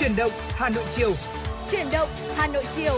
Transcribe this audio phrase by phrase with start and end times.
[0.00, 1.14] Chuyển động Hà Nội chiều.
[1.70, 2.92] Chuyển động Hà Nội chiều.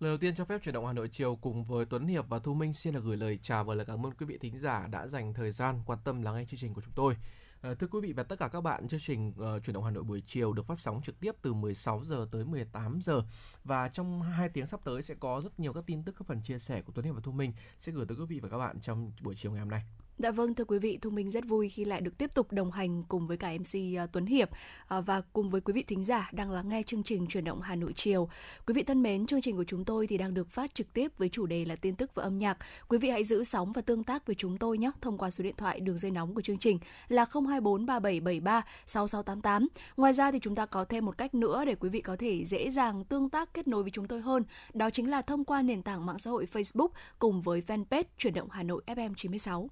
[0.00, 2.38] Lời đầu tiên cho phép chuyển động Hà Nội chiều cùng với Tuấn Hiệp và
[2.38, 4.86] Thu Minh xin được gửi lời chào và lời cảm ơn quý vị thính giả
[4.90, 7.14] đã dành thời gian quan tâm lắng nghe chương trình của chúng tôi.
[7.62, 9.90] À, thưa quý vị và tất cả các bạn, chương trình uh, chuyển động Hà
[9.90, 13.22] Nội buổi chiều được phát sóng trực tiếp từ 16 giờ tới 18 giờ
[13.64, 16.42] và trong hai tiếng sắp tới sẽ có rất nhiều các tin tức các phần
[16.42, 18.58] chia sẻ của Tuấn Hiệp và Thu Minh sẽ gửi tới quý vị và các
[18.58, 19.82] bạn trong buổi chiều ngày hôm nay.
[20.18, 22.70] Dạ vâng thưa quý vị, Thu Minh rất vui khi lại được tiếp tục đồng
[22.70, 24.50] hành cùng với cả MC à, Tuấn Hiệp
[24.88, 27.60] à, và cùng với quý vị thính giả đang lắng nghe chương trình chuyển động
[27.60, 28.28] Hà Nội chiều.
[28.66, 31.18] Quý vị thân mến, chương trình của chúng tôi thì đang được phát trực tiếp
[31.18, 32.58] với chủ đề là tin tức và âm nhạc.
[32.88, 35.44] Quý vị hãy giữ sóng và tương tác với chúng tôi nhé thông qua số
[35.44, 39.68] điện thoại đường dây nóng của chương trình là 024 3773 6688.
[39.96, 42.44] Ngoài ra thì chúng ta có thêm một cách nữa để quý vị có thể
[42.44, 44.44] dễ dàng tương tác kết nối với chúng tôi hơn,
[44.74, 46.88] đó chính là thông qua nền tảng mạng xã hội Facebook
[47.18, 49.68] cùng với fanpage chuyển động Hà Nội FM 96.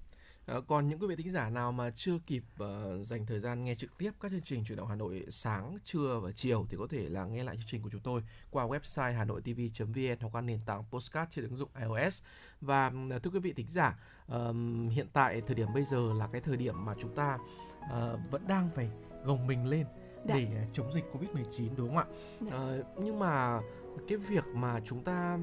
[0.47, 3.63] Ờ, còn những quý vị thính giả nào mà chưa kịp uh, dành thời gian
[3.63, 6.77] nghe trực tiếp các chương trình chuyển động Hà Nội sáng, trưa và chiều thì
[6.79, 10.17] có thể là nghe lại chương trình của chúng tôi qua website hà nội tv.vn
[10.21, 12.21] hoặc qua nền tảng postcard trên ứng dụng iOS.
[12.61, 14.55] Và uh, thưa quý vị thính giả, uh,
[14.91, 17.37] hiện tại thời điểm bây giờ là cái thời điểm mà chúng ta
[17.83, 18.89] uh, vẫn đang phải
[19.23, 19.85] gồng mình lên
[20.25, 20.35] dạ.
[20.35, 22.05] để uh, chống dịch Covid-19 đúng không ạ?
[22.41, 23.61] Uh, nhưng mà
[24.07, 25.39] cái việc mà chúng ta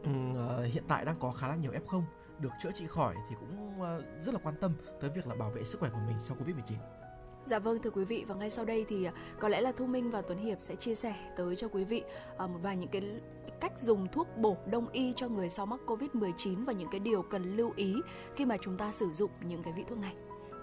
[0.00, 2.02] uh, hiện tại đang có khá là nhiều F0
[2.40, 5.50] được chữa trị khỏi thì cũng ờ, rất là quan tâm tới việc là bảo
[5.50, 6.76] vệ sức khỏe của mình sau Covid-19.
[7.44, 9.86] Dạ vâng thưa quý vị và ngay sau đây thì ờ, có lẽ là Thu
[9.86, 12.02] Minh và Tuấn Hiệp sẽ chia sẻ tới cho quý vị
[12.36, 13.02] ờ, một vài những cái
[13.60, 17.22] cách dùng thuốc bổ đông y cho người sau mắc Covid-19 và những cái điều
[17.22, 17.94] cần lưu ý
[18.36, 20.14] khi mà chúng ta sử dụng những cái vị thuốc này.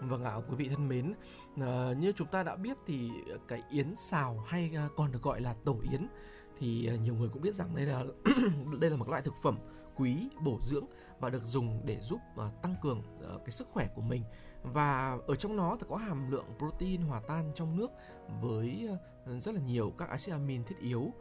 [0.02, 1.13] Vâng ạ, quý vị thân mến,
[1.61, 3.11] à, như chúng ta đã biết thì
[3.47, 6.08] cái yến xào hay còn được gọi là tổ yến
[6.59, 8.03] thì nhiều người cũng biết rằng đây là
[8.80, 9.58] đây là một loại thực phẩm
[10.02, 10.85] quý bổ dưỡng
[11.19, 14.23] và được dùng để giúp uh, tăng cường uh, cái sức khỏe của mình
[14.63, 17.91] và ở trong nó thì có hàm lượng protein hòa tan trong nước
[18.41, 21.13] với uh, rất là nhiều các axit amin thiết yếu uh,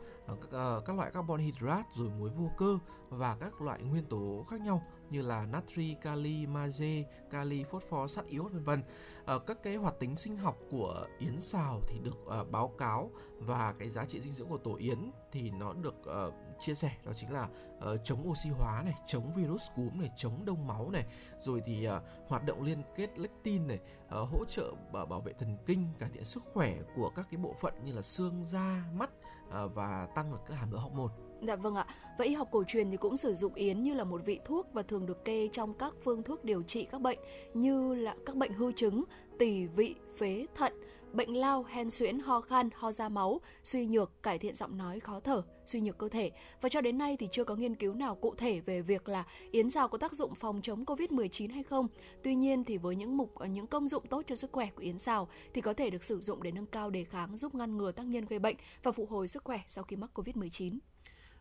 [0.50, 4.46] các, uh, các loại carbon hydrate rồi muối vô cơ và các loại nguyên tố
[4.50, 8.82] khác nhau như là natri, kali, magie, kali, phosphor, sắt iốt vân vân.
[9.24, 13.10] À, các cái hoạt tính sinh học của yến xào thì được uh, báo cáo
[13.38, 16.90] và cái giá trị dinh dưỡng của tổ yến thì nó được uh, chia sẻ
[17.06, 17.48] đó chính là
[17.78, 21.04] uh, chống oxy hóa này, chống virus cúm này, chống đông máu này,
[21.40, 21.92] rồi thì uh,
[22.28, 26.10] hoạt động liên kết lectin này, uh, hỗ trợ bảo, bảo vệ thần kinh, cải
[26.14, 29.10] thiện sức khỏe của các cái bộ phận như là xương, da, mắt
[29.48, 31.12] uh, và tăng được cái hàm lượng hormone.
[31.42, 31.86] Dạ vâng ạ.
[32.18, 34.66] Và y học cổ truyền thì cũng sử dụng yến như là một vị thuốc
[34.72, 37.18] và thường được kê trong các phương thuốc điều trị các bệnh
[37.54, 39.04] như là các bệnh hư chứng,
[39.38, 40.72] tỳ vị, phế, thận,
[41.12, 45.00] bệnh lao, hen suyễn, ho khan, ho ra máu, suy nhược, cải thiện giọng nói,
[45.00, 46.30] khó thở, suy nhược cơ thể.
[46.60, 49.24] Và cho đến nay thì chưa có nghiên cứu nào cụ thể về việc là
[49.50, 51.88] yến rào có tác dụng phòng chống Covid-19 hay không.
[52.22, 54.98] Tuy nhiên thì với những mục những công dụng tốt cho sức khỏe của yến
[54.98, 57.92] rào thì có thể được sử dụng để nâng cao đề kháng, giúp ngăn ngừa
[57.92, 60.78] tác nhân gây bệnh và phục hồi sức khỏe sau khi mắc Covid-19.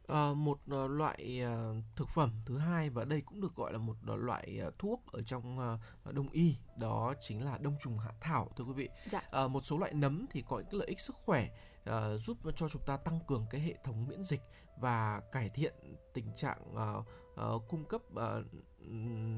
[0.09, 3.77] À, một uh, loại uh, thực phẩm thứ hai và đây cũng được gọi là
[3.77, 5.77] một loại thuốc ở trong
[6.11, 8.89] đông y đó chính là đông trùng hạ thảo thưa quý vị.
[9.09, 9.47] Dạ.
[9.47, 11.49] Một số loại nấm thì có những lợi ích sức khỏe
[12.17, 14.41] giúp cho chúng ta tăng cường cái hệ thống miễn dịch
[14.81, 15.73] và cải thiện
[16.13, 16.61] tình trạng
[17.69, 18.01] cung cấp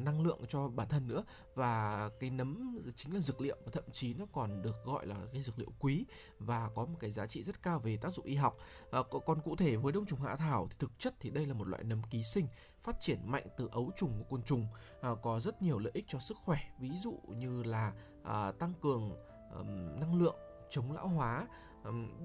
[0.04, 1.24] năng lượng cho bản thân nữa.
[1.56, 5.16] Và cái nấm chính là dược liệu và thậm chí nó còn được gọi là
[5.34, 6.06] cái dược liệu quý
[6.40, 8.58] và có một cái giá trị rất cao về tác dụng y học.
[8.92, 11.54] À, còn cụ thể với đông trùng hạ thảo thì thực chất thì đây là
[11.54, 12.48] một loại nấm ký sinh
[12.84, 14.68] phát triển mạnh từ ấu trùng của côn trùng
[15.02, 16.60] à, có rất nhiều lợi ích cho sức khỏe.
[16.80, 19.12] Ví dụ như là à, tăng cường
[19.54, 20.36] um, năng lượng
[20.70, 21.48] chống lão hóa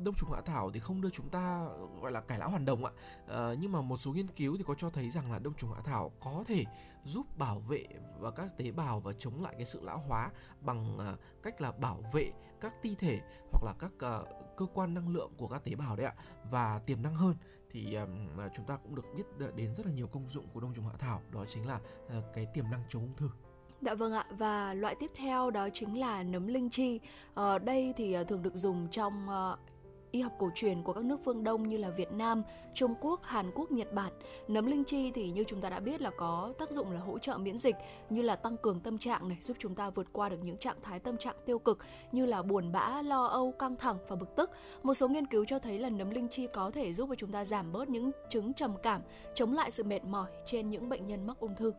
[0.04, 1.66] đông trùng hạ thảo thì không đưa chúng ta
[2.00, 2.92] gọi là cải lão hoàn đồng ạ.
[3.28, 5.72] À, nhưng mà một số nghiên cứu thì có cho thấy rằng là đông trùng
[5.72, 6.64] hạ thảo có thể
[7.04, 7.86] giúp bảo vệ
[8.18, 10.30] và các tế bào và chống lại cái sự lão hóa
[10.60, 13.20] bằng ờ, cách là bảo vệ các ti thể
[13.52, 16.14] hoặc là các ờ, cơ quan năng lượng của các tế bào đấy ạ.
[16.50, 17.34] Và tiềm năng hơn
[17.70, 19.26] thì um, chúng ta cũng được biết
[19.56, 22.24] đến rất là nhiều công dụng của đông trùng hạ thảo đó chính là uh,
[22.34, 23.30] cái tiềm năng chống ung thư.
[23.82, 27.00] Dạ vâng ạ và loại tiếp theo đó chính là nấm linh chi.
[27.34, 29.58] Ở ờ, đây thì ờ, thường được dùng trong uh,
[30.10, 32.42] y học cổ truyền của các nước phương Đông như là Việt Nam,
[32.74, 34.12] Trung Quốc, Hàn Quốc, Nhật Bản.
[34.48, 37.18] Nấm linh chi thì như chúng ta đã biết là có tác dụng là hỗ
[37.18, 37.76] trợ miễn dịch
[38.10, 40.76] như là tăng cường tâm trạng này, giúp chúng ta vượt qua được những trạng
[40.82, 41.78] thái tâm trạng tiêu cực
[42.12, 44.50] như là buồn bã, lo âu, căng thẳng và bực tức.
[44.82, 47.32] Một số nghiên cứu cho thấy là nấm linh chi có thể giúp cho chúng
[47.32, 49.00] ta giảm bớt những chứng trầm cảm,
[49.34, 51.72] chống lại sự mệt mỏi trên những bệnh nhân mắc ung thư.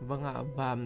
[0.00, 0.76] Vâng ạ, và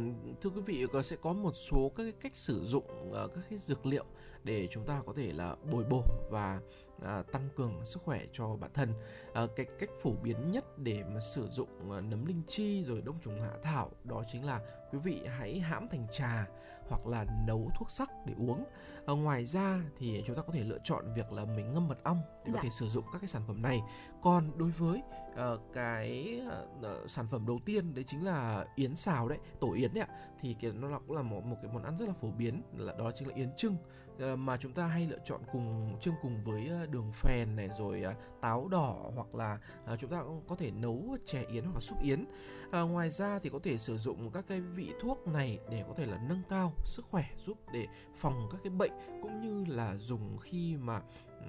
[0.41, 3.59] thưa quý vị sẽ có một số các cái cách sử dụng ờ, các cái
[3.59, 4.05] dược liệu
[4.45, 6.61] để chúng ta có thể là bồi bổ và
[7.05, 8.95] à, tăng cường sức khỏe cho bản thân.
[9.35, 13.03] À, cái cách phổ biến nhất để mà sử dụng à, nấm linh chi rồi
[13.03, 14.61] đông trùng hạ thảo đó chính là
[14.93, 16.47] quý vị hãy hãm thành trà
[16.89, 18.65] hoặc là nấu thuốc sắc để uống.
[19.07, 21.99] À, ngoài ra thì chúng ta có thể lựa chọn việc là mình ngâm mật
[22.03, 22.53] ong để dạ.
[22.53, 23.81] có thể sử dụng các cái sản phẩm này.
[24.23, 25.03] Còn đối với
[25.73, 26.41] cái
[26.81, 30.17] uh, sản phẩm đầu tiên đấy chính là yến xào đấy tổ yến đấy ạ
[30.41, 32.63] thì cái nó là cũng là một một cái món ăn rất là phổ biến
[32.77, 33.77] là đó chính là yến trưng
[34.39, 38.41] mà chúng ta hay lựa chọn cùng trưng cùng với đường phèn này rồi uh,
[38.41, 39.59] táo đỏ hoặc là
[39.99, 42.25] chúng ta cũng có thể nấu chè yến hoặc là súp yến
[42.67, 45.95] uh, ngoài ra thì có thể sử dụng các cái vị thuốc này để có
[45.97, 47.87] thể là nâng cao sức khỏe giúp để
[48.17, 51.01] phòng các cái bệnh cũng như là dùng khi mà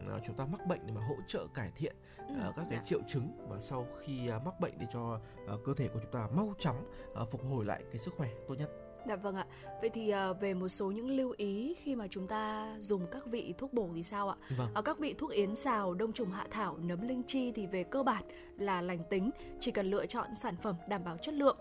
[0.07, 2.79] Ờ, chúng ta mắc bệnh để mà hỗ trợ cải thiện ừ, uh, các cái
[2.79, 2.83] dạ.
[2.85, 5.19] triệu chứng và sau khi uh, mắc bệnh để cho
[5.53, 6.91] uh, cơ thể của chúng ta mau chóng
[7.21, 8.69] uh, phục hồi lại cái sức khỏe tốt nhất.
[9.07, 9.45] Dạ vâng ạ.
[9.81, 13.25] Vậy thì uh, về một số những lưu ý khi mà chúng ta dùng các
[13.25, 14.36] vị thuốc bổ thì sao ạ?
[14.57, 14.68] Vâng.
[14.80, 17.83] Uh, các vị thuốc yến xào, đông trùng hạ thảo, nấm linh chi thì về
[17.83, 18.24] cơ bản
[18.57, 21.57] là lành tính, chỉ cần lựa chọn sản phẩm đảm bảo chất lượng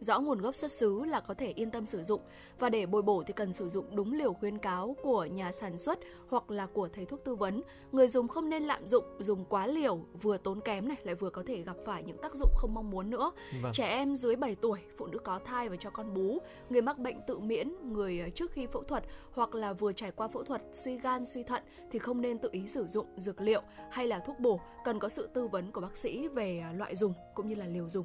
[0.00, 2.20] rõ nguồn gốc xuất xứ là có thể yên tâm sử dụng
[2.58, 5.76] và để bồi bổ thì cần sử dụng đúng liều khuyến cáo của nhà sản
[5.76, 5.98] xuất
[6.28, 7.62] hoặc là của thầy thuốc tư vấn.
[7.92, 11.30] Người dùng không nên lạm dụng, dùng quá liều vừa tốn kém này lại vừa
[11.30, 13.32] có thể gặp phải những tác dụng không mong muốn nữa.
[13.62, 13.72] Vâng.
[13.74, 16.38] Trẻ em dưới 7 tuổi, phụ nữ có thai và cho con bú,
[16.70, 20.28] người mắc bệnh tự miễn, người trước khi phẫu thuật hoặc là vừa trải qua
[20.28, 23.62] phẫu thuật suy gan suy thận thì không nên tự ý sử dụng dược liệu
[23.90, 27.14] hay là thuốc bổ, cần có sự tư vấn của bác sĩ về loại dùng
[27.34, 28.04] cũng như là liều dùng.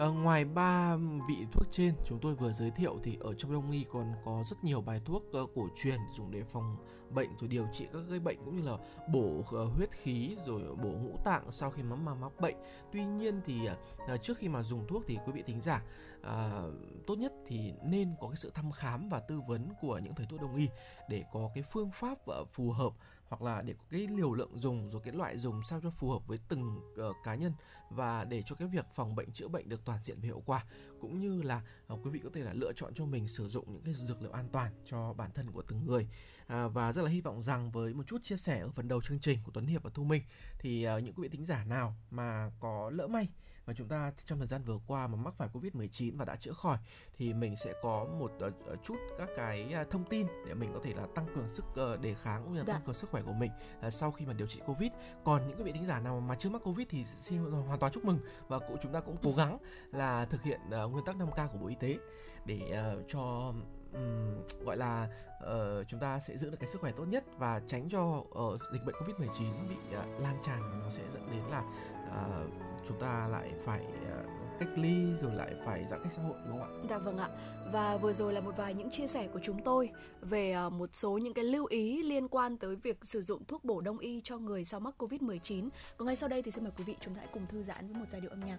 [0.00, 0.96] À, ngoài ba
[1.28, 4.44] vị thuốc trên chúng tôi vừa giới thiệu thì ở trong đông y còn có
[4.50, 6.76] rất nhiều bài thuốc uh, cổ truyền dùng để phòng
[7.10, 8.76] bệnh rồi điều trị các gây bệnh cũng như là
[9.12, 12.56] bổ uh, huyết khí rồi bổ ngũ tạng sau khi mà mắc bệnh.
[12.92, 13.68] Tuy nhiên thì
[14.14, 15.82] uh, trước khi mà dùng thuốc thì quý vị thính giả
[16.20, 16.74] uh,
[17.06, 20.26] tốt nhất thì nên có cái sự thăm khám và tư vấn của những thầy
[20.30, 20.68] thuốc đông y
[21.08, 22.92] để có cái phương pháp uh, phù hợp
[23.30, 26.10] hoặc là để có cái liều lượng dùng rồi cái loại dùng sao cho phù
[26.10, 27.52] hợp với từng uh, cá nhân
[27.90, 30.64] và để cho cái việc phòng bệnh chữa bệnh được toàn diện và hiệu quả.
[31.00, 31.62] Cũng như là
[31.92, 34.22] uh, quý vị có thể là lựa chọn cho mình sử dụng những cái dược
[34.22, 36.08] liệu an toàn cho bản thân của từng người.
[36.46, 39.02] À, và rất là hy vọng rằng với một chút chia sẻ ở phần đầu
[39.02, 40.22] chương trình của Tuấn Hiệp và Thu Minh
[40.58, 43.28] thì uh, những quý vị thính giả nào mà có lỡ may
[43.66, 46.52] mà chúng ta trong thời gian vừa qua mà mắc phải Covid-19 và đã chữa
[46.52, 46.78] khỏi
[47.18, 50.80] thì mình sẽ có một uh, chút các cái uh, thông tin để mình có
[50.84, 51.64] thể là tăng cường sức
[51.94, 52.72] uh, đề kháng cũng như là dạ.
[52.72, 53.50] tăng cường sức khỏe của mình
[53.86, 54.92] uh, sau khi mà điều trị Covid.
[55.24, 57.92] Còn những cái vị thính giả nào mà chưa mắc Covid thì xin hoàn toàn
[57.92, 58.18] chúc mừng
[58.48, 59.58] và cũng chúng ta cũng cố gắng
[59.92, 61.98] là thực hiện uh, nguyên tắc 5K của Bộ Y tế
[62.44, 63.52] để uh, cho
[63.92, 65.08] um, gọi là
[65.44, 68.60] uh, chúng ta sẽ giữ được cái sức khỏe tốt nhất và tránh cho uh,
[68.72, 71.62] dịch bệnh Covid 19 bị uh, lan tràn nó sẽ dẫn đến là
[72.06, 74.26] uh, chúng ta lại phải uh,
[74.60, 76.86] cách ly rồi lại phải giãn cách xã hội đúng không ạ?
[76.90, 77.28] Dạ vâng ạ.
[77.72, 79.90] Và vừa rồi là một vài những chia sẻ của chúng tôi
[80.20, 83.80] về một số những cái lưu ý liên quan tới việc sử dụng thuốc bổ
[83.80, 85.68] đông y cho người sau mắc Covid-19.
[85.96, 87.86] Còn ngay sau đây thì xin mời quý vị chúng ta hãy cùng thư giãn
[87.86, 88.58] với một giai điệu âm nhạc.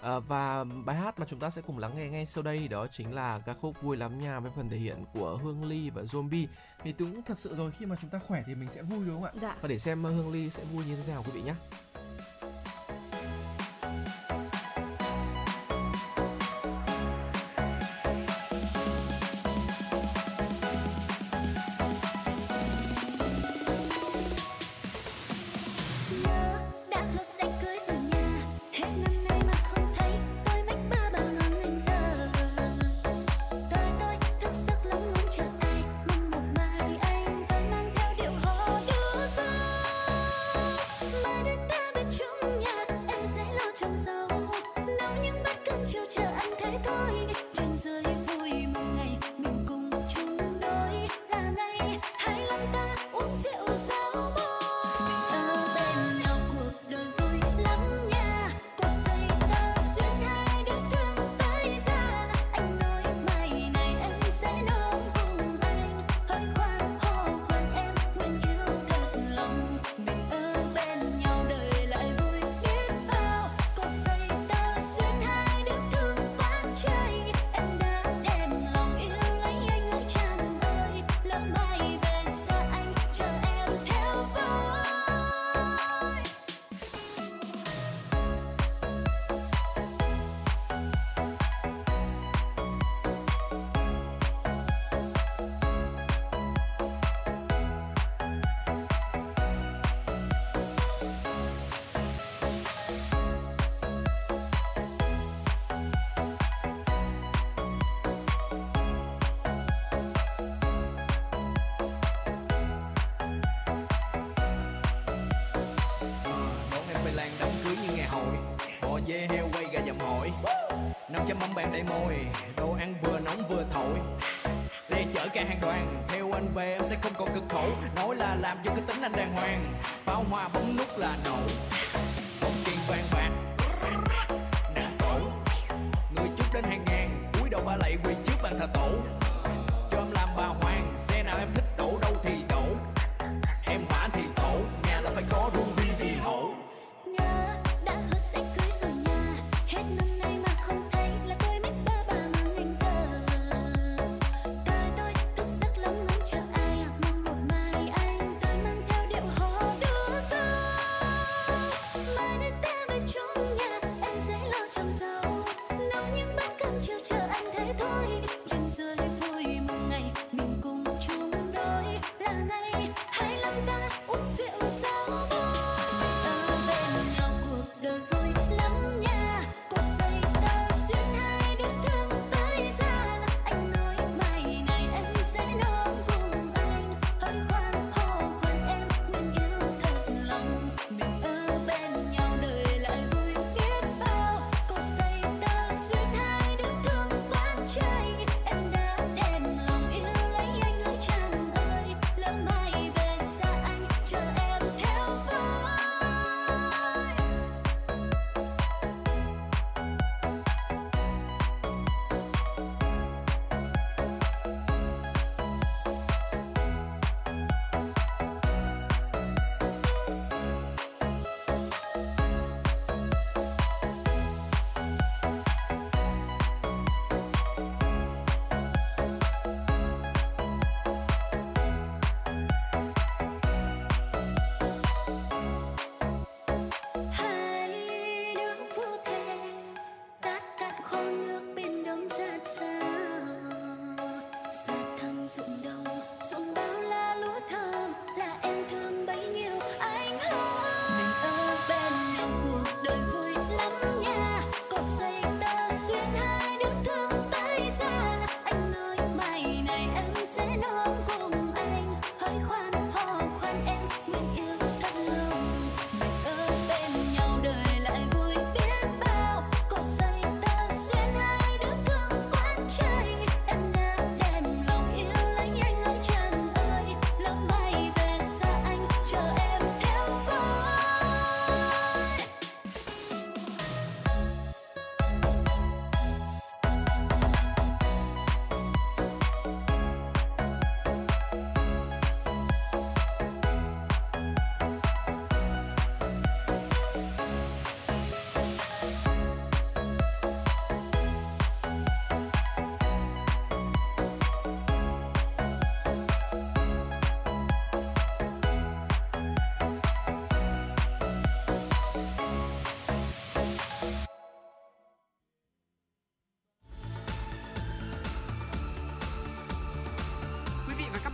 [0.00, 2.86] À, và bài hát mà chúng ta sẽ cùng lắng nghe ngay sau đây đó
[2.86, 6.02] chính là ca khúc vui lắm nha với phần thể hiện của Hương Ly và
[6.02, 6.46] Zombie.
[6.82, 9.14] Thì cũng thật sự rồi khi mà chúng ta khỏe thì mình sẽ vui đúng
[9.14, 9.32] không ạ?
[9.42, 9.56] Dạ.
[9.60, 11.54] Và để xem Hương Ly sẽ vui như thế nào quý vị nhé.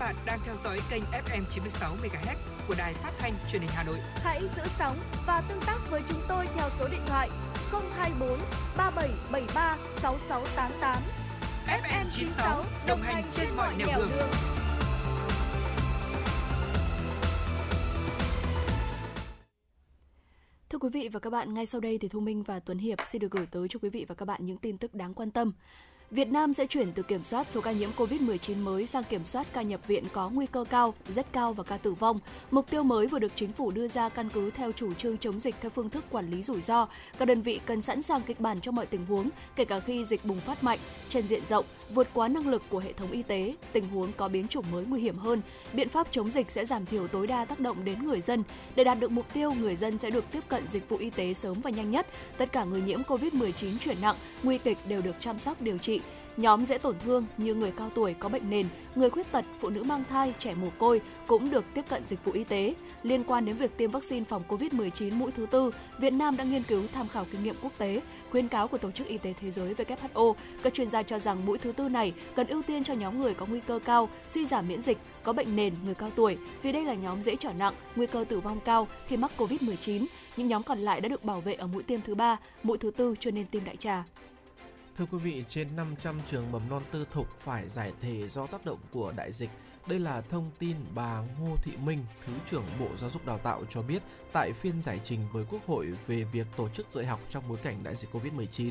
[0.04, 2.37] Bạn đang theo dõi kênh FM 96 MHz
[2.68, 3.96] của đài phát thanh truyền hình Hà Nội.
[4.14, 4.96] Hãy giữ sóng
[5.26, 7.30] và tương tác với chúng tôi theo số điện thoại
[7.96, 8.38] 024
[8.76, 10.96] 3773 6688.
[11.66, 14.08] FM 96 đồng hành trên mọi nẻo đường.
[20.68, 22.99] Thưa quý vị và các bạn, ngay sau đây thì Thu Minh và Tuấn Hiệp
[23.06, 25.30] xin được gửi tới cho quý vị và các bạn những tin tức đáng quan
[25.30, 25.52] tâm.
[26.11, 29.46] Việt Nam sẽ chuyển từ kiểm soát số ca nhiễm COVID-19 mới sang kiểm soát
[29.52, 32.20] ca nhập viện có nguy cơ cao, rất cao và ca tử vong.
[32.50, 35.38] Mục tiêu mới vừa được chính phủ đưa ra căn cứ theo chủ trương chống
[35.38, 36.88] dịch theo phương thức quản lý rủi ro.
[37.18, 40.04] Các đơn vị cần sẵn sàng kịch bản cho mọi tình huống, kể cả khi
[40.04, 43.23] dịch bùng phát mạnh, trên diện rộng, vượt quá năng lực của hệ thống y
[43.23, 45.42] tế, tình huống có biến chủng mới nguy hiểm hơn.
[45.73, 48.42] Biện pháp chống dịch sẽ giảm thiểu tối đa tác động đến người dân.
[48.76, 51.34] Để đạt được mục tiêu, người dân sẽ được tiếp cận dịch vụ y tế
[51.34, 52.06] sớm và nhanh nhất.
[52.38, 56.00] Tất cả người nhiễm COVID-19 chuyển nặng, nguy kịch đều được chăm sóc điều trị.
[56.36, 59.70] Nhóm dễ tổn thương như người cao tuổi có bệnh nền, người khuyết tật, phụ
[59.70, 62.74] nữ mang thai, trẻ mồ côi cũng được tiếp cận dịch vụ y tế.
[63.02, 66.62] Liên quan đến việc tiêm vaccine phòng COVID-19 mũi thứ tư, Việt Nam đã nghiên
[66.62, 68.00] cứu tham khảo kinh nghiệm quốc tế,
[68.30, 70.34] khuyến cáo của Tổ chức Y tế Thế giới WHO.
[70.62, 73.34] Các chuyên gia cho rằng mũi thứ tư này cần ưu tiên cho nhóm người
[73.34, 76.72] có nguy cơ cao, suy giảm miễn dịch, có bệnh nền, người cao tuổi, vì
[76.72, 80.06] đây là nhóm dễ trở nặng, nguy cơ tử vong cao khi mắc COVID-19.
[80.36, 82.90] Những nhóm còn lại đã được bảo vệ ở mũi tiêm thứ ba, mũi thứ
[82.90, 84.04] tư chưa nên tiêm đại trà.
[84.98, 88.64] Thưa quý vị, trên 500 trường mầm non tư thục phải giải thể do tác
[88.64, 89.50] động của đại dịch.
[89.86, 93.64] Đây là thông tin bà Ngô Thị Minh, Thứ trưởng Bộ Giáo dục Đào tạo
[93.70, 97.20] cho biết tại phiên giải trình với Quốc hội về việc tổ chức dạy học
[97.30, 98.70] trong bối cảnh đại dịch Covid-19.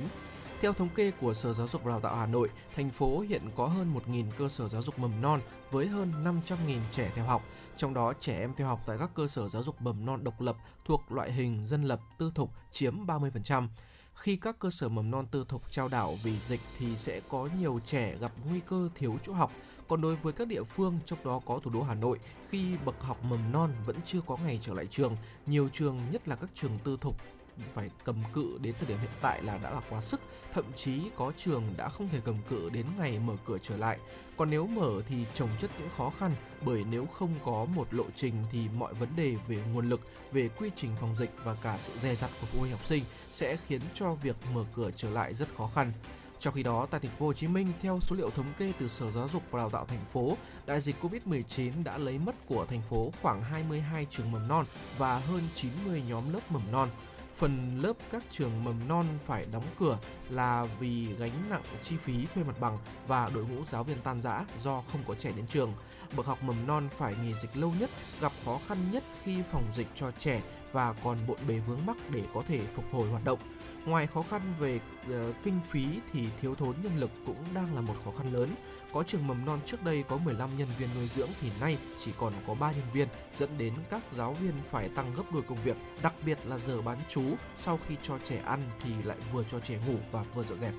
[0.62, 3.42] Theo thống kê của Sở Giáo dục và Đào tạo Hà Nội, thành phố hiện
[3.56, 7.44] có hơn 1.000 cơ sở giáo dục mầm non với hơn 500.000 trẻ theo học.
[7.78, 10.42] Trong đó, trẻ em theo học tại các cơ sở giáo dục mầm non độc
[10.42, 13.68] lập thuộc loại hình dân lập, tư thục chiếm 30%.
[14.16, 17.50] Khi các cơ sở mầm non tư thục trao đảo vì dịch thì sẽ có
[17.60, 19.52] nhiều trẻ gặp nguy cơ thiếu chỗ học.
[19.88, 23.02] Còn đối với các địa phương, trong đó có thủ đô Hà Nội, khi bậc
[23.02, 26.50] học mầm non vẫn chưa có ngày trở lại trường, nhiều trường nhất là các
[26.56, 27.16] trường tư thục
[27.74, 30.22] phải cầm cự đến thời điểm hiện tại là đã là quá sức,
[30.54, 33.98] thậm chí có trường đã không thể cầm cự đến ngày mở cửa trở lại.
[34.38, 36.32] Còn nếu mở thì trồng chất những khó khăn
[36.62, 40.50] bởi nếu không có một lộ trình thì mọi vấn đề về nguồn lực, về
[40.50, 43.58] quy trình phòng dịch và cả sự dè dặt của phụ huynh học sinh sẽ
[43.68, 45.92] khiến cho việc mở cửa trở lại rất khó khăn.
[46.44, 48.88] Trong khi đó, tại thành phố Hồ Chí Minh, theo số liệu thống kê từ
[48.88, 52.66] Sở Giáo dục và Đào tạo thành phố, đại dịch Covid-19 đã lấy mất của
[52.66, 54.66] thành phố khoảng 22 trường mầm non
[54.98, 56.90] và hơn 90 nhóm lớp mầm non
[57.44, 59.98] phần lớp các trường mầm non phải đóng cửa
[60.30, 64.22] là vì gánh nặng chi phí thuê mặt bằng và đội ngũ giáo viên tan
[64.22, 65.74] rã do không có trẻ đến trường.
[66.16, 67.90] Bậc học mầm non phải nghỉ dịch lâu nhất,
[68.22, 71.98] gặp khó khăn nhất khi phòng dịch cho trẻ và còn bộn bề vướng mắc
[72.10, 73.40] để có thể phục hồi hoạt động.
[73.86, 77.82] Ngoài khó khăn về uh, kinh phí thì thiếu thốn nhân lực cũng đang là
[77.82, 78.50] một khó khăn lớn.
[78.94, 82.12] Có trường mầm non trước đây có 15 nhân viên nuôi dưỡng thì nay chỉ
[82.18, 85.58] còn có 3 nhân viên, dẫn đến các giáo viên phải tăng gấp đôi công
[85.64, 87.22] việc, đặc biệt là giờ bán chú,
[87.58, 90.74] sau khi cho trẻ ăn thì lại vừa cho trẻ ngủ và vừa dọn dẹp.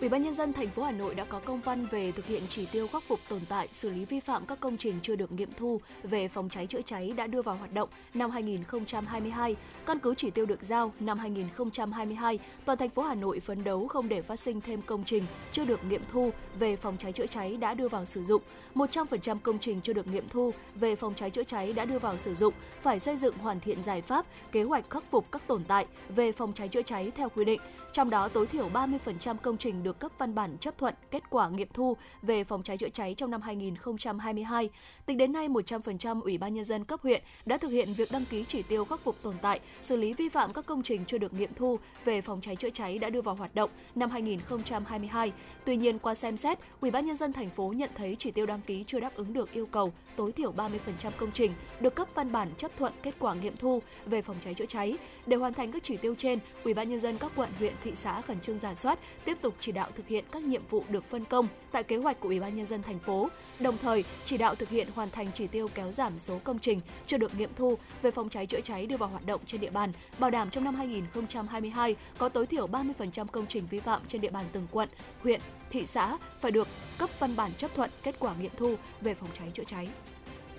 [0.00, 2.42] Ủy ban nhân dân thành phố Hà Nội đã có công văn về thực hiện
[2.48, 5.32] chỉ tiêu khắc phục tồn tại, xử lý vi phạm các công trình chưa được
[5.32, 9.56] nghiệm thu về phòng cháy chữa cháy đã đưa vào hoạt động năm 2022.
[9.86, 13.88] Căn cứ chỉ tiêu được giao năm 2022, toàn thành phố Hà Nội phấn đấu
[13.88, 17.26] không để phát sinh thêm công trình chưa được nghiệm thu về phòng cháy chữa
[17.26, 18.42] cháy đã đưa vào sử dụng.
[18.74, 22.18] 100% công trình chưa được nghiệm thu về phòng cháy chữa cháy đã đưa vào
[22.18, 25.64] sử dụng phải xây dựng hoàn thiện giải pháp, kế hoạch khắc phục các tồn
[25.64, 27.60] tại về phòng cháy chữa cháy theo quy định.
[27.92, 31.48] Trong đó tối thiểu 30% công trình được cấp văn bản chấp thuận kết quả
[31.48, 34.70] nghiệm thu về phòng cháy chữa cháy trong năm 2022.
[35.06, 38.24] Tính đến nay, 100% Ủy ban nhân dân cấp huyện đã thực hiện việc đăng
[38.24, 41.18] ký chỉ tiêu khắc phục tồn tại, xử lý vi phạm các công trình chưa
[41.18, 45.32] được nghiệm thu về phòng cháy chữa cháy đã đưa vào hoạt động năm 2022.
[45.64, 48.46] Tuy nhiên, qua xem xét, Ủy ban nhân dân thành phố nhận thấy chỉ tiêu
[48.46, 52.08] đăng ký chưa đáp ứng được yêu cầu tối thiểu 30% công trình được cấp
[52.14, 54.96] văn bản chấp thuận kết quả nghiệm thu về phòng cháy chữa cháy.
[55.26, 57.92] Để hoàn thành các chỉ tiêu trên, Ủy ban nhân dân các quận, huyện, thị
[57.94, 61.10] xã khẩn trương giả soát, tiếp tục chỉ đạo thực hiện các nhiệm vụ được
[61.10, 64.38] phân công tại kế hoạch của Ủy ban nhân dân thành phố, đồng thời chỉ
[64.38, 67.50] đạo thực hiện hoàn thành chỉ tiêu kéo giảm số công trình chưa được nghiệm
[67.56, 70.50] thu về phòng cháy chữa cháy đưa vào hoạt động trên địa bàn, bảo đảm
[70.50, 74.66] trong năm 2022 có tối thiểu 30% công trình vi phạm trên địa bàn từng
[74.70, 74.88] quận,
[75.22, 75.40] huyện,
[75.70, 79.28] thị xã phải được cấp văn bản chấp thuận kết quả nghiệm thu về phòng
[79.34, 79.88] cháy chữa cháy.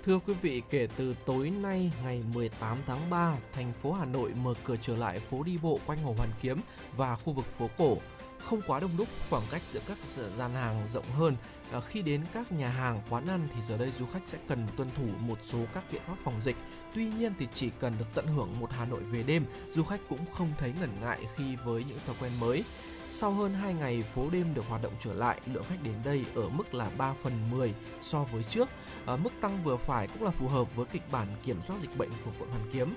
[0.04, 4.30] Thưa quý vị, kể từ tối nay ngày 18 tháng 3, thành phố Hà Nội
[4.42, 6.60] mở cửa trở lại phố đi bộ quanh Hồ Hoàn Kiếm
[6.96, 7.96] và khu vực phố cổ.
[8.38, 9.98] Không quá đông đúc, khoảng cách giữa các
[10.38, 11.36] gian hàng rộng hơn.
[11.72, 14.66] À, khi đến các nhà hàng, quán ăn thì giờ đây du khách sẽ cần
[14.76, 16.56] tuân thủ một số các biện pháp phòng dịch.
[16.94, 20.00] Tuy nhiên thì chỉ cần được tận hưởng một Hà Nội về đêm, du khách
[20.08, 22.64] cũng không thấy ngần ngại khi với những thói quen mới.
[23.08, 26.24] Sau hơn 2 ngày phố đêm được hoạt động trở lại, lượng khách đến đây
[26.34, 28.68] ở mức là 3 phần 10 so với trước.
[29.06, 31.96] À, mức tăng vừa phải cũng là phù hợp với kịch bản kiểm soát dịch
[31.96, 32.94] bệnh của quận Hoàn Kiếm.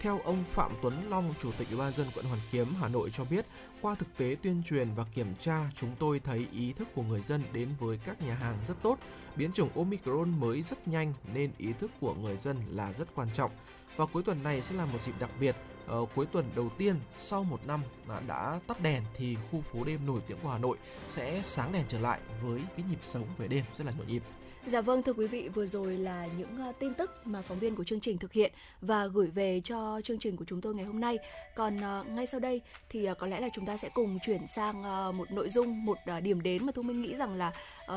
[0.00, 3.10] Theo ông Phạm Tuấn Long, Chủ tịch Ủy ban dân quận Hoàn Kiếm, Hà Nội
[3.10, 3.46] cho biết,
[3.80, 7.22] qua thực tế tuyên truyền và kiểm tra, chúng tôi thấy ý thức của người
[7.22, 8.98] dân đến với các nhà hàng rất tốt.
[9.36, 13.28] Biến chủng Omicron mới rất nhanh nên ý thức của người dân là rất quan
[13.34, 13.50] trọng.
[13.96, 15.56] Và cuối tuần này sẽ là một dịp đặc biệt.
[15.86, 17.80] Ở cuối tuần đầu tiên sau một năm
[18.26, 21.84] đã tắt đèn thì khu phố đêm nổi tiếng của Hà Nội sẽ sáng đèn
[21.88, 24.22] trở lại với cái nhịp sống về đêm rất là nhộn nhịp.
[24.68, 27.76] Dạ vâng thưa quý vị, vừa rồi là những uh, tin tức mà phóng viên
[27.76, 30.84] của chương trình thực hiện và gửi về cho chương trình của chúng tôi ngày
[30.84, 31.18] hôm nay.
[31.54, 34.46] Còn uh, ngay sau đây thì uh, có lẽ là chúng ta sẽ cùng chuyển
[34.46, 34.82] sang
[35.16, 37.52] một nội dung, một điểm đến mà Thu Minh nghĩ rằng là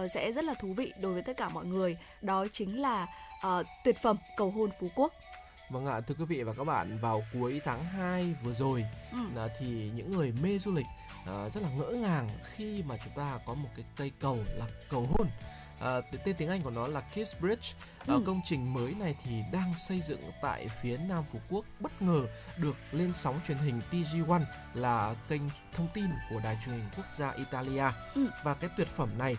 [0.09, 1.97] sẽ rất là thú vị đối với tất cả mọi người.
[2.21, 3.07] Đó chính là
[3.83, 5.13] tuyệt phẩm cầu hôn Phú Quốc.
[5.69, 9.49] Vâng ạ, thưa quý vị và các bạn, vào cuối tháng 2 vừa rồi ừ.
[9.59, 10.87] thì những người mê du lịch
[11.25, 15.07] rất là ngỡ ngàng khi mà chúng ta có một cái cây cầu là cầu
[15.09, 15.27] hôn
[15.81, 17.73] À, tên tiếng Anh của nó là Kiss Bridge.
[17.99, 18.23] À, ừ.
[18.25, 22.27] Công trình mới này thì đang xây dựng tại phía Nam Phú Quốc bất ngờ
[22.57, 24.41] được lên sóng truyền hình TG1
[24.73, 25.41] là kênh
[25.73, 27.85] thông tin của đài truyền hình quốc gia Italia.
[28.15, 28.27] Ừ.
[28.43, 29.35] Và cái tuyệt phẩm này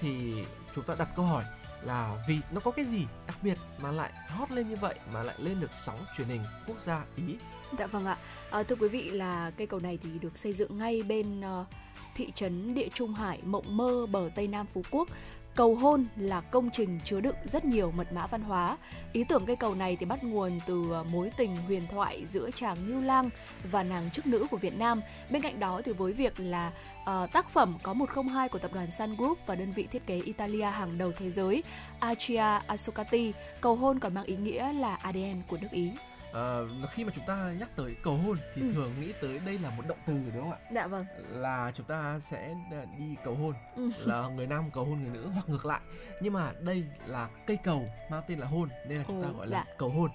[0.00, 0.34] thì
[0.74, 1.44] chúng ta đặt câu hỏi
[1.82, 5.22] là vì nó có cái gì đặc biệt mà lại hot lên như vậy mà
[5.22, 7.36] lại lên được sóng truyền hình quốc gia Ý.
[7.78, 8.18] Dạ vâng ạ.
[8.50, 11.66] À, thưa quý vị là cây cầu này thì được xây dựng ngay bên uh,
[12.14, 15.08] thị trấn Địa Trung Hải, Mộng Mơ, bờ Tây Nam Phú Quốc
[15.56, 18.76] cầu hôn là công trình chứa đựng rất nhiều mật mã văn hóa.
[19.12, 22.50] Ý tưởng cây cầu này thì bắt nguồn từ ờ, mối tình huyền thoại giữa
[22.54, 23.30] chàng Ngưu Lang
[23.70, 25.00] và nàng chức nữ của Việt Nam.
[25.30, 28.90] Bên cạnh đó thì với việc là uh, tác phẩm có 102 của tập đoàn
[28.90, 31.62] Sun Group và đơn vị thiết kế Italia hàng đầu thế giới
[32.00, 35.90] Accia Asocati, cầu hôn còn mang ý nghĩa là ADN của nước Ý.
[36.36, 38.72] Uh, khi mà chúng ta nhắc tới cầu hôn thì ừ.
[38.74, 40.58] thường nghĩ tới đây là một động từ đúng không ạ?
[40.74, 41.06] Dạ vâng.
[41.28, 42.54] Là chúng ta sẽ
[42.98, 43.90] đi cầu hôn, ừ.
[44.04, 45.80] là người nam cầu hôn người nữ hoặc ngược lại.
[46.20, 49.46] Nhưng mà đây là cây cầu mang tên là hôn nên là chúng ta gọi
[49.46, 49.74] là dạ.
[49.78, 50.10] cầu hôn.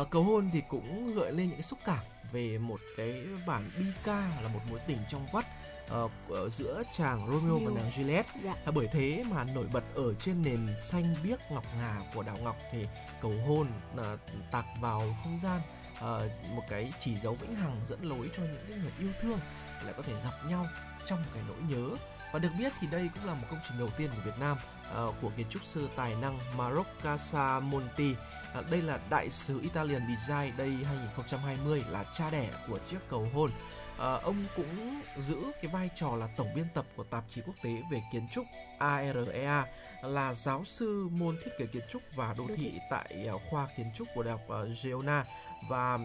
[0.00, 3.70] Uh, cầu hôn thì cũng gợi lên những cái xúc cảm về một cái bản
[3.78, 5.46] bi ca là một mối tình trong vắt
[5.92, 6.10] uh,
[6.52, 8.24] giữa chàng Romeo và nàng Juliet.
[8.42, 8.54] Dạ.
[8.74, 12.56] Bởi thế mà nổi bật ở trên nền xanh biếc ngọc ngà của đảo ngọc
[12.72, 12.86] thì
[13.20, 13.68] cầu hôn
[14.00, 14.20] uh,
[14.50, 15.60] tạc vào không gian
[15.96, 19.38] uh, một cái chỉ dấu vĩnh hằng dẫn lối cho những người yêu thương
[19.84, 20.66] lại có thể gặp nhau
[21.06, 21.96] trong một cái nỗi nhớ
[22.32, 24.56] và được biết thì đây cũng là một công trình đầu tiên của Việt Nam
[25.04, 28.10] uh, của kiến trúc sư tài năng Marocco Casamonti.
[28.58, 33.28] Uh, đây là đại sứ Italian Design Day 2020 là cha đẻ của chiếc cầu
[33.34, 33.50] hôn
[33.98, 37.54] à, ông cũng giữ cái vai trò là tổng biên tập của tạp chí quốc
[37.62, 38.46] tế về kiến trúc
[38.78, 39.66] AREA
[40.02, 43.90] là giáo sư môn thiết kế kiến trúc và đô thị tại uh, khoa kiến
[43.94, 45.24] trúc của đại học uh, Geona
[45.68, 45.98] và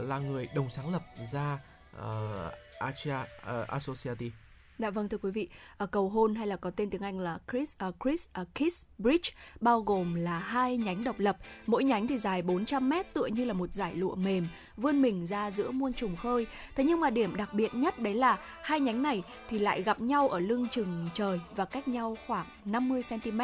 [0.00, 1.58] là người đồng sáng lập ra
[1.96, 4.30] uh, Asia uh, Associati.
[4.78, 7.38] Dạ vâng thưa quý vị, à, cầu hôn hay là có tên tiếng Anh là
[7.50, 9.30] Chris uh, Chris uh, Kiss Bridge
[9.60, 13.44] bao gồm là hai nhánh độc lập, mỗi nhánh thì dài 400 mét tựa như
[13.44, 16.46] là một dải lụa mềm vươn mình ra giữa muôn trùng khơi.
[16.76, 20.00] Thế nhưng mà điểm đặc biệt nhất đấy là hai nhánh này thì lại gặp
[20.00, 23.40] nhau ở lưng chừng trời và cách nhau khoảng 50 cm,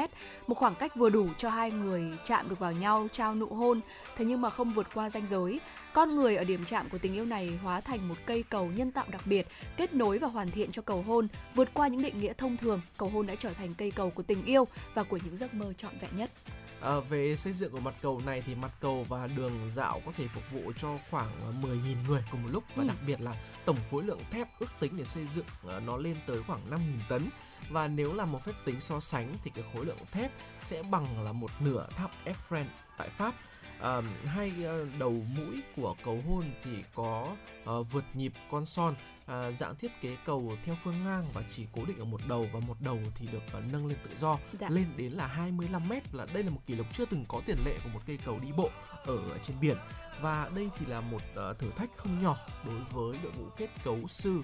[0.46, 3.80] một khoảng cách vừa đủ cho hai người chạm được vào nhau trao nụ hôn,
[4.16, 5.60] thế nhưng mà không vượt qua ranh giới.
[5.98, 8.90] Con người ở điểm chạm của tình yêu này hóa thành một cây cầu nhân
[8.90, 12.18] tạo đặc biệt, kết nối và hoàn thiện cho cầu hôn, vượt qua những định
[12.18, 15.18] nghĩa thông thường, cầu hôn đã trở thành cây cầu của tình yêu và của
[15.24, 16.30] những giấc mơ trọn vẹn nhất.
[16.80, 20.12] À, về xây dựng của mặt cầu này thì mặt cầu và đường dạo có
[20.16, 21.28] thể phục vụ cho khoảng
[21.62, 22.88] 10.000 người cùng một lúc và ừ.
[22.88, 23.34] đặc biệt là
[23.64, 26.78] tổng khối lượng thép ước tính để xây dựng uh, nó lên tới khoảng 5.000
[27.08, 27.22] tấn
[27.70, 31.24] và nếu là một phép tính so sánh thì cái khối lượng thép sẽ bằng
[31.24, 32.64] là một nửa tháp Eiffel
[32.96, 33.34] tại Pháp
[33.80, 37.36] à, hai uh, đầu mũi của cầu hôn thì có
[37.70, 38.94] uh, vượt nhịp con son.
[39.26, 42.46] À, dạng thiết kế cầu theo phương ngang và chỉ cố định ở một đầu
[42.52, 44.38] và một đầu thì được nâng lên tự do.
[44.52, 44.68] Dạ.
[44.70, 47.56] lên đến là 25 mét là đây là một kỷ lục chưa từng có tiền
[47.64, 48.70] lệ của một cây cầu đi bộ
[49.16, 49.76] ở trên biển
[50.22, 53.68] và đây thì là một uh, thử thách không nhỏ đối với đội ngũ kết
[53.84, 54.42] cấu sư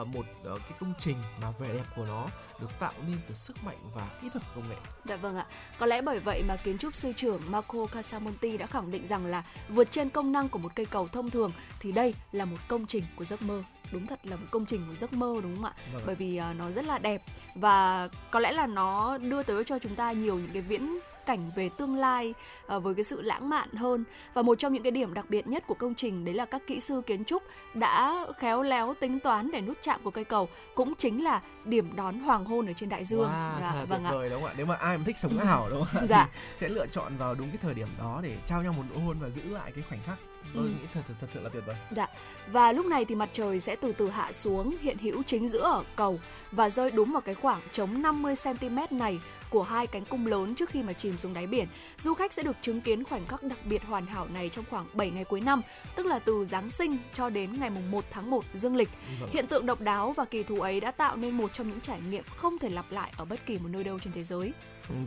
[0.00, 2.26] uh, một uh, cái công trình mà vẻ đẹp của nó
[2.60, 4.76] được tạo nên từ sức mạnh và kỹ thuật công nghệ.
[5.04, 5.46] Dạ vâng ạ.
[5.78, 9.26] Có lẽ bởi vậy mà kiến trúc sư trưởng Marco Casamonti đã khẳng định rằng
[9.26, 12.56] là vượt trên công năng của một cây cầu thông thường thì đây là một
[12.68, 15.56] công trình của giấc mơ đúng thật là một công trình của giấc mơ đúng
[15.56, 16.02] không ạ vâng.
[16.06, 17.22] bởi vì uh, nó rất là đẹp
[17.54, 21.50] và có lẽ là nó đưa tới cho chúng ta nhiều những cái viễn cảnh
[21.56, 22.34] về tương lai
[22.76, 25.46] uh, với cái sự lãng mạn hơn và một trong những cái điểm đặc biệt
[25.46, 27.42] nhất của công trình đấy là các kỹ sư kiến trúc
[27.74, 31.96] đã khéo léo tính toán để nút chạm của cây cầu cũng chính là điểm
[31.96, 33.28] đón hoàng hôn ở trên đại dương.
[33.28, 34.54] Wow, dạ, vâng tuyệt vời đúng không ạ?
[34.56, 36.06] Nếu mà ai mà thích sống ảo đúng không ạ?
[36.06, 36.28] dạ.
[36.56, 39.16] Sẽ lựa chọn vào đúng cái thời điểm đó để trao nhau một nụ hôn
[39.20, 40.18] và giữ lại cái khoảnh khắc
[40.54, 40.68] tôi ừ.
[40.68, 41.76] nghĩ thật, thật thật sự là tuyệt vời.
[41.90, 42.06] Dạ.
[42.46, 45.62] Và lúc này thì mặt trời sẽ từ từ hạ xuống hiện hữu chính giữa
[45.62, 46.18] ở cầu
[46.52, 50.54] và rơi đúng vào cái khoảng trống 50 cm này của hai cánh cung lớn
[50.54, 51.68] trước khi mà chìm xuống đáy biển.
[51.98, 54.86] Du khách sẽ được chứng kiến khoảnh khắc đặc biệt hoàn hảo này trong khoảng
[54.94, 55.62] 7 ngày cuối năm,
[55.96, 58.88] tức là từ Giáng sinh cho đến ngày mùng 1 tháng 1 dương lịch.
[59.20, 59.30] Vâng.
[59.32, 62.00] Hiện tượng độc đáo và kỳ thú ấy đã tạo nên một trong những trải
[62.10, 64.52] nghiệm không thể lặp lại ở bất kỳ một nơi đâu trên thế giới.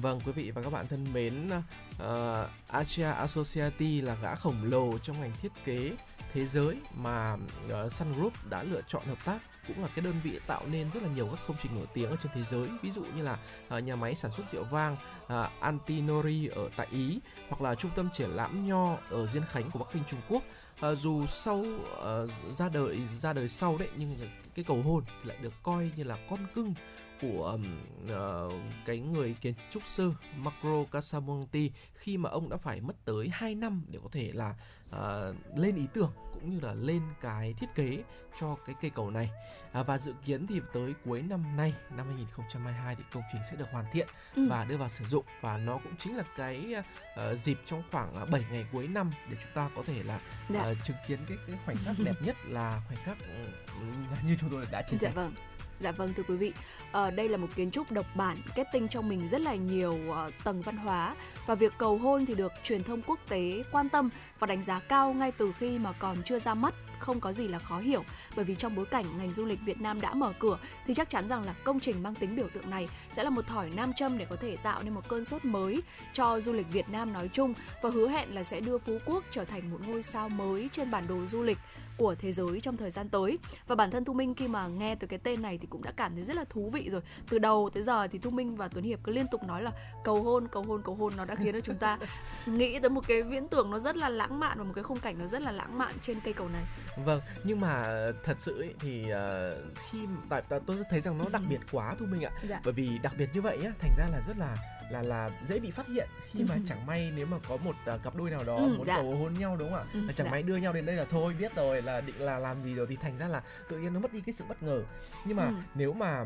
[0.02, 4.98] Vâng quý vị và các bạn thân mến, uh, Asia Associati là gã khổng lồ
[4.98, 5.92] trong ngành thiết kế
[6.34, 7.38] thế giới mà
[7.86, 10.92] uh, Sun Group đã lựa chọn hợp tác cũng là cái đơn vị tạo nên
[10.92, 12.68] rất là nhiều các công trình nổi tiếng ở trên thế giới.
[12.82, 13.38] Ví dụ như là
[13.78, 17.92] uh, nhà máy sản xuất rượu vang uh, Antinori ở tại Ý hoặc là trung
[17.96, 20.44] tâm triển lãm nho ở Diên Khánh của Bắc Kinh Trung Quốc.
[20.92, 24.16] Uh, dù sau uh, ra đời ra đời sau đấy nhưng
[24.56, 26.74] cái cầu hôn lại được coi như là con cưng
[27.22, 27.58] của
[28.06, 28.54] uh,
[28.86, 33.56] cái người kiến trúc sư Macro Casamonti khi mà ông đã phải mất tới 2
[33.56, 34.56] năm để có thể là
[34.96, 38.04] uh, lên ý tưởng cũng như là lên cái thiết kế
[38.40, 39.30] cho cái cây cầu này
[39.72, 43.58] à, và dự kiến thì tới cuối năm nay năm 2022 thì công trình sẽ
[43.58, 44.48] được hoàn thiện ừ.
[44.50, 48.24] và đưa vào sử dụng và nó cũng chính là cái uh, dịp trong khoảng
[48.24, 50.20] uh, 7 ngày cuối năm để chúng ta có thể là
[50.54, 54.50] uh, chứng kiến cái, cái khoảnh khắc đẹp nhất là khoảnh khắc uh, như chúng
[54.50, 55.12] tôi đã chia sẻ.
[55.16, 55.34] Dạ vâng.
[55.80, 56.54] Dạ vâng thưa quý vị,
[56.92, 59.98] à, đây là một kiến trúc độc bản kết tinh trong mình rất là nhiều
[60.10, 61.16] uh, tầng văn hóa.
[61.46, 64.80] Và việc cầu hôn thì được truyền thông quốc tế quan tâm và đánh giá
[64.80, 68.04] cao ngay từ khi mà còn chưa ra mắt không có gì là khó hiểu.
[68.36, 71.10] Bởi vì trong bối cảnh ngành du lịch Việt Nam đã mở cửa thì chắc
[71.10, 73.94] chắn rằng là công trình mang tính biểu tượng này sẽ là một thỏi nam
[73.94, 75.82] châm để có thể tạo nên một cơn sốt mới
[76.14, 79.24] cho du lịch Việt Nam nói chung và hứa hẹn là sẽ đưa Phú Quốc
[79.32, 81.58] trở thành một ngôi sao mới trên bản đồ du lịch
[82.00, 83.40] của thế giới trong thời gian tới.
[83.68, 85.92] Và bản thân Thu Minh khi mà nghe từ cái tên này thì cũng đã
[85.92, 87.02] cảm thấy rất là thú vị rồi.
[87.30, 89.72] Từ đầu tới giờ thì Thu Minh và Tuấn Hiệp cứ liên tục nói là
[90.04, 91.14] cầu hôn cầu hôn cầu hôn.
[91.18, 91.98] Nó đã khiến cho chúng ta
[92.46, 95.00] nghĩ tới một cái viễn tưởng nó rất là lãng mạn và một cái khung
[95.00, 96.64] cảnh nó rất là lãng mạn trên cây cầu này.
[97.06, 97.86] Vâng nhưng mà
[98.24, 102.06] thật sự ấy, thì uh, khi tại tôi thấy rằng nó đặc biệt quá Thu
[102.06, 102.32] Minh ạ.
[102.50, 102.62] Dạ.
[102.64, 104.56] bởi vì đặc biệt như vậy nhá thành ra là rất là
[104.92, 108.04] là là dễ bị phát hiện khi mà chẳng may nếu mà có một uh,
[108.04, 108.96] cặp đôi nào đó ừ, muốn dạ.
[108.96, 110.32] cầu hôn nhau đúng không ạ ừ, chẳng dạ.
[110.32, 112.88] may đưa nhau đến đây là thôi biết rồi là định là làm gì rồi
[112.90, 114.84] thì thành ra là tự nhiên nó mất đi cái sự bất ngờ
[115.26, 115.54] nhưng mà ừ.
[115.76, 116.26] nếu mà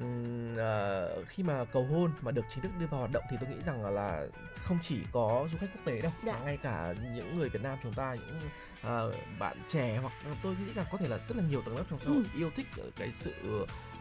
[0.00, 3.36] um, uh, khi mà cầu hôn mà được chính thức đưa vào hoạt động thì
[3.40, 6.32] tôi nghĩ rằng là, là không chỉ có du khách quốc tế đâu dạ.
[6.32, 8.40] mà ngay cả những người Việt Nam chúng ta những
[8.80, 11.84] uh, bạn trẻ hoặc tôi nghĩ rằng có thể là rất là nhiều tầng lớp
[11.90, 12.38] trong xã hội ừ.
[12.38, 13.32] yêu thích cái sự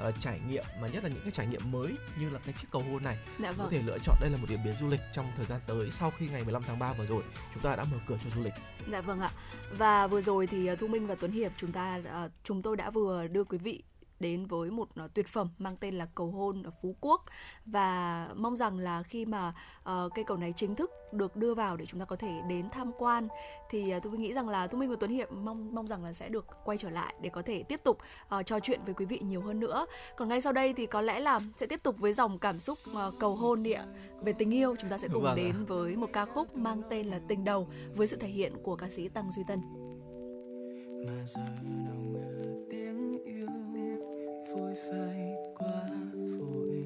[0.07, 2.67] uh, trải nghiệm mà nhất là những cái trải nghiệm mới như là cái chiếc
[2.71, 3.65] cầu hôn này dạ, vâng.
[3.65, 5.91] có thể lựa chọn đây là một điểm đến du lịch trong thời gian tới
[5.91, 7.23] sau khi ngày 15 tháng 3 vừa rồi
[7.53, 8.53] chúng ta đã mở cửa cho du lịch.
[8.91, 9.31] Dạ vâng ạ.
[9.77, 12.89] Và vừa rồi thì Thu Minh và Tuấn Hiệp chúng ta uh, chúng tôi đã
[12.89, 13.83] vừa đưa quý vị
[14.19, 17.25] đến với một uh, tuyệt phẩm mang tên là cầu hôn ở Phú Quốc
[17.65, 21.77] và mong rằng là khi mà uh, cây cầu này chính thức được đưa vào
[21.77, 23.27] để chúng ta có thể đến tham quan
[23.69, 26.13] thì uh, tôi nghĩ rằng là Thu Minh và Tuấn Hiệp mong mong rằng là
[26.13, 27.97] sẽ được quay trở lại để có thể tiếp tục
[28.39, 29.85] uh, trò chuyện với quý vị nhiều hơn nữa.
[30.17, 32.77] Còn ngay sau đây thì có lẽ là sẽ tiếp tục với dòng cảm xúc
[32.91, 33.85] uh, cầu hôn đi ạ.
[34.21, 35.65] Về tình yêu chúng ta sẽ cùng vâng đến à.
[35.67, 38.89] với một ca khúc mang tên là Tình đầu với sự thể hiện của ca
[38.89, 39.61] sĩ Tăng Duy Tân.
[41.05, 41.99] Mà giờ nào
[44.53, 45.83] phôi phai quá
[46.39, 46.85] vội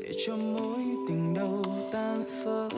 [0.00, 2.68] để cho mối tình đầu tan vỡ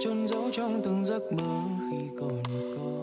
[0.00, 2.42] chôn giấu trong từng giấc mơ khi còn
[2.76, 2.97] có.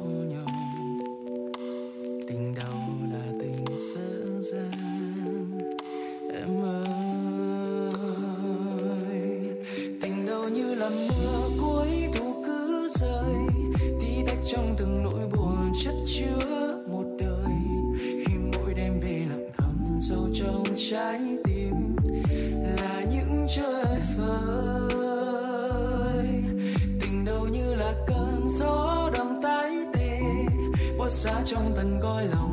[31.25, 32.44] Bớt xa trong tầng coi lòng.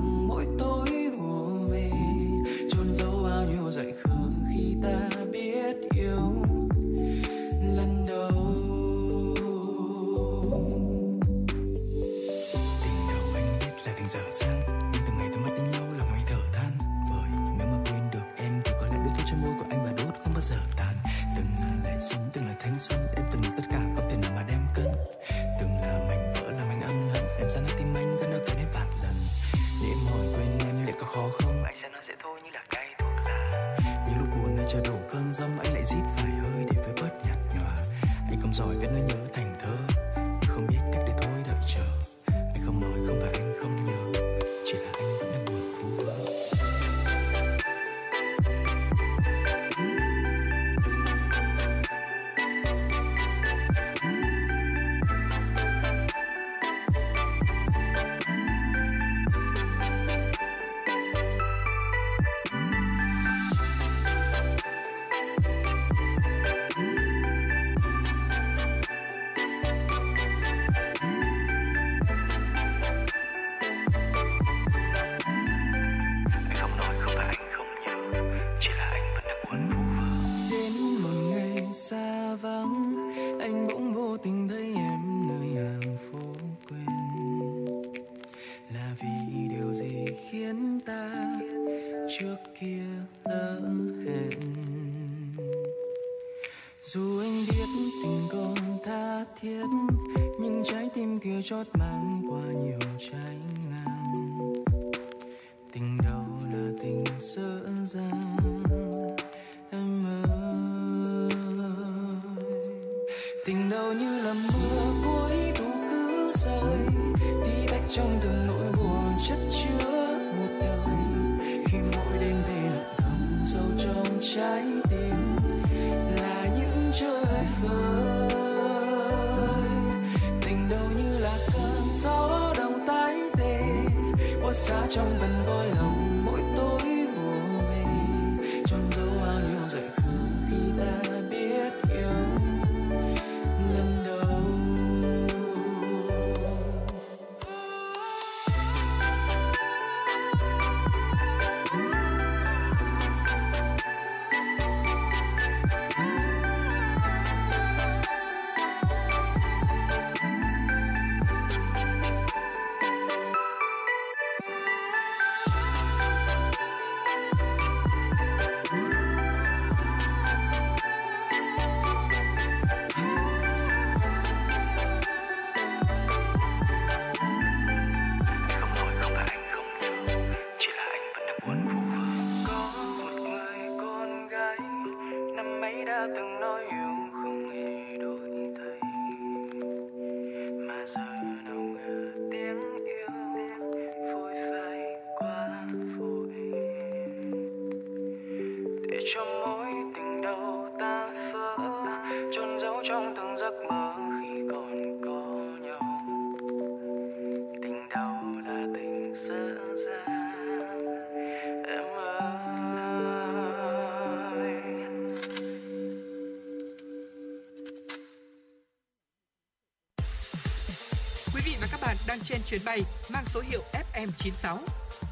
[222.12, 223.60] Đang trên chuyến bay mang số hiệu
[223.94, 224.58] FM96.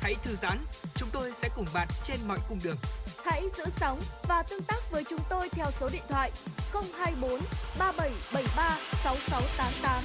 [0.01, 0.59] Hãy thư giãn,
[0.95, 2.77] chúng tôi sẽ cùng bạn trên mọi cung đường.
[3.25, 6.33] Hãy giữ sóng và tương tác với chúng tôi theo số điện thoại
[6.73, 7.31] 024
[7.79, 10.05] 3773 6688.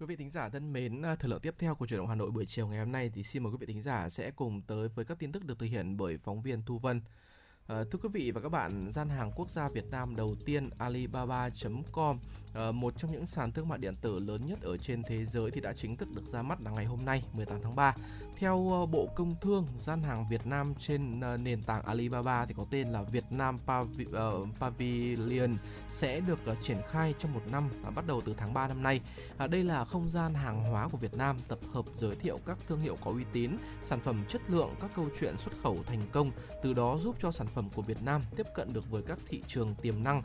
[0.00, 2.14] Quý vị thính giả thân mến, à, thời lượng tiếp theo của chuyển động Hà
[2.14, 4.62] Nội buổi chiều ngày hôm nay thì xin mời quý vị thính giả sẽ cùng
[4.62, 7.00] tới với các tin tức được thực hiện bởi phóng viên Thu Vân.
[7.66, 10.70] À, thưa quý vị và các bạn, gian hàng quốc gia Việt Nam đầu tiên
[10.78, 12.18] Alibaba.com,
[12.56, 15.50] à, một trong những sàn thương mại điện tử lớn nhất ở trên thế giới
[15.50, 17.94] thì đã chính thức được ra mắt là ngày hôm nay 18 tháng 3.
[18.38, 22.54] Theo ờ, Bộ Công Thương, gian hàng Việt Nam trên ờ, nền tảng Alibaba thì
[22.56, 23.58] có tên là Việt Nam
[24.12, 25.56] ờ, Pavilion
[25.90, 29.00] sẽ được triển khai trong một năm bắt đầu từ tháng 3 năm nay.
[29.36, 32.58] À, đây là không gian hàng hóa của Việt Nam tập hợp giới thiệu các
[32.68, 33.50] thương hiệu có uy tín,
[33.82, 36.30] sản phẩm chất lượng, các câu chuyện xuất khẩu thành công,
[36.62, 39.42] từ đó giúp cho sản phẩm của Việt Nam tiếp cận được với các thị
[39.48, 40.22] trường tiềm năng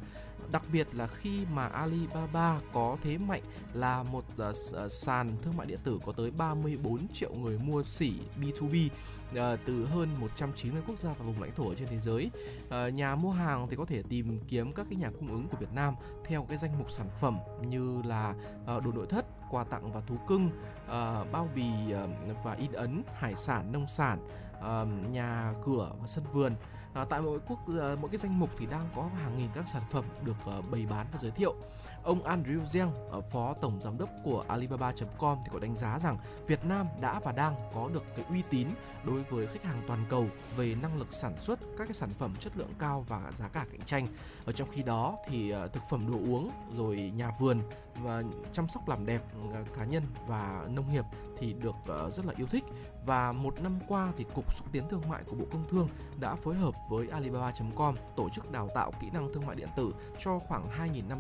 [0.52, 3.42] đặc biệt là khi mà Alibaba có thế mạnh
[3.74, 8.14] là một uh, sàn thương mại điện tử có tới 34 triệu người mua sỉ
[8.42, 8.92] B2B uh,
[9.36, 12.32] ờ, từ hơn 190 quốc gia và vùng lãnh thổ trên thế giới.
[12.66, 15.58] Uh, nhà mua hàng thì có thể tìm kiếm các cái nhà cung ứng của
[15.58, 19.64] Việt Nam theo cái danh mục sản phẩm như là uh, đồ nội thất, quà
[19.64, 20.46] tặng và thú cưng,
[20.86, 24.28] uh, bao bì uh, và in ấn, hải sản, nông sản,
[24.58, 26.56] uh, nhà cửa và sân vườn
[26.94, 29.68] à, tại mỗi quốc à, mỗi cái danh mục thì đang có hàng nghìn các
[29.68, 31.56] sản phẩm được à, bày bán và giới thiệu.
[32.04, 36.18] Ông Andrew Zhang à, phó tổng giám đốc của Alibaba.com thì có đánh giá rằng
[36.48, 38.68] Việt Nam đã và đang có được cái uy tín
[39.04, 42.34] đối với khách hàng toàn cầu về năng lực sản xuất các cái sản phẩm
[42.40, 44.08] chất lượng cao và giá cả cạnh tranh.
[44.46, 47.62] Ở trong khi đó thì à, thực phẩm đồ uống rồi nhà vườn
[47.96, 48.24] và
[48.54, 49.22] chăm sóc làm đẹp
[49.54, 51.06] à, cá nhân và nông nghiệp
[51.38, 52.64] thì được à, rất là yêu thích
[53.06, 55.88] và một năm qua thì cục xúc tiến thương mại của Bộ Công Thương
[56.20, 59.94] đã phối hợp với Alibaba.com tổ chức đào tạo kỹ năng thương mại điện tử
[60.20, 60.70] cho khoảng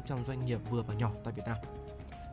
[0.08, 1.58] 2.500 doanh nghiệp vừa và nhỏ tại Việt Nam.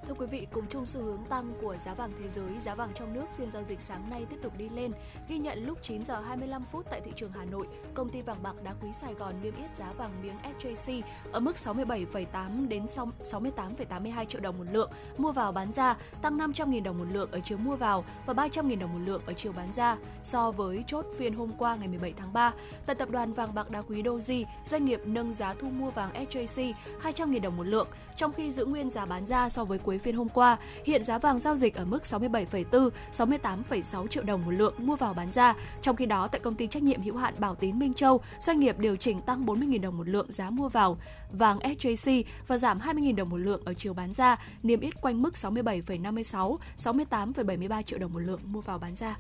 [0.07, 2.91] Thưa quý vị, cùng chung xu hướng tăng của giá vàng thế giới, giá vàng
[2.95, 4.93] trong nước phiên giao dịch sáng nay tiếp tục đi lên.
[5.29, 8.43] Ghi nhận lúc 9 giờ 25 phút tại thị trường Hà Nội, công ty vàng
[8.43, 12.85] bạc đá quý Sài Gòn niêm yết giá vàng miếng SJC ở mức 67,8 đến
[12.85, 17.41] 68,82 triệu đồng một lượng mua vào bán ra, tăng 500.000 đồng một lượng ở
[17.45, 21.07] chiều mua vào và 300.000 đồng một lượng ở chiều bán ra so với chốt
[21.19, 22.53] phiên hôm qua ngày 17 tháng 3.
[22.87, 26.27] Tại tập đoàn vàng bạc đá quý Doji, doanh nghiệp nâng giá thu mua vàng
[26.31, 29.99] SJC 200.000 đồng một lượng, trong khi giữ nguyên giá bán ra so với cuối
[29.99, 30.57] phiên hôm qua.
[30.85, 35.15] Hiện giá vàng giao dịch ở mức 67,4, 68,6 triệu đồng một lượng mua vào
[35.15, 35.55] bán ra.
[35.83, 38.61] Trong khi đó, tại công ty trách nhiệm hữu hạn Bảo Tín Minh Châu, doanh
[38.61, 40.99] nghiệp điều chỉnh tăng 40.000 đồng một lượng giá mua vào
[41.33, 45.23] vàng SJC và giảm 20.000 đồng một lượng ở chiều bán ra, niêm yết quanh
[45.23, 49.17] mức 67,56, 68,73 triệu đồng một lượng mua vào bán ra.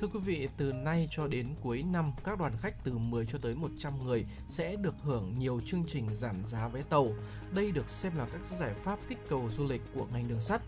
[0.00, 3.38] Thưa quý vị, từ nay cho đến cuối năm, các đoàn khách từ 10 cho
[3.42, 7.12] tới 100 người sẽ được hưởng nhiều chương trình giảm giá vé tàu.
[7.54, 10.62] Đây được xem là các giải pháp kích cầu du lịch của ngành đường sắt.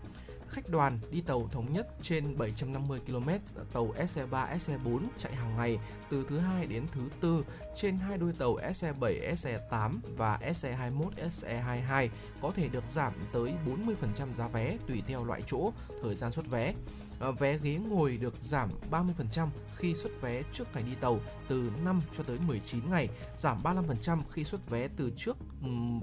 [0.47, 3.29] Khách đoàn đi tàu thống nhất trên 750 km,
[3.73, 7.45] tàu SE3, SE4 chạy hàng ngày từ thứ hai đến thứ tư
[7.81, 12.09] trên hai đôi tàu SE7, SE8 và SE21, SE22
[12.41, 15.71] có thể được giảm tới 40% giá vé tùy theo loại chỗ,
[16.03, 16.73] thời gian xuất vé.
[17.21, 21.71] Ờ, vé ghế ngồi được giảm 30% khi xuất vé trước ngày đi tàu từ
[21.85, 25.37] 5 cho tới 19 ngày, giảm 35% khi xuất vé từ trước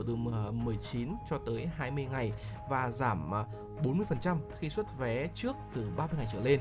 [0.06, 2.32] từ ờ, 19 cho tới 20 ngày
[2.68, 3.44] và giảm ờ,
[3.82, 6.60] 40% khi xuất vé trước từ 30 ngày trở lên.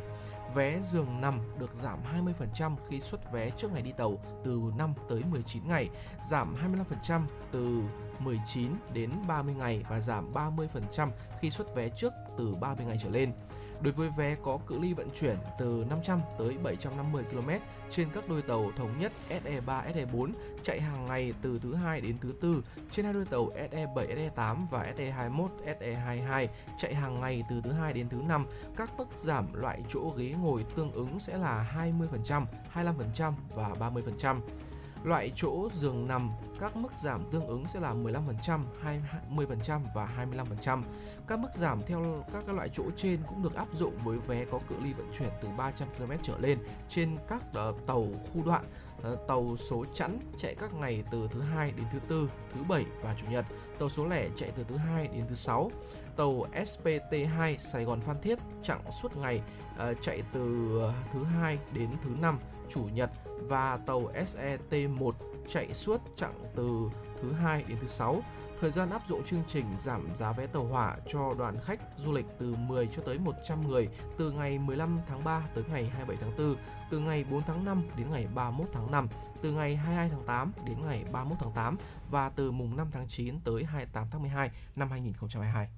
[0.55, 1.99] Vé giường nằm được giảm
[2.59, 5.89] 20% khi xuất vé trước ngày đi tàu từ 5 tới 19 ngày,
[6.29, 6.55] giảm
[7.07, 7.81] 25% từ
[8.19, 13.09] 19 đến 30 ngày và giảm 30% khi xuất vé trước từ 30 ngày trở
[13.09, 13.31] lên.
[13.81, 17.49] Đối với vé có cự ly vận chuyển từ 500 tới 750 km
[17.89, 20.31] trên các đôi tàu thống nhất SE3, SE4
[20.63, 24.67] chạy hàng ngày từ thứ hai đến thứ tư trên hai đôi tàu SE7, SE8
[24.71, 25.47] và SE21,
[25.79, 26.47] SE22
[26.79, 28.45] chạy hàng ngày từ thứ hai đến thứ năm,
[28.77, 31.71] các mức giảm loại chỗ ghế ngồi tương ứng sẽ là
[32.23, 34.39] 20%, 25% và 30%.
[35.07, 38.63] Loại chỗ giường nằm, các mức giảm tương ứng sẽ là 15%,
[39.29, 40.25] 20% và
[40.63, 40.83] 25%.
[41.27, 44.59] Các mức giảm theo các loại chỗ trên cũng được áp dụng với vé có
[44.69, 48.63] cự ly vận chuyển từ 300 km trở lên trên các ờ, tàu khu đoạn
[49.03, 52.85] ờ, tàu số chẵn chạy các ngày từ thứ hai đến thứ tư, thứ bảy
[53.01, 53.45] và chủ nhật,
[53.79, 55.71] tàu số lẻ chạy từ thứ hai đến thứ sáu.
[56.15, 59.41] Tàu SPT2 Sài Gòn Phan Thiết chặng suốt ngày
[59.77, 60.81] ờ, chạy từ
[61.13, 62.39] thứ hai đến thứ năm,
[62.69, 63.11] chủ nhật
[63.41, 65.11] và tàu SET1
[65.49, 66.89] chạy suốt chặng từ
[67.21, 68.21] thứ hai đến thứ sáu.
[68.61, 72.13] Thời gian áp dụng chương trình giảm giá vé tàu hỏa cho đoàn khách du
[72.13, 76.17] lịch từ 10 cho tới 100 người từ ngày 15 tháng 3 tới ngày 27
[76.21, 76.55] tháng 4,
[76.89, 79.07] từ ngày 4 tháng 5 đến ngày 31 tháng 5,
[79.41, 81.77] từ ngày 22 tháng 8 đến ngày 31 tháng 8
[82.09, 85.69] và từ mùng 5 tháng 9 tới 28 tháng 12 năm 2022.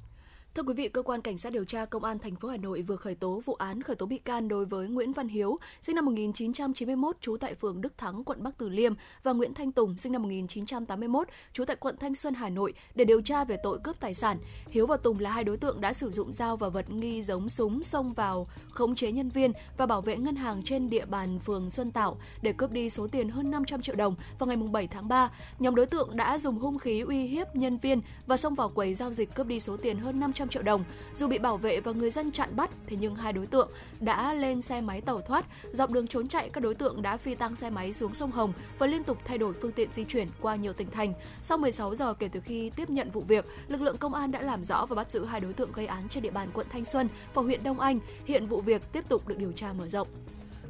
[0.59, 2.81] Thưa quý vị, cơ quan cảnh sát điều tra công an thành phố Hà Nội
[2.81, 5.95] vừa khởi tố vụ án khởi tố bị can đối với Nguyễn Văn Hiếu, sinh
[5.95, 8.93] năm 1991, trú tại phường Đức Thắng, quận Bắc Từ Liêm
[9.23, 13.05] và Nguyễn Thanh Tùng, sinh năm 1981, trú tại quận Thanh Xuân, Hà Nội để
[13.05, 14.37] điều tra về tội cướp tài sản.
[14.69, 17.49] Hiếu và Tùng là hai đối tượng đã sử dụng dao và vật nghi giống
[17.49, 21.39] súng xông vào khống chế nhân viên và bảo vệ ngân hàng trên địa bàn
[21.39, 24.87] phường Xuân Tạo để cướp đi số tiền hơn 500 triệu đồng vào ngày 7
[24.87, 25.31] tháng 3.
[25.59, 28.93] Nhóm đối tượng đã dùng hung khí uy hiếp nhân viên và xông vào quầy
[28.93, 30.83] giao dịch cướp đi số tiền hơn 500 triệu đồng.
[31.13, 33.69] Dù bị bảo vệ và người dân chặn bắt, thế nhưng hai đối tượng
[33.99, 35.45] đã lên xe máy tẩu thoát.
[35.71, 38.53] Dọc đường trốn chạy, các đối tượng đã phi tăng xe máy xuống sông Hồng
[38.77, 41.13] và liên tục thay đổi phương tiện di chuyển qua nhiều tỉnh thành.
[41.43, 44.41] Sau 16 giờ kể từ khi tiếp nhận vụ việc, lực lượng công an đã
[44.41, 46.85] làm rõ và bắt giữ hai đối tượng gây án trên địa bàn quận Thanh
[46.85, 47.99] Xuân và huyện Đông Anh.
[48.25, 50.07] Hiện vụ việc tiếp tục được điều tra mở rộng.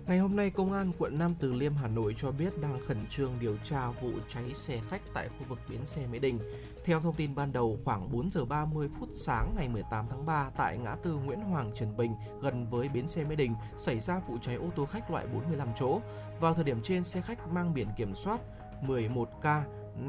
[0.09, 2.97] Ngày hôm nay, Công an quận Nam Từ Liêm, Hà Nội cho biết đang khẩn
[3.09, 6.39] trương điều tra vụ cháy xe khách tại khu vực bến xe Mỹ Đình.
[6.85, 10.49] Theo thông tin ban đầu, khoảng 4 giờ 30 phút sáng ngày 18 tháng 3
[10.57, 14.21] tại ngã tư Nguyễn Hoàng Trần Bình gần với bến xe Mỹ Đình xảy ra
[14.27, 16.01] vụ cháy ô tô khách loại 45 chỗ.
[16.39, 18.39] Vào thời điểm trên, xe khách mang biển kiểm soát
[18.81, 19.61] 11K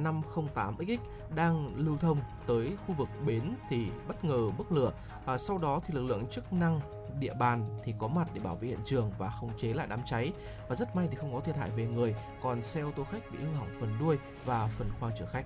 [0.04, 0.98] 508XX
[1.34, 4.92] đang lưu thông tới khu vực bến thì bất ngờ bốc lửa.
[5.26, 6.80] À, sau đó thì lực lượng chức năng
[7.18, 10.00] địa bàn thì có mặt để bảo vệ hiện trường và khống chế lại đám
[10.06, 10.32] cháy
[10.68, 13.32] và rất may thì không có thiệt hại về người, còn xe ô tô khách
[13.32, 15.44] bị hư hỏng phần đuôi và phần khoang chở khách.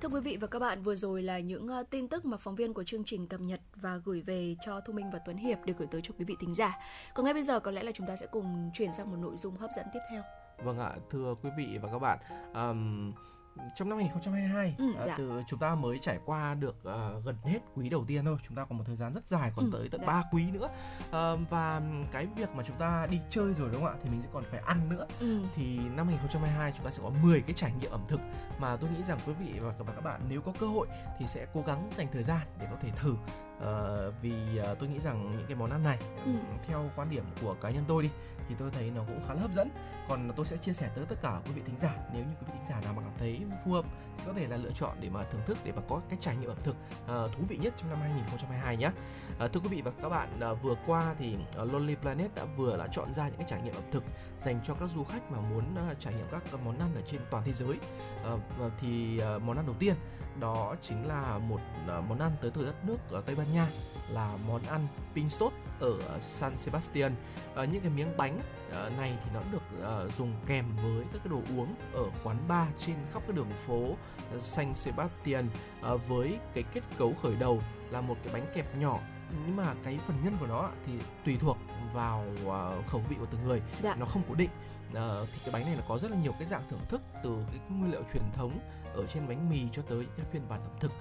[0.00, 2.54] Thưa quý vị và các bạn, vừa rồi là những uh, tin tức mà phóng
[2.54, 5.58] viên của chương trình cập nhật và gửi về cho Thu Minh và Tuấn Hiệp
[5.64, 6.78] để gửi tới cho quý vị thính giả.
[7.14, 9.36] Còn ngay bây giờ có lẽ là chúng ta sẽ cùng chuyển sang một nội
[9.36, 10.22] dung hấp dẫn tiếp theo.
[10.64, 12.18] Vâng ạ, thưa quý vị và các bạn,
[12.54, 13.12] um,
[13.74, 15.14] trong năm 2022 ừ, dạ.
[15.18, 18.56] từ chúng ta mới trải qua được uh, gần hết quý đầu tiên thôi chúng
[18.56, 20.06] ta còn một thời gian rất dài còn ừ, tới tận dạ.
[20.06, 20.68] 3 quý nữa
[21.08, 21.82] uh, và
[22.12, 24.44] cái việc mà chúng ta đi chơi rồi đúng không ạ thì mình sẽ còn
[24.50, 25.40] phải ăn nữa ừ.
[25.54, 28.20] thì năm 2022 chúng ta sẽ có 10 cái trải nghiệm ẩm thực
[28.58, 30.86] mà tôi nghĩ rằng quý vị và các bạn nếu có cơ hội
[31.18, 33.14] thì sẽ cố gắng dành thời gian để có thể thử
[33.58, 34.32] Uh, vì
[34.72, 36.32] uh, tôi nghĩ rằng những cái món ăn này ừ.
[36.66, 38.08] theo quan điểm của cá nhân tôi đi
[38.48, 39.68] thì tôi thấy nó cũng khá là hấp dẫn.
[40.08, 42.46] Còn tôi sẽ chia sẻ tới tất cả quý vị thính giả nếu như quý
[42.46, 43.84] vị thính giả nào mà cảm thấy phù hợp
[44.18, 46.36] thì có thể là lựa chọn để mà thưởng thức để mà có cái trải
[46.36, 48.90] nghiệm ẩm thực uh, thú vị nhất trong năm 2022 nhé
[49.44, 52.44] uh, thưa quý vị và các bạn uh, vừa qua thì uh, Lonely Planet đã
[52.56, 54.04] vừa đã chọn ra những cái trải nghiệm ẩm thực
[54.40, 57.20] dành cho các du khách mà muốn uh, trải nghiệm các món ăn ở trên
[57.30, 57.76] toàn thế giới.
[58.34, 59.94] Uh, thì uh, món ăn đầu tiên
[60.40, 63.66] đó chính là một uh, món ăn tới từ đất nước ở Tây Ban Nha
[64.08, 67.14] là món ăn pinstot ở San Sebastian.
[67.52, 69.62] Uh, những cái miếng bánh uh, này thì nó được
[70.16, 73.94] dùng kèm với các cái đồ uống ở quán bar trên khắp các đường phố
[74.38, 75.48] San Sebastian.
[76.08, 79.00] Với cái kết cấu khởi đầu là một cái bánh kẹp nhỏ
[79.46, 80.92] nhưng mà cái phần nhân của nó thì
[81.24, 81.58] tùy thuộc
[81.92, 82.24] vào
[82.86, 83.62] khẩu vị của từng người.
[83.82, 83.96] Dạ.
[83.98, 84.50] nó không cố định.
[84.92, 87.60] Thì cái bánh này nó có rất là nhiều cái dạng thưởng thức từ cái
[87.68, 88.58] nguyên liệu truyền thống
[88.94, 90.92] ở trên bánh mì cho tới những cái phiên bản ẩm thực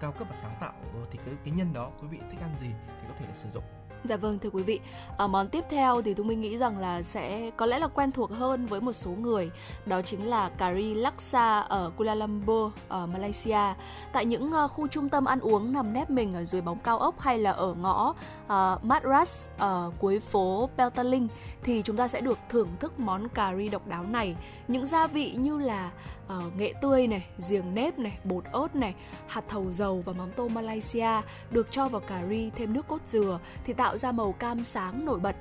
[0.00, 2.54] cao cấp và sáng tạo ờ, thì cái cái nhân đó quý vị thích ăn
[2.60, 3.64] gì thì có thể là sử dụng
[4.04, 4.80] Dạ vâng thưa quý vị,
[5.16, 8.12] ở món tiếp theo thì Thu Minh nghĩ rằng là sẽ có lẽ là quen
[8.12, 9.50] thuộc hơn với một số người,
[9.86, 13.74] đó chính là cà ri laksa ở Kuala Lumpur ở Malaysia.
[14.12, 17.20] Tại những khu trung tâm ăn uống nằm nép mình ở dưới bóng cao ốc
[17.20, 21.28] hay là ở ngõ uh, Madras ở cuối phố Peltaling
[21.62, 24.36] thì chúng ta sẽ được thưởng thức món cà ri độc đáo này.
[24.68, 25.90] Những gia vị như là
[26.26, 28.94] uh, nghệ tươi này, giềng nếp này, bột ớt này,
[29.26, 31.20] hạt thầu dầu và mắm tôm Malaysia
[31.50, 35.04] được cho vào cà ri thêm nước cốt dừa thì tạo ra màu cam sáng
[35.04, 35.36] nổi bật.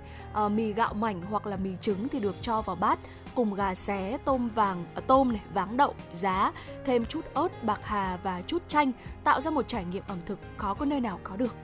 [0.46, 3.00] Uh, mì gạo mảnh hoặc là mì trứng thì được cho vào bát
[3.36, 6.52] cùng gà xé, tôm vàng, uh, tôm này, váng đậu, giá,
[6.86, 8.92] thêm chút ớt, bạc hà và chút chanh,
[9.24, 11.56] tạo ra một trải nghiệm ẩm thực khó có nơi nào có được.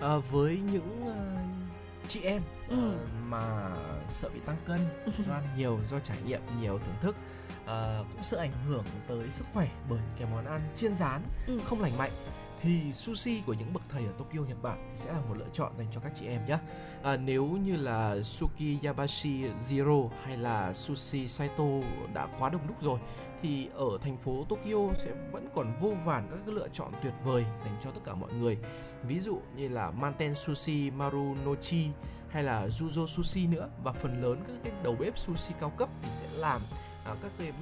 [0.00, 2.76] À, với những uh, chị em ừ.
[2.76, 3.70] uh, mà
[4.08, 4.80] sợ bị tăng cân
[5.26, 7.16] do ăn nhiều, do trải nghiệm nhiều thưởng thức
[7.68, 11.60] uh, cũng sợ ảnh hưởng tới sức khỏe bởi cái món ăn chiên rán ừ.
[11.64, 12.10] không lành mạnh
[12.62, 15.48] thì sushi của những bậc thầy ở Tokyo Nhật Bản thì sẽ là một lựa
[15.52, 16.58] chọn dành cho các chị em nhé.
[17.02, 21.64] À, nếu như là Suki Yabashi Zero hay là Sushi Saito
[22.14, 23.00] đã quá đông đúc rồi
[23.42, 27.44] thì ở thành phố Tokyo sẽ vẫn còn vô vàn các lựa chọn tuyệt vời
[27.64, 28.58] dành cho tất cả mọi người.
[29.02, 31.86] Ví dụ như là Manten Sushi Marunochi
[32.28, 35.88] hay là Juzo Sushi nữa và phần lớn các cái đầu bếp sushi cao cấp
[36.02, 36.60] thì sẽ làm
[37.08, 37.52] À, các cái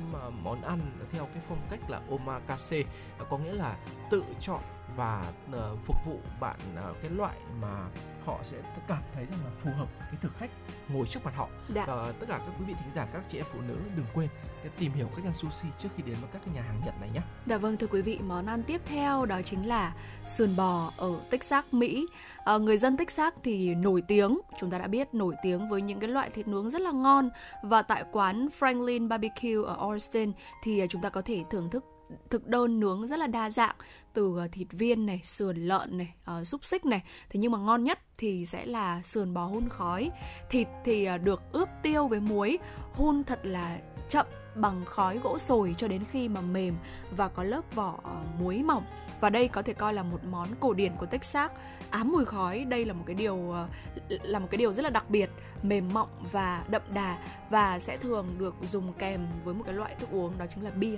[0.43, 0.81] món ăn
[1.13, 2.83] theo cái phong cách là omakase
[3.31, 3.77] có nghĩa là
[4.11, 4.61] tự chọn
[4.97, 6.59] và uh, phục vụ bạn
[7.03, 7.89] cái loại mà
[8.25, 8.57] họ sẽ
[8.89, 10.51] cảm thấy rằng là phù hợp cái thực khách
[10.89, 11.49] ngồi trước mặt họ.
[11.75, 11.85] Dạ.
[11.87, 14.29] và tất cả các quý vị thính giả các chị em phụ nữ đừng quên
[14.67, 16.95] cái tìm hiểu cách ăn sushi trước khi đến với các cái nhà hàng Nhật
[17.01, 17.21] này nhé.
[17.47, 19.95] Dạ vâng thưa quý vị món ăn tiếp theo đó chính là
[20.27, 22.07] sườn bò ở Texas Mỹ.
[22.45, 26.01] À, người dân Texas thì nổi tiếng chúng ta đã biết nổi tiếng với những
[26.01, 27.31] cái loại thịt nướng rất là ngon.
[27.63, 31.85] Và tại quán Franklin Barbecue ở Austin thì chúng ta có thể thưởng thức
[32.31, 33.77] thực đơn nướng rất là đa dạng.
[34.13, 37.03] Từ à, thịt viên này sườn lợn này uh, xúc xích này.
[37.31, 40.11] Thế nhưng mà ngon nhất thì sẽ là sườn bò hun khói.
[40.51, 42.59] Thịt thì à, được ướp tiêu với muối
[42.93, 43.79] hun thật là
[44.09, 46.75] chậm bằng khói gỗ sồi cho đến khi mà mềm
[47.17, 47.99] và có lớp vỏ
[48.39, 48.85] muối mỏng.
[49.21, 51.51] Và đây có thể coi là một món cổ điển của Texas.
[51.91, 53.69] Ám mùi khói, đây là một cái điều ờ,
[54.09, 55.31] là một cái điều rất là đặc biệt.
[55.63, 57.19] Mềm mọng và đậm đà
[57.51, 60.71] và sẽ thường được dùng kèm với một cái loại thức uống, đó chính là
[60.71, 60.97] bia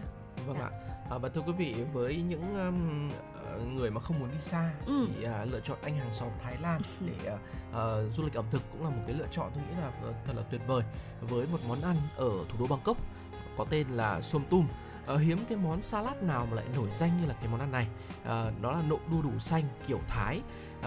[0.49, 0.65] vâng dạ.
[0.65, 0.71] ạ.
[1.11, 3.11] À, và thưa quý vị với những um,
[3.77, 5.09] người mà không muốn đi xa ừ.
[5.09, 7.41] thì uh, lựa chọn anh hàng xóm Thái Lan để uh,
[7.71, 10.17] uh, du lịch ẩm thực cũng là một cái lựa chọn tôi nghĩ là uh,
[10.27, 10.83] thật là tuyệt vời.
[11.21, 12.97] Với một món ăn ở thủ đô Bangkok
[13.57, 14.69] có tên là Som Tum.
[15.15, 17.73] Uh, hiếm cái món salad nào mà lại nổi danh như là cái món ăn
[17.73, 17.87] này?
[18.23, 20.41] Uh, đó là nộm đu đủ xanh kiểu Thái.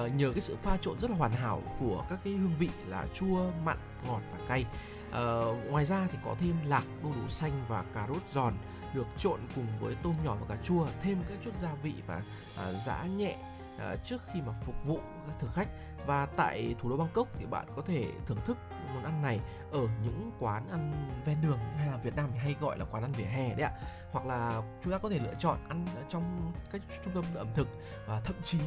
[0.06, 2.70] Uh, nhờ cái sự pha trộn rất là hoàn hảo của các cái hương vị
[2.88, 4.66] là chua mặn ngọt và cay.
[5.08, 8.54] Uh, ngoài ra thì có thêm lạc đu đủ xanh và cà rốt giòn
[8.94, 12.18] được trộn cùng với tôm nhỏ và cà chua thêm các chút gia vị và
[12.18, 13.38] uh, giã nhẹ
[13.76, 15.68] uh, trước khi mà phục vụ các thực khách
[16.06, 18.58] và tại thủ đô Bangkok thì bạn có thể thưởng thức
[18.96, 19.40] món ăn này
[19.72, 23.04] ở những quán ăn ven đường hay là Việt Nam thì hay gọi là quán
[23.04, 23.72] ăn vỉa hè đấy ạ
[24.12, 27.68] hoặc là chúng ta có thể lựa chọn ăn trong các trung tâm ẩm thực
[28.08, 28.60] và thậm chí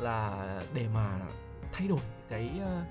[0.00, 0.44] là
[0.74, 1.20] để mà
[1.72, 2.86] thay đổi cái uh,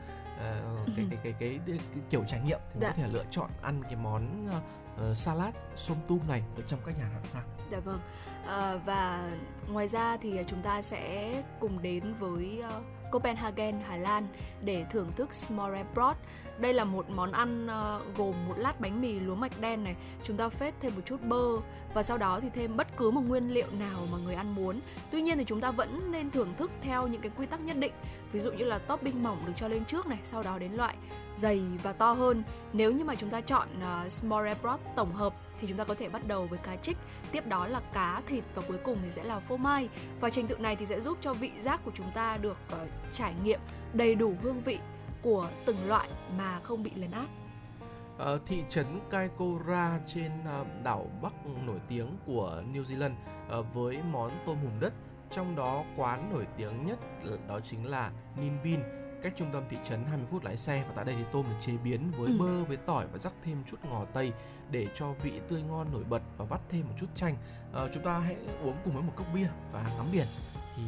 [0.96, 2.88] cái, cái, cái, cái cái cái kiểu trải nghiệm thì dạ.
[2.88, 4.64] có thể lựa chọn ăn cái món uh,
[4.98, 7.44] Ờ, salad sôm tum này ở trong các nhà hàng sang.
[7.72, 8.00] Dạ vâng.
[8.48, 9.32] À, và
[9.72, 14.28] ngoài ra thì ờ, chúng ta sẽ cùng đến với uh, Copenhagen, Hà Lan
[14.62, 16.16] để thưởng thức smørrebrød.
[16.60, 19.96] Đây là một món ăn uh, gồm một lát bánh mì lúa mạch đen này,
[20.24, 21.58] chúng ta phết thêm một chút bơ
[21.94, 24.80] và sau đó thì thêm bất cứ một nguyên liệu nào mà người ăn muốn.
[25.12, 27.78] Tuy nhiên thì chúng ta vẫn nên thưởng thức theo những cái quy tắc nhất
[27.78, 27.94] định.
[28.32, 30.96] Ví dụ như là topping mỏng được cho lên trước này, sau đó đến loại
[31.36, 32.44] dày và to hơn.
[32.74, 35.96] Nếu như mà chúng ta chọn ờ, uh, smørrebrød tổng hợp thì chúng ta có
[35.96, 36.98] thể bắt đầu với cá trích,
[37.32, 39.90] tiếp đó là cá, thịt và cuối cùng thì sẽ là phô mai.
[40.20, 42.90] Và trình tự này thì sẽ giúp cho vị giác của chúng ta được uh,
[43.14, 43.60] trải nghiệm
[43.94, 44.80] đầy đủ hương vị
[45.26, 47.30] của từng loại mà không bị lấn át.
[48.18, 51.34] Ở thị trấn Kaikoura trên uh, đảo Bắc
[51.66, 53.14] nổi tiếng của New Zealand
[53.60, 54.94] uh, với món tôm hùm đất,
[55.32, 57.00] trong đó quán nổi tiếng nhất
[57.48, 58.80] đó chính là Ninh Bin
[59.26, 61.56] cách trung tâm thị trấn 20 phút lái xe và tại đây thì tôm được
[61.66, 62.38] chế biến với ừ.
[62.40, 64.32] bơ với tỏi và rắc thêm chút ngò tây
[64.72, 67.36] để cho vị tươi ngon nổi bật và vắt thêm một chút chanh.
[67.74, 70.26] À, chúng ta hãy uống cùng với một cốc bia và ngắm biển
[70.76, 70.84] thì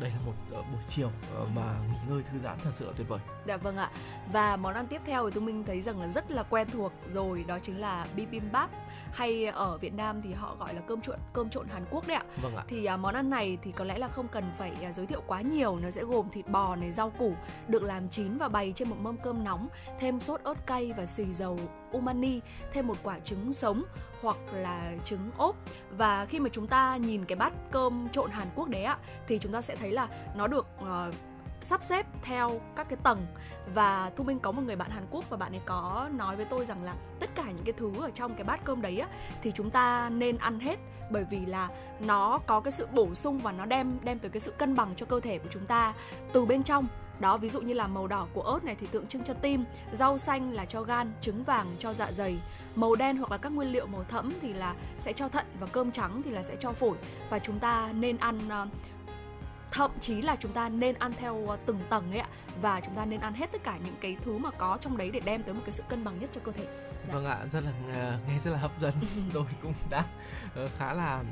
[0.00, 1.10] đây là một uh, buổi chiều
[1.42, 3.18] uh, mà nghỉ ngơi thư giãn thật sự là tuyệt vời.
[3.46, 3.90] Dạ vâng ạ.
[4.32, 6.92] Và món ăn tiếp theo thì tôi minh thấy rằng là rất là quen thuộc
[7.08, 8.70] rồi, đó chính là bibimbap
[9.12, 12.16] hay ở Việt Nam thì họ gọi là cơm trộn cơm trộn Hàn Quốc đấy
[12.16, 12.24] ạ.
[12.42, 12.64] Vâng ạ.
[12.68, 15.22] Thì uh, món ăn này thì có lẽ là không cần phải uh, giới thiệu
[15.26, 17.34] quá nhiều, nó sẽ gồm thịt bò này, rau củ
[17.68, 19.68] được làm chín và bày trên một mâm cơm nóng,
[19.98, 21.58] thêm sốt ớt cay và xì dầu
[21.92, 22.40] umani,
[22.72, 23.82] thêm một quả trứng sống
[24.22, 25.56] hoặc là trứng ốp.
[25.90, 29.38] Và khi mà chúng ta nhìn cái bát cơm trộn Hàn Quốc đấy ạ thì
[29.38, 31.14] chúng ta sẽ thấy là nó được uh,
[31.60, 33.26] sắp xếp theo các cái tầng.
[33.74, 36.44] Và thu minh có một người bạn hàn quốc và bạn ấy có nói với
[36.44, 39.08] tôi rằng là tất cả những cái thứ ở trong cái bát cơm đấy á
[39.42, 40.78] thì chúng ta nên ăn hết.
[41.10, 41.68] Bởi vì là
[42.00, 44.94] nó có cái sự bổ sung và nó đem đem tới cái sự cân bằng
[44.96, 45.94] cho cơ thể của chúng ta
[46.32, 46.86] từ bên trong
[47.20, 49.64] đó ví dụ như là màu đỏ của ớt này thì tượng trưng cho tim
[49.92, 52.38] rau xanh là cho gan trứng vàng cho dạ dày.
[52.74, 55.66] Màu đen hoặc là các nguyên liệu màu thẫm thì là sẽ cho thận và
[55.66, 56.96] cơm trắng thì là sẽ cho phổi.
[57.30, 58.68] Và chúng ta nên ăn uh,
[59.70, 62.28] thậm chí là chúng ta nên ăn theo ờ, từng tầng ấy ạ.
[62.62, 65.10] Và chúng ta nên ăn hết tất cả những cái thứ mà có trong đấy
[65.10, 66.66] để đem tới một cái sự cân bằng nhất cho cơ thể.
[67.08, 67.14] Dạ.
[67.14, 67.72] Vâng ạ, rất là
[68.28, 68.94] nghe rất là hấp dẫn.
[69.32, 70.04] Tôi cũng đã
[70.54, 71.24] ờ, khá là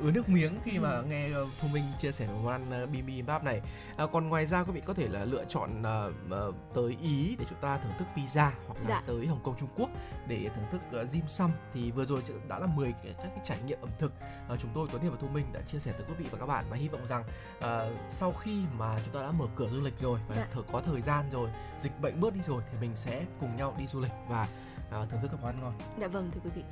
[0.00, 1.04] ứa nước miếng khi mà ừ.
[1.08, 1.30] nghe
[1.60, 3.60] Thu Minh chia sẻ về món ăn bibimbap này.
[3.96, 5.82] À, còn ngoài ra quý vị có thể là lựa chọn
[6.26, 9.02] uh, tới Ý để chúng ta thưởng thức pizza hoặc là dạ.
[9.06, 9.90] tới Hồng Kông Trung Quốc
[10.28, 13.40] để thưởng thức uh, dim sum thì vừa rồi đã là 10 cái, các cái
[13.44, 14.12] trải nghiệm ẩm thực
[14.52, 16.38] uh, chúng tôi Tuấn Hiệp và Thu Minh đã chia sẻ tới quý vị và
[16.38, 17.24] các bạn và hy vọng rằng
[17.58, 17.64] uh,
[18.10, 20.46] sau khi mà chúng ta đã mở cửa du lịch rồi và dạ.
[20.72, 23.86] có thời gian rồi dịch bệnh bớt đi rồi thì mình sẽ cùng nhau đi
[23.86, 24.48] du lịch và
[24.88, 25.78] uh, thưởng thức các món ăn ngon.
[26.00, 26.62] Dạ vâng thưa quý vị.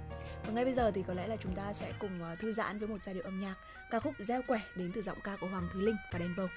[0.47, 2.79] Và ngay bây giờ thì có lẽ là chúng ta sẽ cùng uh, thư giãn
[2.79, 3.55] với một giai điệu âm nhạc.
[3.91, 6.49] Ca khúc Gieo quẻ đến từ giọng ca của Hoàng Thúy Linh và Đen Vâu.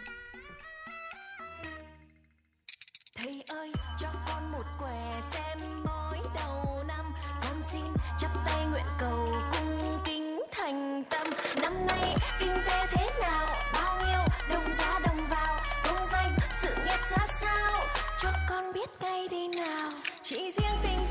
[3.16, 7.14] Thầy ơi cho con một quẻ xem mỗi đầu năm.
[7.42, 7.86] Con xin
[8.20, 11.28] chắp tay nguyện cầu cung kính thành tâm.
[11.62, 13.48] Năm nay kinh tế thế nào?
[13.74, 15.62] Bao nhiêu đồng giá đồng vào?
[15.84, 17.82] Công danh sự nghiệp ra sao?
[18.22, 19.92] Cho con biết ngay đi nào.
[20.22, 21.06] Chỉ riêng tình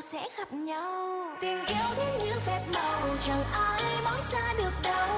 [0.00, 1.26] sẽ gặp nhau.
[1.40, 5.08] Tình yêu đến như phép màu, chẳng ai nói ra được đâu.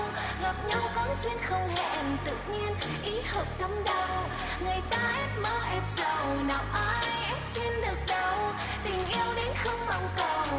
[0.42, 2.74] Gặp nhau có duyên không hẹn, tự nhiên
[3.04, 4.28] ý hợp tâm đau.
[4.64, 8.38] Người ta ép mơ ép giàu, nào ai ép duyên được đâu
[8.84, 10.58] tình yêu đến không mong cầu,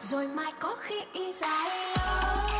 [0.00, 2.53] rồi mai có khi y dài lâu.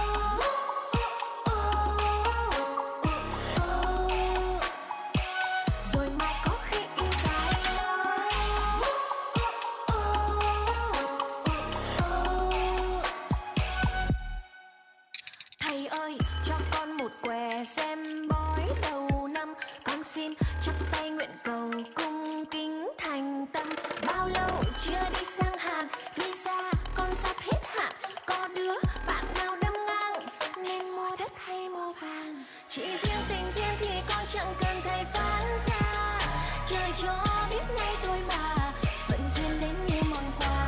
[26.95, 27.93] Con sắp hết hạn.
[28.27, 28.75] Có đứa
[29.07, 30.27] bạn nào đâm ngang,
[30.57, 32.45] Nên mua đất hay mua vàng?
[32.69, 36.19] Chỉ riêng tình riêng thì con chẳng cần thầy phán ra.
[36.67, 38.73] Trời cho biết ngay thôi mà
[39.09, 40.67] Phận duyên đến như món quà.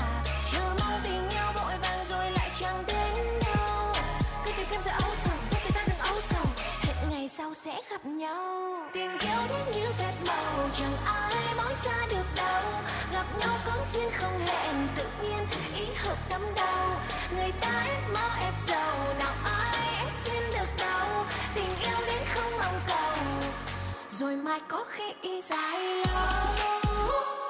[0.53, 3.93] Chờ mong tình yêu vội vàng rồi lại chẳng đến đâu.
[4.45, 6.47] Cứ tìm kiếm sự âu sầu, cứ cả ta đừng âu sầu.
[6.81, 8.77] Hẹn ngày sau sẽ gặp nhau.
[8.93, 11.26] Tình yêu đến như phép màu, chẳng ai
[11.85, 12.63] ra được đâu
[13.13, 15.47] gặp nhau có duyên không hẹn tự nhiên.
[15.75, 16.89] Ý hợp tâm đầu
[17.37, 21.25] người ta ép mơ ép giàu nào ai ép duyên được đâu
[21.55, 23.25] tình yêu đến không mong cầu.
[24.09, 27.46] Rồi mai có khi ý dài lâu.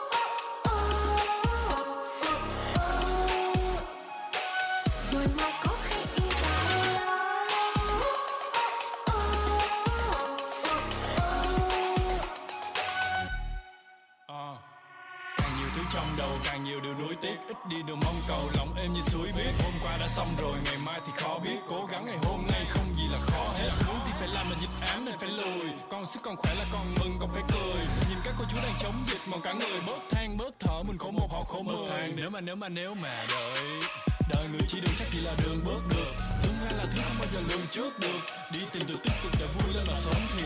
[16.77, 17.37] Nhiều điều nuối tiếc.
[17.49, 20.53] Ít đi đường mong cầu lòng êm như suối biết Hôm qua đã xong rồi
[20.65, 21.59] ngày mai thì khó biết.
[21.69, 23.71] Cố gắng ngày hôm nay không gì là khó hết.
[23.87, 25.71] Muốn thì phải làm mà dịch án nên phải lùi.
[25.91, 27.87] Con sức còn khỏe là con mừng còn phải cười.
[28.09, 30.83] Nhìn các cô chú đang chống dịch mong cả người bớt than bớt thở.
[30.83, 32.13] Mình khổ một họ khổ mười.
[32.17, 33.81] Nếu mà nếu mà nếu mà đợi.
[34.29, 36.13] Đời người chỉ đường chắc chỉ là đường bước được.
[36.43, 38.21] Tương lai là thứ không bao giờ lường trước được.
[38.53, 40.43] Đi tìm điều tích cực để vui lên mà sống Thì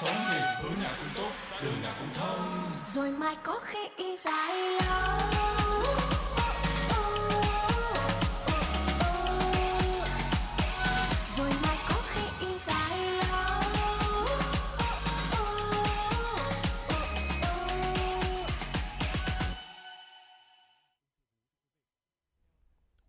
[0.00, 1.30] sống Thì hướng nào cũng tốt,
[1.62, 2.70] đường nào cũng thông.
[2.94, 6.17] Rồi mai có khi dài lâu.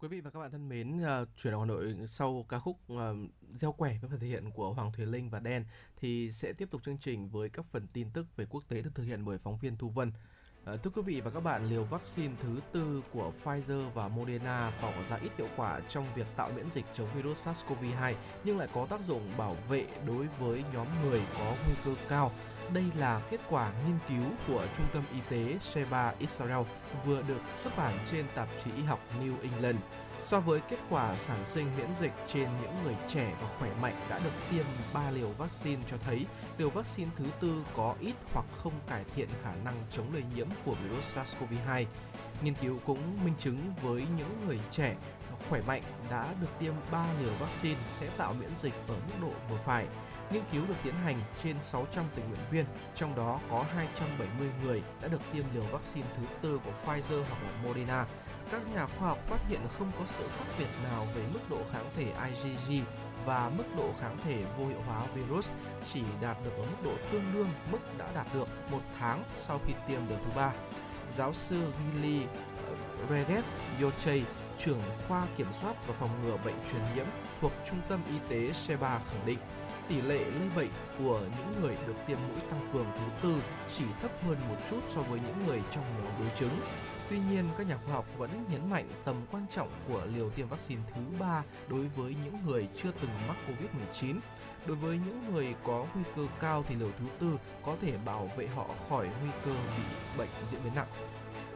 [0.02, 2.78] Quý vị và các bạn thân mến, uh, chuyển động Hà Nội sau ca khúc
[2.94, 3.00] uh,
[3.56, 5.66] Gieo quẻ với phần thể hiện của Hoàng Thùy Linh và Đen
[5.98, 8.90] thì sẽ tiếp tục chương trình với các phần tin tức về quốc tế được
[8.96, 10.12] thực hiện bởi phóng viên Thu Vân.
[10.74, 14.74] Uh, thưa quý vị và các bạn, liều vaccine thứ tư của Pfizer và Moderna
[14.82, 18.68] tỏ ra ít hiệu quả trong việc tạo miễn dịch chống virus SARS-CoV-2 nhưng lại
[18.74, 22.32] có tác dụng bảo vệ đối với nhóm người có nguy cơ cao.
[22.74, 26.66] Đây là kết quả nghiên cứu của Trung tâm Y tế Sheba Israel,
[27.06, 29.78] vừa được xuất bản trên tạp chí y học New England.
[30.22, 33.96] So với kết quả sản sinh miễn dịch trên những người trẻ và khỏe mạnh
[34.10, 36.26] đã được tiêm 3 liều vaccine cho thấy,
[36.58, 40.48] liều vaccine thứ tư có ít hoặc không cải thiện khả năng chống lây nhiễm
[40.66, 41.86] của virus SARS-CoV-2.
[42.42, 44.96] Nghiên cứu cũng minh chứng với những người trẻ
[45.50, 49.32] khỏe mạnh đã được tiêm 3 liều vaccine sẽ tạo miễn dịch ở mức độ
[49.50, 49.88] vừa phải.
[50.32, 52.66] Nghiên cứu được tiến hành trên 600 tình nguyện viên,
[52.96, 57.44] trong đó có 270 người đã được tiêm liều vaccine thứ tư của Pfizer hoặc
[57.44, 58.06] là Moderna.
[58.52, 61.58] Các nhà khoa học phát hiện không có sự khác biệt nào về mức độ
[61.72, 62.84] kháng thể IgG
[63.26, 65.50] và mức độ kháng thể vô hiệu hóa virus
[65.94, 69.60] chỉ đạt được ở mức độ tương đương mức đã đạt được một tháng sau
[69.68, 70.54] khi tiêm liều thứ ba.
[71.12, 72.22] Giáo sư Gili
[72.68, 72.74] ờ,
[73.10, 73.44] Regev
[73.82, 74.24] Yochei,
[74.60, 77.06] trưởng khoa kiểm soát và phòng ngừa bệnh truyền nhiễm
[77.42, 79.40] thuộc Trung tâm Y tế Sheba khẳng định
[79.90, 80.70] tỷ lệ lây bệnh
[81.00, 83.42] của những người được tiêm mũi tăng cường thứ tư
[83.78, 86.60] chỉ thấp hơn một chút so với những người trong nhóm đối chứng.
[87.10, 90.48] Tuy nhiên, các nhà khoa học vẫn nhấn mạnh tầm quan trọng của liều tiêm
[90.48, 94.20] vaccine thứ ba đối với những người chưa từng mắc COVID-19.
[94.66, 98.30] Đối với những người có nguy cơ cao thì liều thứ tư có thể bảo
[98.38, 99.84] vệ họ khỏi nguy cơ bị
[100.18, 100.88] bệnh diễn biến nặng.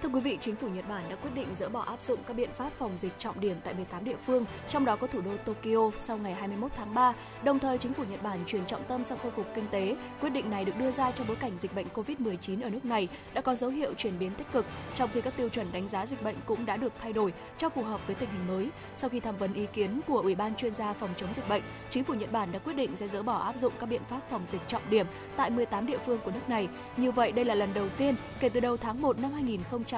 [0.04, 2.34] Thưa quý vị, chính phủ Nhật Bản đã quyết định dỡ bỏ áp dụng các
[2.34, 5.32] biện pháp phòng dịch trọng điểm tại 18 địa phương, trong đó có thủ đô
[5.38, 7.14] Tokyo sau ngày 21 tháng 3.
[7.44, 9.96] Đồng thời, chính phủ Nhật Bản chuyển trọng tâm sang khôi phục kinh tế.
[10.22, 13.08] Quyết định này được đưa ra trong bối cảnh dịch bệnh COVID-19 ở nước này
[13.34, 16.06] đã có dấu hiệu chuyển biến tích cực, trong khi các tiêu chuẩn đánh giá
[16.06, 18.70] dịch bệnh cũng đã được thay đổi cho phù hợp với tình hình mới.
[18.96, 21.64] Sau khi tham vấn ý kiến của Ủy ban chuyên gia phòng chống dịch bệnh,
[21.90, 24.20] chính phủ Nhật Bản đã quyết định sẽ dỡ bỏ áp dụng các biện pháp
[24.30, 26.70] phòng dịch trọng điểm tại 18 địa phương của nước này.
[26.98, 29.32] Như vậy, đây là lần đầu tiên kể từ đầu tháng 1 năm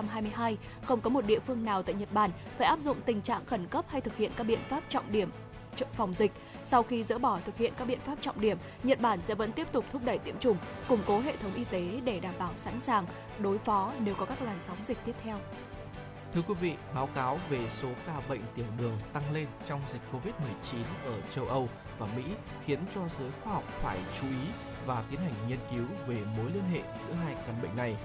[0.04, 3.46] 2022, không có một địa phương nào tại Nhật Bản phải áp dụng tình trạng
[3.46, 5.30] khẩn cấp hay thực hiện các biện pháp trọng điểm
[5.94, 6.32] phòng dịch.
[6.66, 9.52] Sau khi dỡ bỏ thực hiện các biện pháp trọng điểm, Nhật Bản sẽ vẫn
[9.52, 12.52] tiếp tục thúc đẩy tiêm chủng, củng cố hệ thống y tế để đảm bảo
[12.56, 13.06] sẵn sàng
[13.40, 15.38] đối phó nếu có các làn sóng dịch tiếp theo.
[16.34, 20.02] Thưa quý vị, báo cáo về số ca bệnh tiểu đường tăng lên trong dịch
[20.14, 21.70] Covid-19 ở châu Âu
[22.00, 22.24] và Mỹ
[22.66, 24.48] khiến cho giới khoa học phải chú ý
[24.86, 27.96] và tiến hành nghiên cứu về mối liên hệ giữa hai căn bệnh này.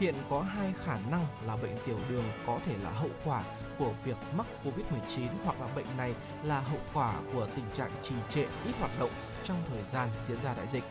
[0.00, 3.42] Hiện có hai khả năng là bệnh tiểu đường có thể là hậu quả
[3.78, 8.14] của việc mắc Covid-19 hoặc là bệnh này là hậu quả của tình trạng trì
[8.34, 9.10] trệ ít hoạt động
[9.44, 10.84] trong thời gian diễn ra đại dịch.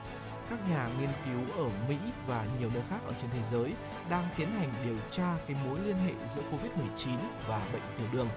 [0.50, 1.96] Các nhà nghiên cứu ở Mỹ
[2.28, 3.74] và nhiều nơi khác ở trên thế giới
[4.10, 8.28] đang tiến hành điều tra cái mối liên hệ giữa Covid-19 và bệnh tiểu đường.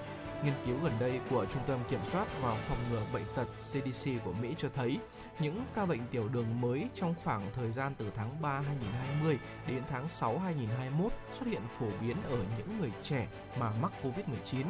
[0.45, 4.11] Nghiên cứu gần đây của Trung tâm Kiểm soát và Phòng ngừa Bệnh tật CDC
[4.25, 4.99] của Mỹ cho thấy
[5.39, 9.83] những ca bệnh tiểu đường mới trong khoảng thời gian từ tháng 3 2020 đến
[9.91, 13.29] tháng 6 2021 xuất hiện phổ biến ở những người trẻ
[13.59, 14.65] mà mắc COVID-19.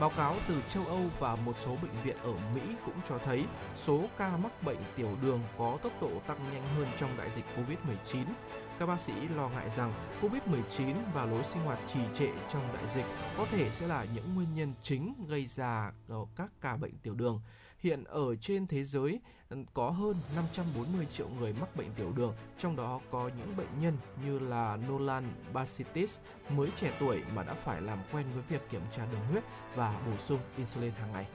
[0.00, 3.44] Báo cáo từ châu Âu và một số bệnh viện ở Mỹ cũng cho thấy
[3.76, 7.44] số ca mắc bệnh tiểu đường có tốc độ tăng nhanh hơn trong đại dịch
[7.56, 8.24] COVID-19.
[8.78, 9.92] Các bác sĩ lo ngại rằng
[10.22, 13.04] COVID-19 và lối sinh hoạt trì trệ trong đại dịch
[13.36, 17.14] có thể sẽ là những nguyên nhân chính gây ra ờ, các ca bệnh tiểu
[17.14, 17.40] đường.
[17.78, 19.20] Hiện ở trên thế giới
[19.74, 23.96] có hơn 540 triệu người mắc bệnh tiểu đường, trong đó có những bệnh nhân
[24.24, 26.18] như là Nolan Basitis
[26.50, 29.44] mới trẻ tuổi mà đã phải làm quen với việc kiểm tra đường huyết
[29.74, 31.26] và bổ sung insulin hàng ngày.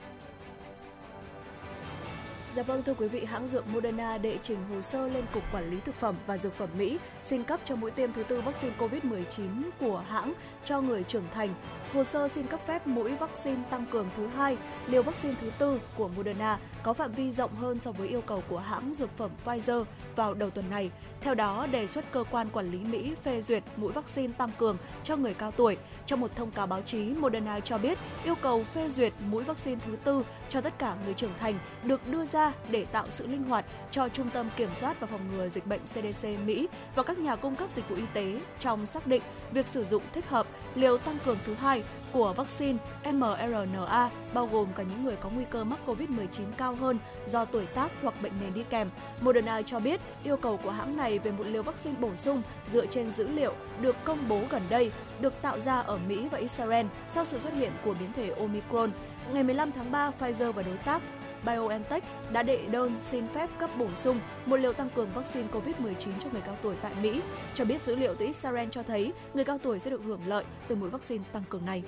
[2.54, 5.70] Dạ vâng thưa quý vị, hãng dược Moderna đệ trình hồ sơ lên Cục Quản
[5.70, 8.74] lý Thực phẩm và Dược phẩm Mỹ xin cấp cho mũi tiêm thứ tư vaccine
[8.78, 10.32] COVID-19 của hãng
[10.64, 11.54] cho người trưởng thành.
[11.92, 15.80] Hồ sơ xin cấp phép mũi vaccine tăng cường thứ hai, liều vaccine thứ tư
[15.96, 19.30] của Moderna có phạm vi rộng hơn so với yêu cầu của hãng dược phẩm
[19.44, 19.84] Pfizer
[20.16, 20.90] vào đầu tuần này.
[21.24, 24.76] Theo đó, đề xuất cơ quan quản lý Mỹ phê duyệt mũi vaccine tăng cường
[25.04, 25.76] cho người cao tuổi.
[26.06, 29.80] Trong một thông cáo báo chí, Moderna cho biết yêu cầu phê duyệt mũi vaccine
[29.86, 33.44] thứ tư cho tất cả người trưởng thành được đưa ra để tạo sự linh
[33.44, 37.18] hoạt cho Trung tâm Kiểm soát và Phòng ngừa Dịch bệnh CDC Mỹ và các
[37.18, 39.22] nhà cung cấp dịch vụ y tế trong xác định
[39.52, 41.82] việc sử dụng thích hợp liều tăng cường thứ hai
[42.14, 42.78] của vaccine
[43.12, 47.66] mRNA bao gồm cả những người có nguy cơ mắc COVID-19 cao hơn do tuổi
[47.66, 48.90] tác hoặc bệnh nền đi kèm.
[49.20, 52.86] Moderna cho biết yêu cầu của hãng này về một liều vaccine bổ sung dựa
[52.86, 56.86] trên dữ liệu được công bố gần đây, được tạo ra ở Mỹ và Israel
[57.08, 58.90] sau sự xuất hiện của biến thể Omicron.
[59.32, 61.02] Ngày 15 tháng 3, Pfizer và đối tác
[61.44, 66.12] BioNTech đã đệ đơn xin phép cấp bổ sung một liều tăng cường vaccine COVID-19
[66.22, 67.20] cho người cao tuổi tại Mỹ,
[67.54, 70.44] cho biết dữ liệu từ Israel cho thấy người cao tuổi sẽ được hưởng lợi
[70.68, 71.82] từ mũi vaccine tăng cường này.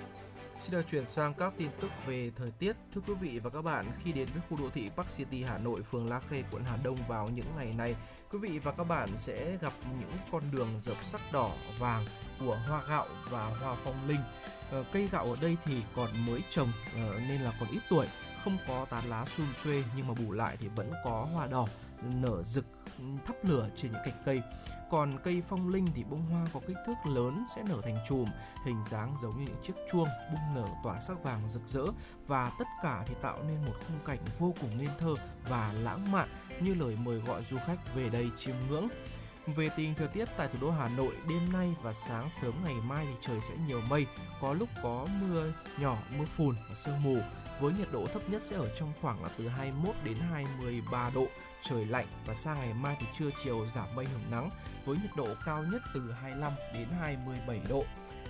[0.56, 2.76] Xin được chuyển sang các tin tức về thời tiết.
[2.94, 5.58] Thưa quý vị và các bạn, khi đến với khu đô thị Park City Hà
[5.58, 7.96] Nội, phường La Khê, quận Hà Đông vào những ngày này,
[8.30, 12.04] quý vị và các bạn sẽ gặp những con đường dập sắc đỏ, vàng
[12.40, 14.20] của hoa gạo và hoa phong linh.
[14.70, 18.06] Ờ, cây gạo ở đây thì còn mới trồng ờ, nên là còn ít tuổi,
[18.44, 21.66] không có tán lá xum xuê nhưng mà bù lại thì vẫn có hoa đỏ
[22.02, 22.64] nở rực
[23.26, 24.42] thắp lửa trên những cành cây
[24.90, 28.28] còn cây phong linh thì bông hoa có kích thước lớn sẽ nở thành chùm
[28.64, 31.84] hình dáng giống như những chiếc chuông bung nở tỏa sắc vàng rực rỡ.
[32.26, 35.14] Và tất cả thì tạo nên một khung cảnh vô cùng nên thơ
[35.48, 36.28] và lãng mạn
[36.60, 38.88] như lời mời gọi du khách về đây chiêm ngưỡng.
[39.46, 42.74] Về tình thời tiết tại thủ đô Hà Nội, đêm nay và sáng sớm ngày
[42.74, 44.06] mai thì trời sẽ nhiều mây,
[44.40, 47.18] có lúc có mưa nhỏ, mưa phùn và sương mù.
[47.60, 51.26] Với nhiệt độ thấp nhất sẽ ở trong khoảng là từ 21 đến 23 độ,
[51.68, 54.50] trời lạnh và sang ngày mai thì trưa chiều giảm mây hưởng nắng
[54.84, 57.84] với nhiệt độ cao nhất từ 25 đến 27 độ.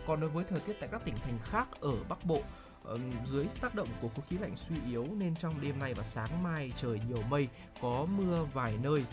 [0.06, 2.42] Còn đối với thời tiết tại các tỉnh thành khác ở Bắc Bộ,
[2.84, 6.02] ờ, dưới tác động của khối khí lạnh suy yếu nên trong đêm nay và
[6.02, 7.48] sáng mai trời nhiều mây,
[7.82, 9.04] có mưa vài nơi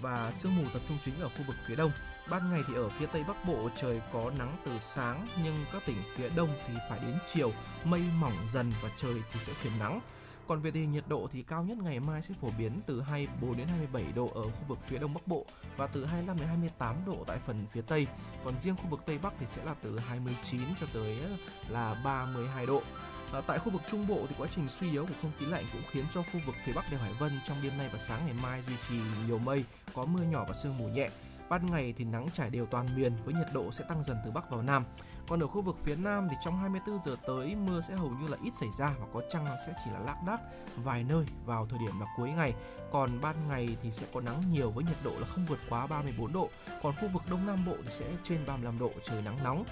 [0.00, 1.92] và sương mù tập trung chính ở khu vực phía đông.
[2.30, 5.82] Ban ngày thì ở phía Tây Bắc Bộ trời có nắng từ sáng nhưng các
[5.86, 7.52] tỉnh phía Đông thì phải đến chiều
[7.84, 10.00] mây mỏng dần và trời thì sẽ chuyển nắng.
[10.48, 13.00] Còn về tình hình nhiệt độ thì cao nhất ngày mai sẽ phổ biến từ
[13.00, 15.44] 24 đến 27 độ ở khu vực phía Đông Bắc Bộ
[15.76, 18.06] và từ 25 đến 28 độ tại phần phía Tây.
[18.44, 21.30] Còn riêng khu vực Tây Bắc thì sẽ là từ 29 cho tới ờ,
[21.68, 22.82] là 32 độ.
[23.32, 25.64] À, tại khu vực Trung Bộ thì quá trình suy yếu của không khí lạnh
[25.72, 28.20] cũng khiến cho khu vực phía Bắc đèo Hải Vân trong đêm nay và sáng
[28.26, 31.08] ngày mai duy trì nhiều mây, có mưa nhỏ và sương mù nhẹ.
[31.48, 34.30] Ban ngày thì nắng trải đều toàn miền với nhiệt độ sẽ tăng dần từ
[34.30, 34.84] Bắc vào Nam.
[35.28, 38.28] Còn ở khu vực phía Nam thì trong 24 giờ tới mưa sẽ hầu như
[38.28, 40.40] là ít xảy ra và có chăng sẽ chỉ là lác đác
[40.76, 42.54] vài nơi vào thời điểm là cuối ngày.
[42.92, 45.86] Còn ban ngày thì sẽ có nắng nhiều với nhiệt độ là không vượt quá
[45.86, 46.48] 34 độ.
[46.82, 49.64] Còn khu vực Đông Nam Bộ thì sẽ trên 35 độ trời nắng nóng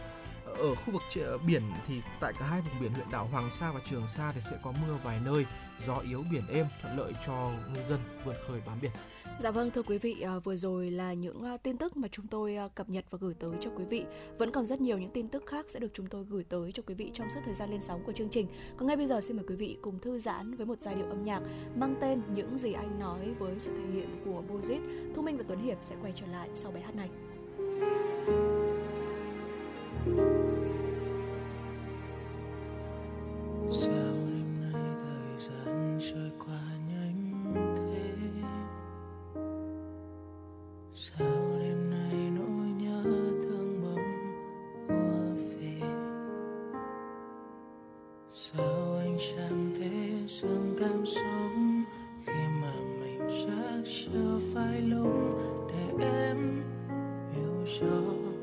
[0.58, 1.02] ở khu vực
[1.46, 4.40] biển thì tại cả hai vùng biển huyện đảo Hoàng Sa và Trường Sa thì
[4.40, 5.46] sẽ có mưa vài nơi,
[5.86, 8.92] gió yếu biển êm thuận lợi cho ngư dân vượt khơi bám biển.
[9.40, 12.26] Dạ vâng thưa quý vị, à, vừa rồi là những à, tin tức mà chúng
[12.26, 14.04] tôi à, cập nhật và gửi tới cho quý vị.
[14.38, 16.82] Vẫn còn rất nhiều những tin tức khác sẽ được chúng tôi gửi tới cho
[16.86, 18.46] quý vị trong suốt thời gian lên sóng của chương trình.
[18.76, 21.06] Còn ngay bây giờ xin mời quý vị cùng thư giãn với một giai điệu
[21.06, 21.42] âm nhạc
[21.76, 24.80] mang tên Những gì anh nói với sự thể hiện của Bozit.
[25.14, 27.10] Thu Minh và Tuấn Hiệp sẽ quay trở lại sau bài hát này.
[33.70, 37.83] Sao đêm nay thời gian trôi qua nhanh thế
[40.96, 43.02] sao đêm nay nỗi nhớ
[43.42, 43.98] thương bỗng
[44.88, 45.80] ùa về?
[48.30, 51.52] Sao anh chẳng thể dừng cảm xúc
[52.26, 52.32] khi
[52.62, 55.38] mà mình chắc chưa phải lúc
[55.68, 56.62] để em
[57.32, 58.33] hiểu rõ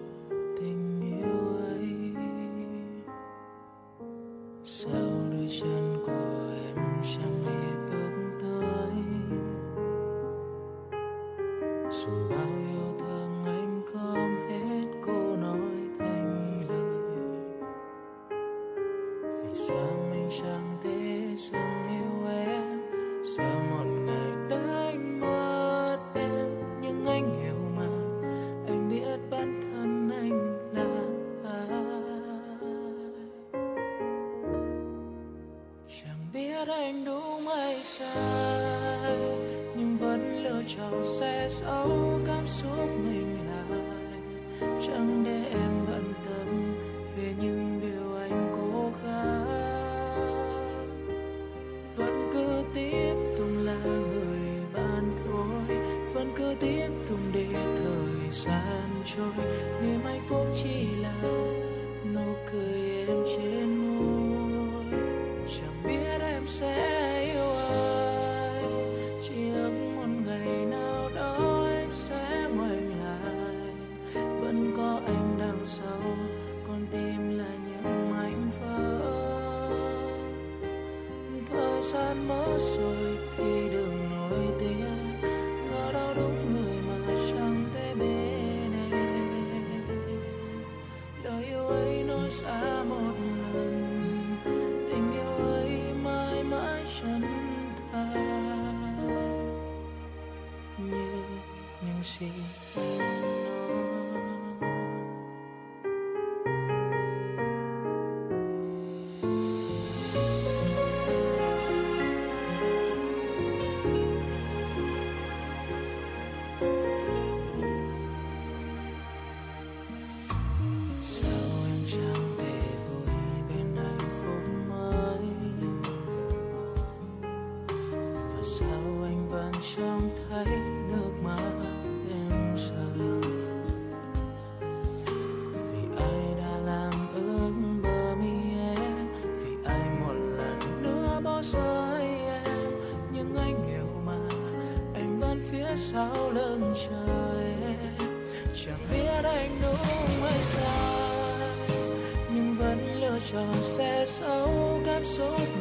[153.31, 155.60] tròn xe sâu cảm xúc.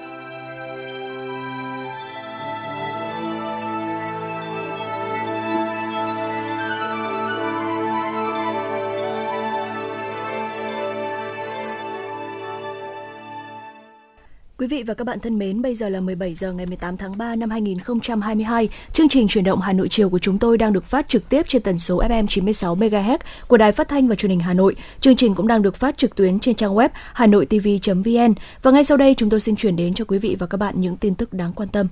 [14.61, 17.17] Quý vị và các bạn thân mến, bây giờ là 17 giờ ngày 18 tháng
[17.17, 18.69] 3 năm 2022.
[18.93, 21.45] Chương trình chuyển động Hà Nội chiều của chúng tôi đang được phát trực tiếp
[21.47, 24.75] trên tần số FM 96 MHz của Đài Phát thanh và Truyền hình Hà Nội.
[24.99, 28.33] Chương trình cũng đang được phát trực tuyến trên trang web hanoitv.vn.
[28.61, 30.81] Và ngay sau đây chúng tôi xin chuyển đến cho quý vị và các bạn
[30.81, 31.87] những tin tức đáng quan tâm.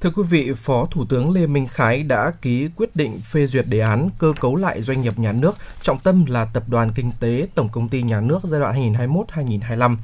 [0.00, 3.64] Thưa quý vị, Phó Thủ tướng Lê Minh Khái đã ký quyết định phê duyệt
[3.68, 7.10] đề án cơ cấu lại doanh nghiệp nhà nước, trọng tâm là Tập đoàn Kinh
[7.20, 9.96] tế Tổng Công ty Nhà nước giai đoạn 2021-2025.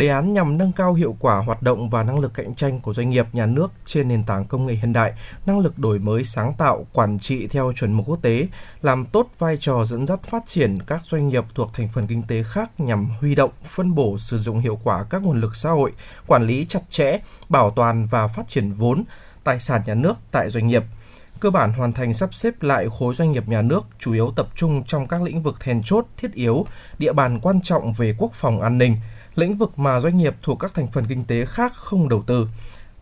[0.00, 2.92] Đề án nhằm nâng cao hiệu quả hoạt động và năng lực cạnh tranh của
[2.92, 5.12] doanh nghiệp nhà nước trên nền tảng công nghệ hiện đại,
[5.46, 8.46] năng lực đổi mới sáng tạo, quản trị theo chuẩn mực quốc tế,
[8.82, 12.22] làm tốt vai trò dẫn dắt phát triển các doanh nghiệp thuộc thành phần kinh
[12.22, 15.70] tế khác nhằm huy động, phân bổ sử dụng hiệu quả các nguồn lực xã
[15.70, 15.92] hội,
[16.26, 19.04] quản lý chặt chẽ, bảo toàn và phát triển vốn,
[19.44, 20.84] tài sản nhà nước tại doanh nghiệp.
[21.40, 24.48] Cơ bản hoàn thành sắp xếp lại khối doanh nghiệp nhà nước, chủ yếu tập
[24.54, 26.66] trung trong các lĩnh vực then chốt, thiết yếu,
[26.98, 28.96] địa bàn quan trọng về quốc phòng an ninh,
[29.34, 32.48] lĩnh vực mà doanh nghiệp thuộc các thành phần kinh tế khác không đầu tư.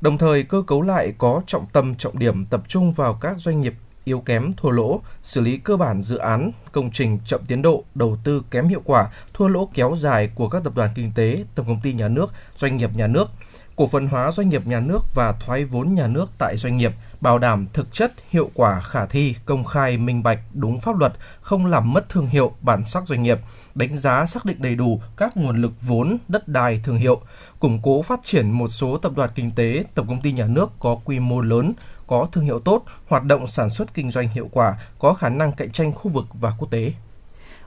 [0.01, 3.61] Đồng thời, cơ cấu lại có trọng tâm trọng điểm tập trung vào các doanh
[3.61, 3.75] nghiệp
[4.05, 7.85] yếu kém, thua lỗ, xử lý cơ bản dự án, công trình chậm tiến độ,
[7.95, 11.45] đầu tư kém hiệu quả, thua lỗ kéo dài của các tập đoàn kinh tế,
[11.55, 13.31] tổng công ty nhà nước, doanh nghiệp nhà nước,
[13.77, 16.93] cổ phần hóa doanh nghiệp nhà nước và thoái vốn nhà nước tại doanh nghiệp,
[17.21, 21.13] bảo đảm thực chất, hiệu quả, khả thi, công khai, minh bạch, đúng pháp luật,
[21.41, 23.39] không làm mất thương hiệu, bản sắc doanh nghiệp,
[23.79, 27.21] đánh giá xác định đầy đủ các nguồn lực vốn, đất đai, thương hiệu,
[27.61, 30.71] củng cố phát triển một số tập đoàn kinh tế, tổng công ty nhà nước
[30.79, 31.73] có quy mô lớn,
[32.07, 35.53] có thương hiệu tốt, hoạt động sản xuất kinh doanh hiệu quả, có khả năng
[35.53, 36.93] cạnh tranh khu vực và quốc tế.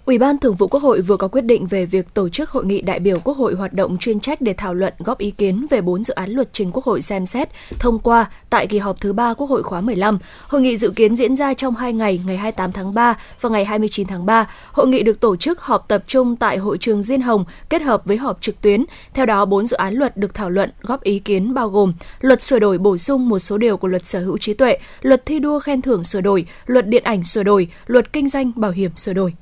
[0.06, 2.66] Ủy ban Thường vụ Quốc hội vừa có quyết định về việc tổ chức hội
[2.66, 5.68] nghị đại biểu Quốc hội hoạt động chuyên trách để thảo luận góp ý kiến
[5.70, 7.50] về 4 dự án luật trình Quốc hội xem xét
[7.80, 10.20] thông qua tại kỳ họp thứ 3 Quốc hội khóa 15.
[10.48, 13.66] Hội nghị dự kiến diễn ra trong 2 ngày, ngày 28 tháng 3 và ngày
[13.66, 14.50] 29 tháng 3.
[14.72, 18.06] Hội nghị được tổ chức họp tập trung tại hội trường Diên Hồng kết hợp
[18.06, 18.86] với họp trực tuyến.
[19.14, 22.42] Theo đó, 4 dự án luật được thảo luận góp ý kiến bao gồm luật
[22.42, 25.40] sửa đổi bổ sung một số điều của luật sở hữu trí tuệ, luật thi
[25.40, 28.92] đua khen thưởng sửa đổi, luật điện ảnh sửa đổi, luật kinh doanh bảo hiểm
[28.96, 29.34] sửa đổi.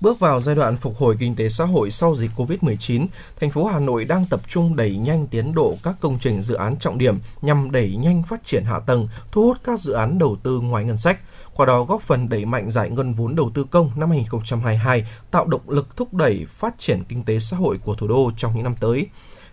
[0.00, 3.06] Bước vào giai đoạn phục hồi kinh tế xã hội sau dịch Covid-19,
[3.40, 6.54] thành phố Hà Nội đang tập trung đẩy nhanh tiến độ các công trình dự
[6.54, 10.18] án trọng điểm nhằm đẩy nhanh phát triển hạ tầng, thu hút các dự án
[10.18, 11.20] đầu tư ngoài ngân sách,
[11.54, 15.46] qua đó góp phần đẩy mạnh giải ngân vốn đầu tư công năm 2022, tạo
[15.46, 18.64] động lực thúc đẩy phát triển kinh tế xã hội của thủ đô trong những
[18.64, 19.06] năm tới.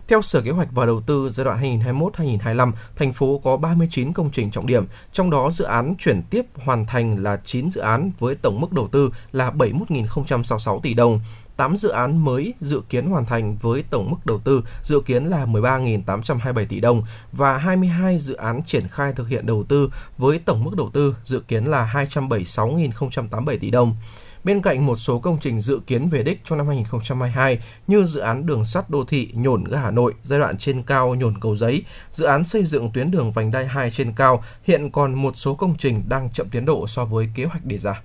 [0.08, 4.30] Theo Sở Kế hoạch và Đầu tư giai đoạn 2021-2025, thành phố có 39 công
[4.30, 8.10] trình trọng điểm, trong đó dự án chuyển tiếp hoàn thành là 9 dự án
[8.18, 11.20] với tổng mức đầu tư là 71.066 tỷ đồng.
[11.56, 15.24] 8 dự án mới dự kiến hoàn thành với tổng mức đầu tư dự kiến
[15.24, 17.02] là 13.827 tỷ đồng
[17.32, 21.16] và 22 dự án triển khai thực hiện đầu tư với tổng mức đầu tư
[21.24, 23.96] dự kiến là 276.087 tỷ đồng.
[24.44, 28.20] Bên cạnh một số công trình dự kiến về đích trong năm 2022 như dự
[28.20, 31.56] án đường sắt đô thị Nhổn ga Hà Nội giai đoạn trên cao Nhổn Cầu
[31.56, 35.36] Giấy, dự án xây dựng tuyến đường vành đai 2 trên cao, hiện còn một
[35.36, 38.02] số công trình đang chậm tiến độ so với kế hoạch đề ra.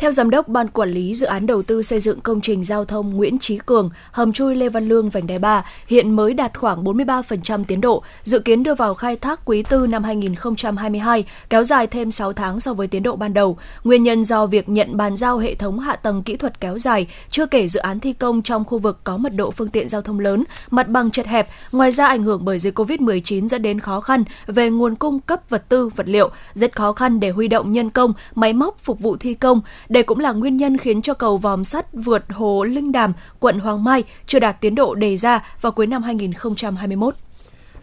[0.00, 2.84] Theo Giám đốc Ban Quản lý Dự án Đầu tư xây dựng công trình giao
[2.84, 6.58] thông Nguyễn Trí Cường, hầm chui Lê Văn Lương vành đai 3 hiện mới đạt
[6.58, 11.64] khoảng 43% tiến độ, dự kiến đưa vào khai thác quý tư năm 2022, kéo
[11.64, 13.58] dài thêm 6 tháng so với tiến độ ban đầu.
[13.84, 17.06] Nguyên nhân do việc nhận bàn giao hệ thống hạ tầng kỹ thuật kéo dài,
[17.30, 20.02] chưa kể dự án thi công trong khu vực có mật độ phương tiện giao
[20.02, 23.80] thông lớn, mặt bằng chật hẹp, ngoài ra ảnh hưởng bởi dịch Covid-19 dẫn đến
[23.80, 27.48] khó khăn về nguồn cung cấp vật tư, vật liệu, rất khó khăn để huy
[27.48, 29.60] động nhân công, máy móc phục vụ thi công.
[29.90, 33.58] Đây cũng là nguyên nhân khiến cho cầu vòm sắt vượt hồ Linh Đàm, quận
[33.58, 37.14] Hoàng Mai chưa đạt tiến độ đề ra vào cuối năm 2021.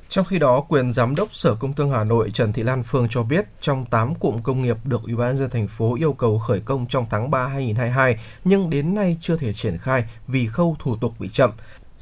[0.09, 3.07] Trong khi đó, quyền giám đốc Sở Công Thương Hà Nội Trần Thị Lan Phương
[3.09, 6.39] cho biết, trong 8 cụm công nghiệp được Ủy ban dân thành phố yêu cầu
[6.39, 10.75] khởi công trong tháng 3 2022 nhưng đến nay chưa thể triển khai vì khâu
[10.79, 11.51] thủ tục bị chậm.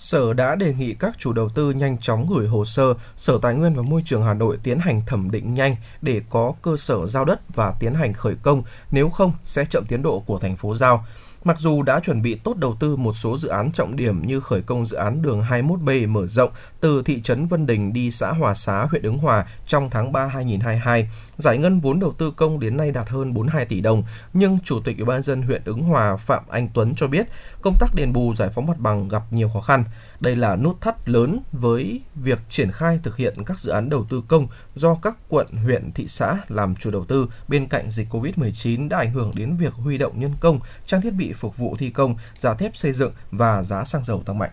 [0.05, 3.55] Sở đã đề nghị các chủ đầu tư nhanh chóng gửi hồ sơ, Sở Tài
[3.55, 7.07] nguyên và Môi trường Hà Nội tiến hành thẩm định nhanh để có cơ sở
[7.07, 10.55] giao đất và tiến hành khởi công, nếu không sẽ chậm tiến độ của thành
[10.55, 11.05] phố giao.
[11.43, 14.39] Mặc dù đã chuẩn bị tốt đầu tư một số dự án trọng điểm như
[14.39, 18.31] khởi công dự án đường 21B mở rộng từ thị trấn Vân Đình đi xã
[18.31, 22.59] Hòa Xá, huyện Ứng Hòa trong tháng 3 2022, giải ngân vốn đầu tư công
[22.59, 25.83] đến nay đạt hơn 42 tỷ đồng, nhưng Chủ tịch Ủy ban dân huyện Ứng
[25.83, 27.27] Hòa Phạm Anh Tuấn cho biết
[27.61, 29.83] công tác đền bù giải phóng mặt bằng gặp nhiều khó khăn.
[30.19, 34.05] Đây là nút thắt lớn với việc triển khai thực hiện các dự án đầu
[34.09, 38.07] tư công do các quận, huyện, thị xã làm chủ đầu tư bên cạnh dịch
[38.09, 41.75] COVID-19 đã ảnh hưởng đến việc huy động nhân công, trang thiết bị phục vụ
[41.79, 44.51] thi công, giá thép xây dựng và giá xăng dầu tăng mạnh.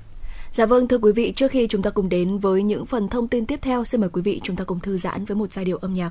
[0.52, 3.28] Dạ vâng, thưa quý vị, trước khi chúng ta cùng đến với những phần thông
[3.28, 5.64] tin tiếp theo, xin mời quý vị chúng ta cùng thư giãn với một giai
[5.64, 6.10] điệu âm nhạc.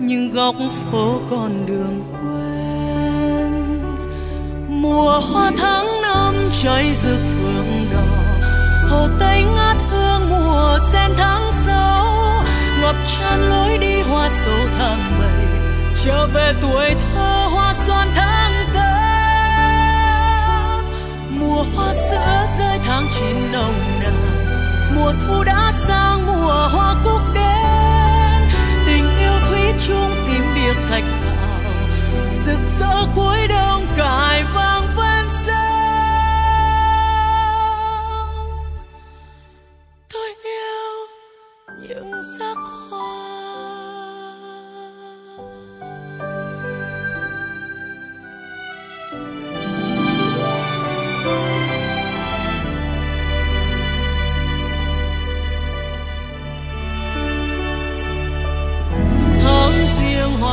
[0.00, 0.54] những góc
[0.92, 3.52] phố con đường quen.
[4.68, 8.00] Mùa hoa tháng năm cháy rực phượng đỏ,
[8.90, 12.44] hồ tây ngát hương mùa sen tháng sáu.
[12.82, 15.46] Ngập tràn lối đi hoa sầu tháng bảy,
[16.04, 18.84] trở về tuổi thơ hoa xoan tháng tám.
[21.40, 24.14] Mùa hoa sữa rơi tháng chín nồng nàn,
[24.96, 27.57] mùa thu đã sang mùa hoa cúc đến
[29.86, 31.60] chung tím biệt thạch thảo.
[32.32, 35.78] Rực rỡ cuối đông cài vang ven sông
[40.12, 41.06] tôi yêu
[41.80, 42.77] những sắc hoa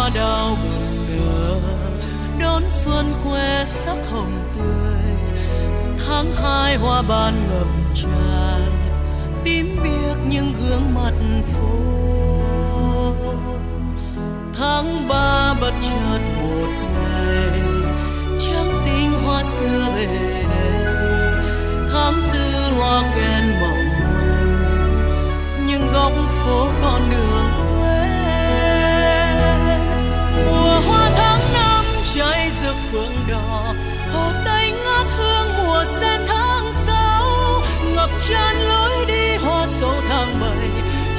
[0.06, 1.60] riêng hoa đào bừng nở
[2.40, 5.02] đón xuân khoe sắc hồng tươi.
[6.08, 8.72] Tháng hai hoa ban ngập tràn.
[9.44, 11.14] Tím biếc những gương mặt
[11.54, 11.70] phố
[14.58, 17.62] tháng ba bất chợt một ngày.
[18.40, 20.44] Trắng tinh hoa xưa về.
[21.92, 23.65] Tháng tư hoa kèn mỏng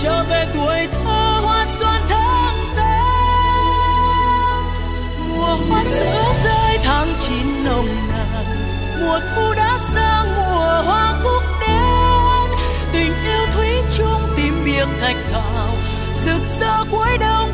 [0.06, 4.64] trở về tuổi thơ hoa xuân tháng tám
[5.28, 8.44] mùa hoa sữa rơi tháng chín nồng nàn,
[9.00, 12.58] mùa thu đã sang, mùa hoa cúc đến
[12.92, 15.68] tình yêu thủy chung tìm biệt thạch thảo,
[16.24, 17.45] rực rỡ cuối đông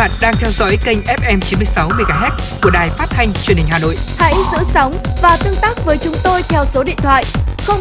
[0.00, 2.30] bạn đang theo dõi kênh FM 96 MHz
[2.62, 3.96] của đài phát thanh truyền hình Hà Nội.
[4.18, 7.24] Hãy giữ sóng và tương tác với chúng tôi theo số điện thoại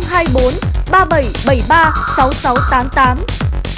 [0.10, 0.54] 024
[0.91, 3.18] 3773 6688.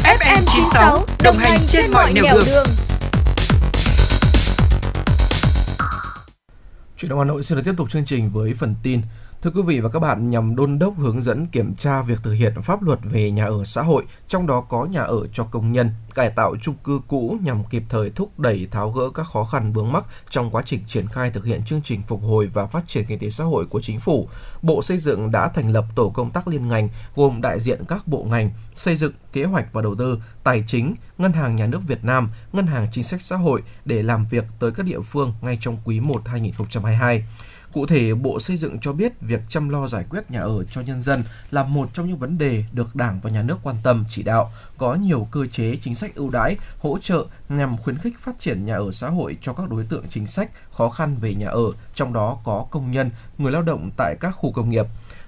[0.04, 2.66] FM 96 đồng hành trên mọi nẻo đường.
[6.98, 9.02] Chuyển động Hà Nội xin được tiếp tục chương trình với phần tin.
[9.42, 12.34] Thưa quý vị và các bạn, nhằm đôn đốc hướng dẫn kiểm tra việc thực
[12.34, 15.72] hiện pháp luật về nhà ở xã hội, trong đó có nhà ở cho công
[15.72, 19.44] nhân, cải tạo chung cư cũ nhằm kịp thời thúc đẩy tháo gỡ các khó
[19.44, 22.66] khăn vướng mắc trong quá trình triển khai thực hiện chương trình phục hồi và
[22.66, 24.30] phát triển kinh tế xã hội của chính phủ.
[24.62, 28.08] Bộ Xây dựng đã thành lập tổ công tác liên ngành gồm đại diện các
[28.08, 31.82] bộ ngành, xây dựng, kế hoạch và đầu tư, tài chính, Ngân hàng Nhà nước
[31.88, 35.34] Việt Nam, Ngân hàng Chính sách Xã hội để làm việc tới các địa phương
[35.42, 37.24] ngay trong quý 1 2022.
[37.73, 40.81] Cụ thể, Bộ Xây dựng cho biết việc chăm lo giải quyết nhà ở cho
[40.81, 44.06] nhân dân là một trong những vấn đề được Đảng và Nhà nước quan tâm
[44.10, 48.19] chỉ đạo, có nhiều cơ chế chính sách ưu đãi, hỗ trợ nhằm khuyến khích
[48.19, 51.35] phát triển nhà ở xã hội cho các đối tượng chính sách khó khăn về
[51.35, 54.85] nhà ở, trong đó có công nhân, người lao động tại các khu công nghiệp.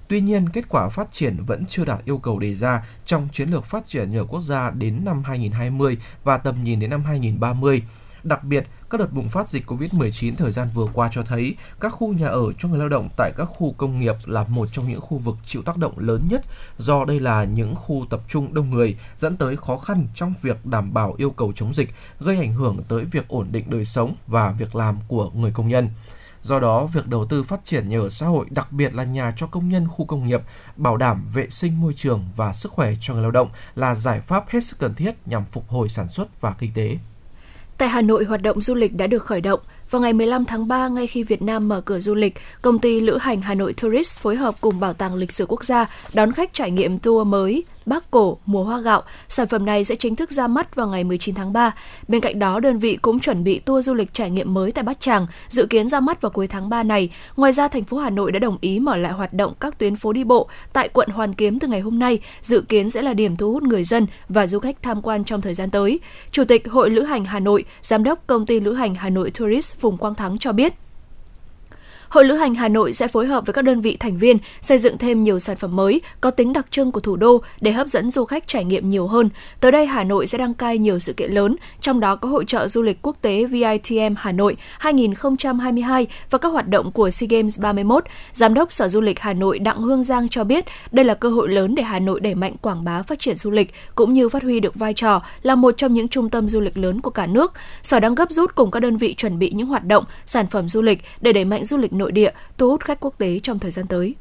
[0.08, 3.50] Tuy nhiên, kết quả phát triển vẫn chưa đạt yêu cầu đề ra trong chiến
[3.50, 7.04] lược phát triển nhà ở quốc gia đến năm 2020 và tầm nhìn đến năm
[7.04, 7.84] 2030.
[8.24, 11.90] Đặc biệt, các đợt bùng phát dịch COVID-19 thời gian vừa qua cho thấy các
[11.90, 14.90] khu nhà ở cho người lao động tại các khu công nghiệp là một trong
[14.90, 16.46] những khu vực chịu tác động lớn nhất
[16.78, 20.66] do đây là những khu tập trung đông người dẫn tới khó khăn trong việc
[20.66, 21.90] đảm bảo yêu cầu chống dịch,
[22.20, 25.68] gây ảnh hưởng tới việc ổn định đời sống và việc làm của người công
[25.68, 25.90] nhân.
[26.44, 29.34] Do đó, việc đầu tư phát triển nhà ở xã hội, đặc biệt là nhà
[29.38, 30.42] cho công nhân khu công nghiệp,
[30.76, 34.22] bảo đảm vệ sinh môi trường và sức khỏe cho người lao động là giải
[34.22, 36.98] pháp hết sức cần thiết nhằm phục hồi sản xuất và kinh tế.
[37.78, 39.60] Tại Hà Nội, hoạt động du lịch đã được khởi động.
[39.90, 43.00] Vào ngày 15 tháng 3, ngay khi Việt Nam mở cửa du lịch, công ty
[43.00, 46.32] lữ hành Hà Nội Tourist phối hợp cùng Bảo tàng Lịch sử Quốc gia đón
[46.32, 49.04] khách trải nghiệm tour mới Bác Cổ mùa hoa gạo.
[49.30, 51.72] Sản phẩm này sẽ chính thức ra mắt vào ngày 19 tháng 3.
[52.08, 54.84] Bên cạnh đó, đơn vị cũng chuẩn bị tour du lịch trải nghiệm mới tại
[54.84, 57.10] Bát Tràng, dự kiến ra mắt vào cuối tháng 3 này.
[57.38, 59.96] Ngoài ra, thành phố Hà Nội đã đồng ý mở lại hoạt động các tuyến
[59.96, 63.14] phố đi bộ tại quận Hoàn Kiếm từ ngày hôm nay, dự kiến sẽ là
[63.14, 66.00] điểm thu hút người dân và du khách tham quan trong thời gian tới.
[66.32, 69.32] Chủ tịch Hội Lữ hành Hà Nội, Giám đốc Công ty Lữ hành Hà Nội
[69.32, 70.74] Tourist Phùng Quang Thắng cho biết,
[72.14, 74.78] Hội Lữ hành Hà Nội sẽ phối hợp với các đơn vị thành viên xây
[74.78, 77.88] dựng thêm nhiều sản phẩm mới có tính đặc trưng của thủ đô để hấp
[77.88, 79.30] dẫn du khách trải nghiệm nhiều hơn.
[79.60, 82.46] Tới đây Hà Nội sẽ đăng cai nhiều sự kiện lớn, trong đó có hội
[82.46, 87.28] trợ du lịch quốc tế VITM Hà Nội 2022 và các hoạt động của SEA
[87.30, 88.04] Games 31.
[88.34, 91.30] Giám đốc Sở Du lịch Hà Nội Đặng Hương Giang cho biết đây là cơ
[91.30, 94.30] hội lớn để Hà Nội đẩy mạnh quảng bá phát triển du lịch cũng như
[94.30, 97.10] phát huy được vai trò là một trong những trung tâm du lịch lớn của
[97.10, 97.54] cả nước.
[97.84, 100.70] Sở đang gấp rút cùng các đơn vị chuẩn bị những hoạt động, sản phẩm
[100.70, 103.40] du lịch để đẩy mạnh du lịch nội nội địa, thu hút khách quốc tế
[103.44, 104.16] trong thời gian tới.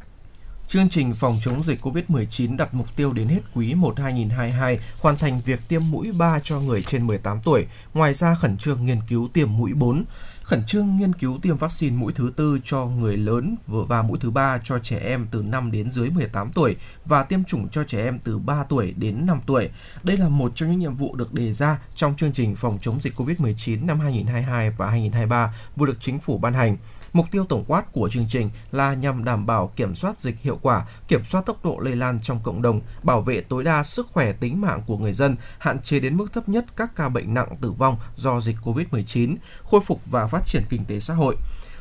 [0.68, 5.16] Chương trình phòng chống dịch COVID-19 đặt mục tiêu đến hết quý 1 2022 hoàn
[5.16, 8.98] thành việc tiêm mũi 3 cho người trên 18 tuổi, ngoài ra khẩn trương nghiên
[9.08, 10.04] cứu tiêm mũi 4
[10.42, 14.30] khẩn trương nghiên cứu tiêm vaccine mũi thứ tư cho người lớn và mũi thứ
[14.30, 18.04] ba cho trẻ em từ 5 đến dưới 18 tuổi và tiêm chủng cho trẻ
[18.04, 19.70] em từ 3 tuổi đến 5 tuổi.
[20.02, 23.00] Đây là một trong những nhiệm vụ được đề ra trong chương trình phòng chống
[23.00, 26.76] dịch COVID-19 năm 2022 và 2023 vừa được chính phủ ban hành.
[27.12, 30.58] Mục tiêu tổng quát của chương trình là nhằm đảm bảo kiểm soát dịch hiệu
[30.62, 34.08] quả, kiểm soát tốc độ lây lan trong cộng đồng, bảo vệ tối đa sức
[34.12, 37.34] khỏe tính mạng của người dân, hạn chế đến mức thấp nhất các ca bệnh
[37.34, 41.36] nặng tử vong do dịch COVID-19, khôi phục và phát triển kinh tế xã hội.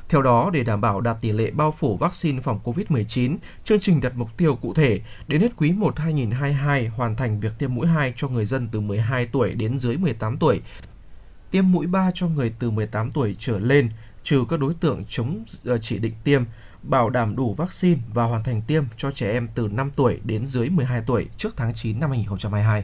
[0.10, 4.02] Theo đó, để đảm bảo đạt tỷ lệ bao phủ vaccine phòng COVID-19, chương trình
[4.02, 7.88] đặt mục tiêu cụ thể đến hết quý 1 2022 hoàn thành việc tiêm mũi
[7.88, 10.62] 2 cho người dân từ 12 tuổi đến dưới 18 tuổi,
[11.52, 13.90] tiêm mũi 3 cho người từ 18 tuổi trở lên,
[14.24, 16.44] trừ các đối tượng chống ờ, chỉ định tiêm,
[16.84, 20.46] bảo đảm đủ vaccine và hoàn thành tiêm cho trẻ em từ 5 tuổi đến
[20.46, 22.84] dưới 12 tuổi trước tháng 9 năm 2022.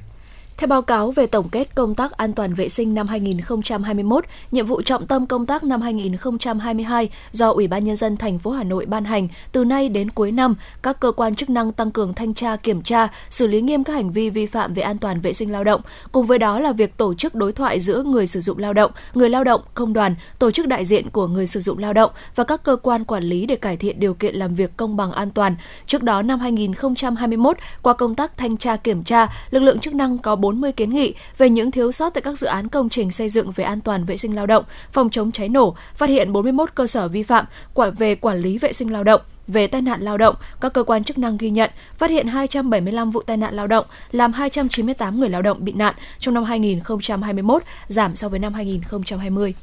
[0.57, 4.65] Theo báo cáo về tổng kết công tác an toàn vệ sinh năm 2021, nhiệm
[4.65, 8.63] vụ trọng tâm công tác năm 2022 do Ủy ban nhân dân thành phố Hà
[8.63, 12.13] Nội ban hành, từ nay đến cuối năm, các cơ quan chức năng tăng cường
[12.13, 15.21] thanh tra, kiểm tra, xử lý nghiêm các hành vi vi phạm về an toàn
[15.21, 15.81] vệ sinh lao động.
[16.11, 18.91] Cùng với đó là việc tổ chức đối thoại giữa người sử dụng lao động,
[19.13, 22.11] người lao động, công đoàn, tổ chức đại diện của người sử dụng lao động
[22.35, 25.11] và các cơ quan quản lý để cải thiện điều kiện làm việc công bằng
[25.11, 25.55] an toàn.
[25.85, 30.17] Trước đó năm 2021, qua công tác thanh tra kiểm tra, lực lượng chức năng
[30.17, 33.30] có 40 kiến nghị về những thiếu sót tại các dự án công trình xây
[33.30, 36.76] dựng về an toàn vệ sinh lao động, phòng chống cháy nổ, phát hiện 41
[36.76, 37.45] cơ sở vi phạm
[37.98, 41.03] về quản lý vệ sinh lao động, về tai nạn lao động, các cơ quan
[41.03, 45.30] chức năng ghi nhận phát hiện 275 vụ tai nạn lao động, làm 298 người
[45.30, 49.53] lao động bị nạn trong năm 2021, giảm so với năm 2020.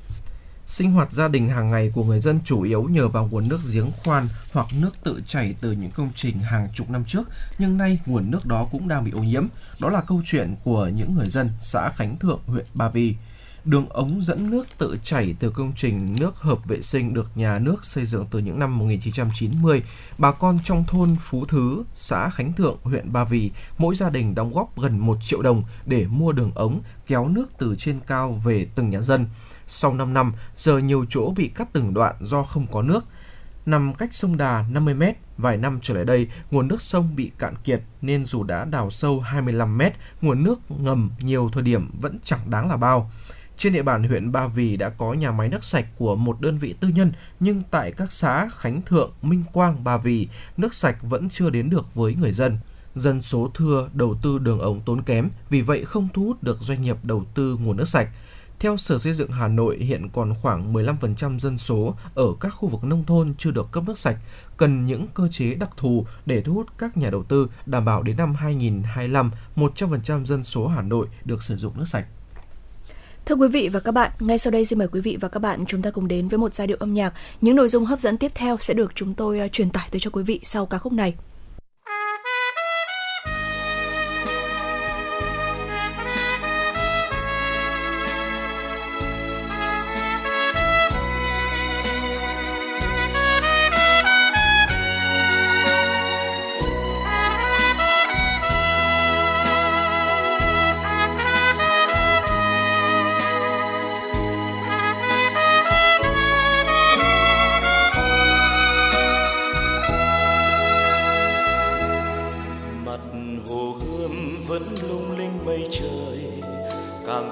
[0.66, 3.60] Sinh hoạt gia đình hàng ngày của người dân chủ yếu nhờ vào nguồn nước
[3.72, 7.28] giếng khoan hoặc nước tự chảy từ những công trình hàng chục năm trước,
[7.58, 9.46] nhưng nay nguồn nước đó cũng đang bị ô nhiễm.
[9.80, 13.14] Đó là câu chuyện của những người dân xã Khánh Thượng, huyện Ba Vì.
[13.64, 17.58] Đường ống dẫn nước tự chảy từ công trình nước hợp vệ sinh được nhà
[17.58, 19.82] nước xây dựng từ những năm 1990.
[20.18, 24.34] Bà con trong thôn Phú Thứ, xã Khánh Thượng, huyện Ba Vì, mỗi gia đình
[24.34, 28.40] đóng góp gần 1 triệu đồng để mua đường ống kéo nước từ trên cao
[28.44, 29.26] về từng nhà dân.
[29.66, 33.04] Sau 5 năm, giờ nhiều chỗ bị cắt từng đoạn do không có nước.
[33.66, 37.30] Nằm cách sông Đà 50 mét, vài năm trở lại đây, nguồn nước sông bị
[37.38, 39.92] cạn kiệt nên dù đã đào sâu 25 mét,
[40.22, 43.10] nguồn nước ngầm nhiều thời điểm vẫn chẳng đáng là bao.
[43.58, 46.58] Trên địa bàn huyện Ba Vì đã có nhà máy nước sạch của một đơn
[46.58, 50.96] vị tư nhân, nhưng tại các xã Khánh Thượng, Minh Quang, Ba Vì, nước sạch
[51.02, 52.58] vẫn chưa đến được với người dân.
[52.94, 56.60] Dân số thưa, đầu tư đường ống tốn kém, vì vậy không thu hút được
[56.60, 58.08] doanh nghiệp đầu tư nguồn nước sạch.
[58.64, 62.68] Theo Sở Xây dựng Hà Nội, hiện còn khoảng 15% dân số ở các khu
[62.68, 64.16] vực nông thôn chưa được cấp nước sạch,
[64.56, 68.02] cần những cơ chế đặc thù để thu hút các nhà đầu tư đảm bảo
[68.02, 72.06] đến năm 2025 100% dân số Hà Nội được sử dụng nước sạch.
[73.26, 75.40] Thưa quý vị và các bạn, ngay sau đây xin mời quý vị và các
[75.40, 77.14] bạn chúng ta cùng đến với một giai điệu âm nhạc.
[77.40, 80.00] Những nội dung hấp dẫn tiếp theo sẽ được chúng tôi à, truyền tải tới
[80.00, 81.14] cho quý vị sau ca khúc này.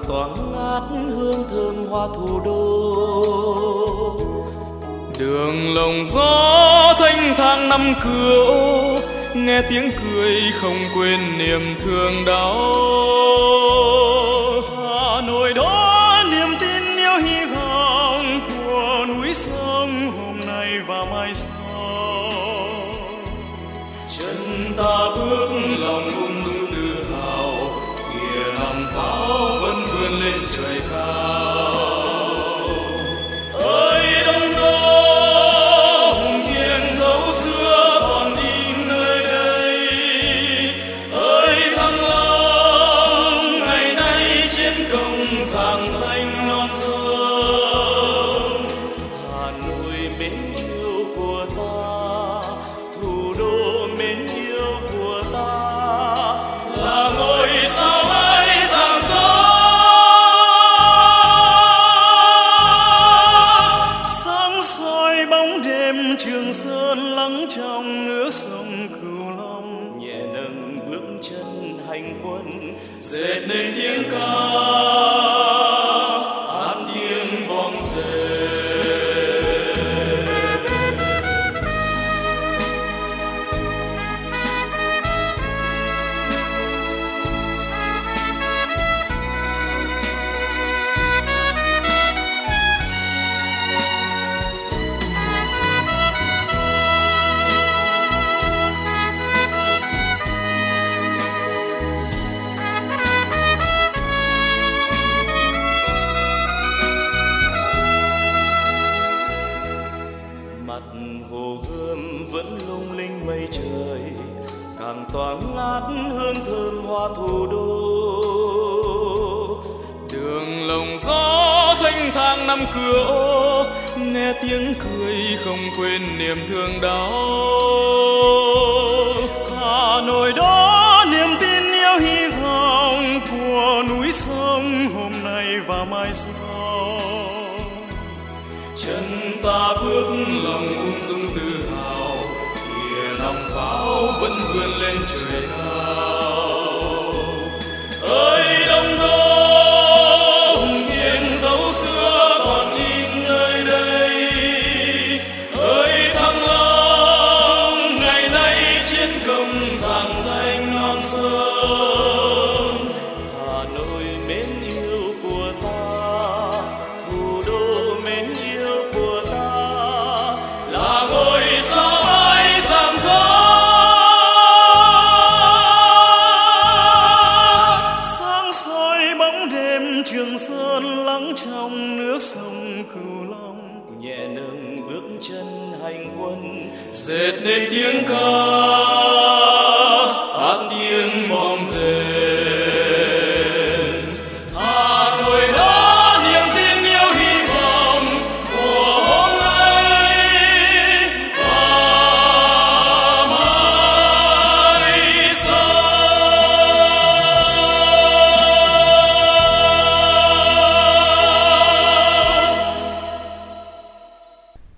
[0.07, 0.83] Toàn ngát
[1.17, 2.63] hương thơm hoa thủ đô.
[5.19, 8.53] Đường lồng gió thanh thang năm cửu
[9.35, 12.73] nghe tiếng cười không quên niềm thương đau.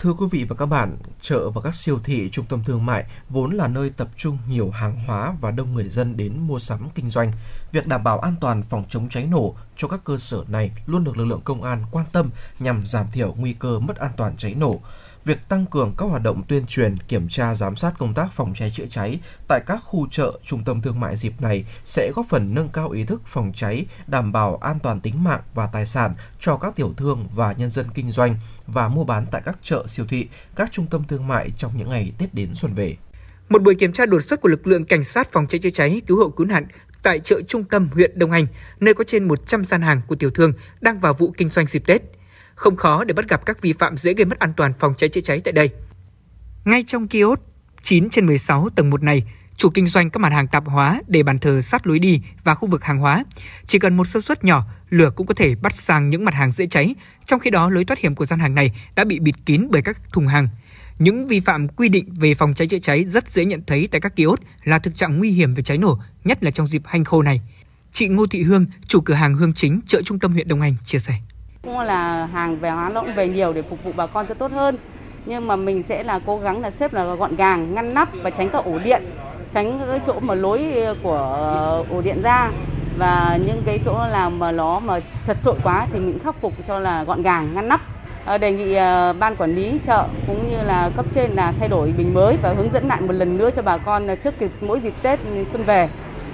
[0.06, 3.06] Thưa quý vị và các bạn, chợ và các siêu thị, trung tâm thương mại
[3.30, 6.80] vốn là nơi tập trung nhiều hàng hóa và đông người dân đến mua sắm
[6.96, 7.32] kinh doanh.
[7.72, 11.04] Việc đảm bảo an toàn phòng chống cháy nổ cho các cơ sở này luôn
[11.04, 12.30] được lực lượng công an quan tâm
[12.60, 14.82] nhằm giảm thiểu nguy cơ mất an toàn cháy nổ.
[15.26, 18.54] Việc tăng cường các hoạt động tuyên truyền, kiểm tra giám sát công tác phòng
[18.58, 22.26] cháy chữa cháy tại các khu chợ, trung tâm thương mại dịp này sẽ góp
[22.30, 25.86] phần nâng cao ý thức phòng cháy, đảm bảo an toàn tính mạng và tài
[25.86, 28.36] sản cho các tiểu thương và nhân dân kinh doanh
[28.68, 31.90] và mua bán tại các chợ, siêu thị, các trung tâm thương mại trong những
[31.90, 32.98] ngày Tết đến xuân về.
[33.50, 36.02] Một buổi kiểm tra đột xuất của lực lượng cảnh sát phòng cháy chữa cháy,
[36.08, 36.66] cứu hộ cứu nạn
[37.04, 38.48] tại chợ trung tâm huyện Đông Anh,
[38.80, 41.84] nơi có trên 100 gian hàng của tiểu thương đang vào vụ kinh doanh dịp
[41.86, 42.15] Tết.
[42.56, 45.10] Không khó để bắt gặp các vi phạm dễ gây mất an toàn phòng cháy
[45.10, 45.70] chữa cháy tại đây.
[46.66, 47.42] Ngay trong kiosk
[47.82, 49.24] 9 trên 16 tầng 1 này,
[49.58, 52.56] chủ kinh doanh các mặt hàng tạp hóa để bàn thờ sát lối đi và
[52.56, 53.24] khu vực hàng hóa.
[53.66, 56.52] Chỉ cần một sơ suất nhỏ, lửa cũng có thể bắt sang những mặt hàng
[56.52, 56.96] dễ cháy,
[57.26, 59.82] trong khi đó lối thoát hiểm của gian hàng này đã bị bịt kín bởi
[59.82, 60.48] các thùng hàng.
[61.00, 64.02] Những vi phạm quy định về phòng cháy chữa cháy rất dễ nhận thấy tại
[64.02, 67.04] các kiosk là thực trạng nguy hiểm về cháy nổ, nhất là trong dịp hanh
[67.04, 67.42] khô này.
[67.92, 70.76] Chị Ngô Thị Hương, chủ cửa hàng Hương Chính, chợ trung tâm huyện Đông Anh
[70.86, 71.20] chia sẻ
[71.66, 74.34] cũng là hàng về hóa nó cũng về nhiều để phục vụ bà con cho
[74.34, 74.78] tốt hơn.
[75.26, 78.30] Nhưng mà mình sẽ là cố gắng là xếp là gọn gàng, ngăn nắp và
[78.30, 79.04] tránh các ổ điện,
[79.54, 82.52] tránh cái chỗ mà lối của ờ, ổ điện ra.
[82.98, 86.54] Và những cái chỗ làm mà nó mà chật trội quá thì mình khắc phục
[86.68, 87.82] cho là gọn gàng, ngăn nắp.
[88.26, 91.70] Ờ, đề nghị ờ, ban quản lý chợ cũng như là cấp trên là thay
[91.70, 94.52] đổi bình mới và hướng dẫn lại một lần nữa cho bà con trước kịp
[94.62, 95.90] mỗi dịp Tết ừ, xuân về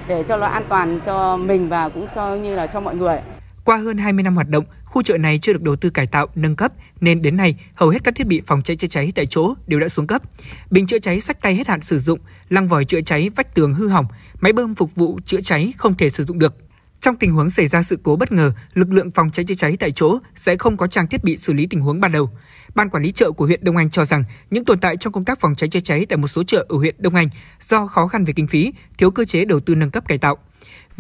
[0.08, 3.18] để cho nó an toàn cho mình và cũng cho như là cho mọi người.
[3.66, 6.28] Qua hơn 20 năm hoạt động, khu chợ này chưa được đầu tư cải tạo,
[6.36, 6.72] nâng cấp
[7.02, 9.80] nên đến nay hầu hết các thiết bị phòng cháy chữa cháy tại chỗ đều
[9.80, 10.22] đã xuống cấp.
[10.70, 12.20] Bình chữa cháy sách tay hết hạn sử dụng,
[12.50, 14.06] lăng vòi chữa cháy vách tường hư hỏng,
[14.40, 16.56] máy bơm phục vụ chữa cháy không thể sử dụng được.
[17.00, 19.78] Trong tình huống xảy ra sự cố bất ngờ, lực lượng phòng cháy chữa cháy
[19.80, 22.30] tại chỗ sẽ không có trang thiết bị xử lý tình huống ban đầu.
[22.76, 25.26] Ban quản lý chợ của huyện Đông Anh cho rằng những tồn tại trong công
[25.26, 27.30] tác phòng cháy chữa cháy tại một số chợ ở huyện Đông Anh
[27.70, 30.38] do khó khăn về kinh phí, thiếu cơ chế đầu tư nâng cấp cải tạo.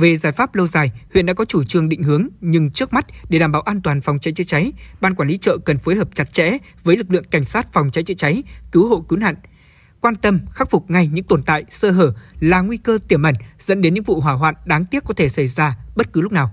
[0.01, 3.05] Về giải pháp lâu dài, huyện đã có chủ trương định hướng, nhưng trước mắt
[3.29, 4.71] để đảm bảo an toàn phòng cháy chữa cháy,
[5.01, 7.91] ban quản lý chợ cần phối hợp chặt chẽ với lực lượng cảnh sát phòng
[7.91, 9.35] cháy chữa cháy, cứu hộ cứu nạn,
[9.99, 13.35] quan tâm khắc phục ngay những tồn tại sơ hở là nguy cơ tiềm ẩn
[13.59, 16.31] dẫn đến những vụ hỏa hoạn đáng tiếc có thể xảy ra bất cứ lúc
[16.31, 16.51] nào.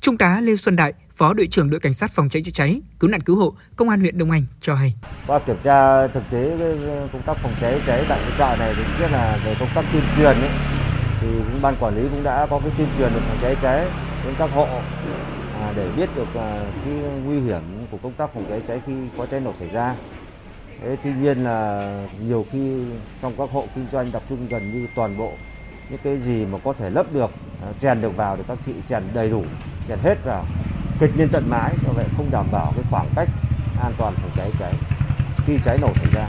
[0.00, 2.80] Trung tá Lê Xuân Đại, Phó đội trưởng đội cảnh sát phòng cháy chữa cháy,
[3.00, 4.94] cứu nạn cứu hộ, công an huyện Đông Anh cho hay.
[5.26, 6.56] Qua kiểm tra thực tế
[7.12, 9.84] công tác phòng cháy cháy tại cái chợ này thì biết là về công tác
[9.92, 10.50] tuyên truyền ấy,
[11.20, 13.86] thì cũng ban quản lý cũng đã có cái tuyên truyền được phòng cháy cháy
[14.24, 14.66] đến các hộ
[15.60, 18.92] à, để biết được à, cái nguy hiểm của công tác phòng cháy cháy khi
[19.18, 19.94] có cháy nổ xảy ra.
[20.82, 21.88] Thế tuy nhiên là
[22.20, 22.84] nhiều khi
[23.22, 25.32] trong các hộ kinh doanh tập trung gần như toàn bộ
[25.90, 27.30] những cái gì mà có thể lấp được
[27.62, 29.44] à, chèn được vào thì các chị chèn đầy đủ
[29.88, 30.44] chèn hết vào
[31.00, 33.28] kịch lên tận mái do vậy không đảm bảo cái khoảng cách
[33.82, 34.74] an toàn phòng cháy cháy
[35.46, 36.28] khi cháy nổ xảy ra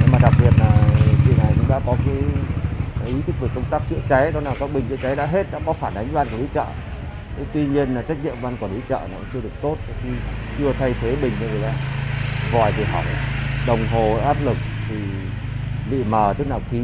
[0.00, 0.70] nhưng mà đặc biệt là
[1.26, 2.16] chị này cũng đã có cái
[3.08, 5.46] ý thức về công tác chữa cháy, đó là các bình chữa cháy đã hết,
[5.52, 6.66] đã có phản ánh ban quản lý chợ.
[7.36, 9.76] Thế tuy nhiên là trách nhiệm ban quản lý chợ nó cũng chưa được tốt
[10.02, 10.08] khi
[10.58, 11.72] chưa thay thế bình cho người ta.
[12.52, 13.04] Vòi thì hỏng,
[13.66, 14.56] đồng hồ áp lực
[14.88, 14.94] thì
[15.90, 16.78] bị mờ, tức là khí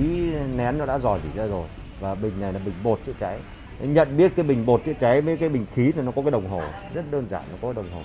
[0.56, 1.68] nén nó đã dò dỉ ra rồi,
[2.00, 3.38] và bình này là bình bột chữa cháy.
[3.80, 6.30] Nhận biết cái bình bột chữa cháy với cái bình khí thì nó có cái
[6.30, 6.62] đồng hồ,
[6.94, 8.00] rất đơn giản, nó có đồng hồ.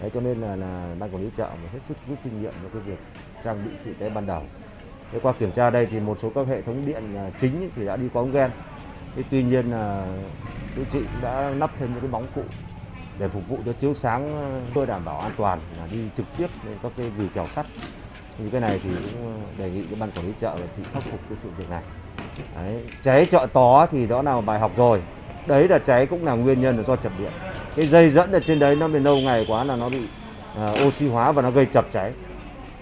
[0.00, 2.52] Đấy, cho nên là là ban quản lý chợ phải hết sức rút kinh nghiệm
[2.62, 2.98] cho cái việc
[3.44, 4.42] trang bị chữa cháy ban đầu
[5.12, 7.86] thế qua kiểm tra đây thì một số các hệ thống điện à, chính thì
[7.86, 8.50] đã đi qua ống gen.
[9.16, 10.06] Thế tuy nhiên là
[10.76, 12.42] quý chị đã lắp thêm những cái bóng cụ
[13.18, 16.26] để phục vụ cho chiếu sáng à, tôi đảm bảo an toàn là đi trực
[16.36, 17.66] tiếp lên các cái vì kèo sắt.
[18.38, 20.82] Như cái này thì cũng à, đề nghị cái ban quản lý chợ là chị
[20.92, 21.82] khắc phục cái sự việc này.
[22.54, 25.02] Đấy, cháy chợ tó thì đó là bài học rồi.
[25.46, 27.32] Đấy là cháy cũng là nguyên nhân là do chập điện.
[27.76, 30.06] Cái dây dẫn ở trên đấy nó bị lâu ngày quá là nó bị
[30.64, 32.12] uh, oxy hóa và nó gây chập cháy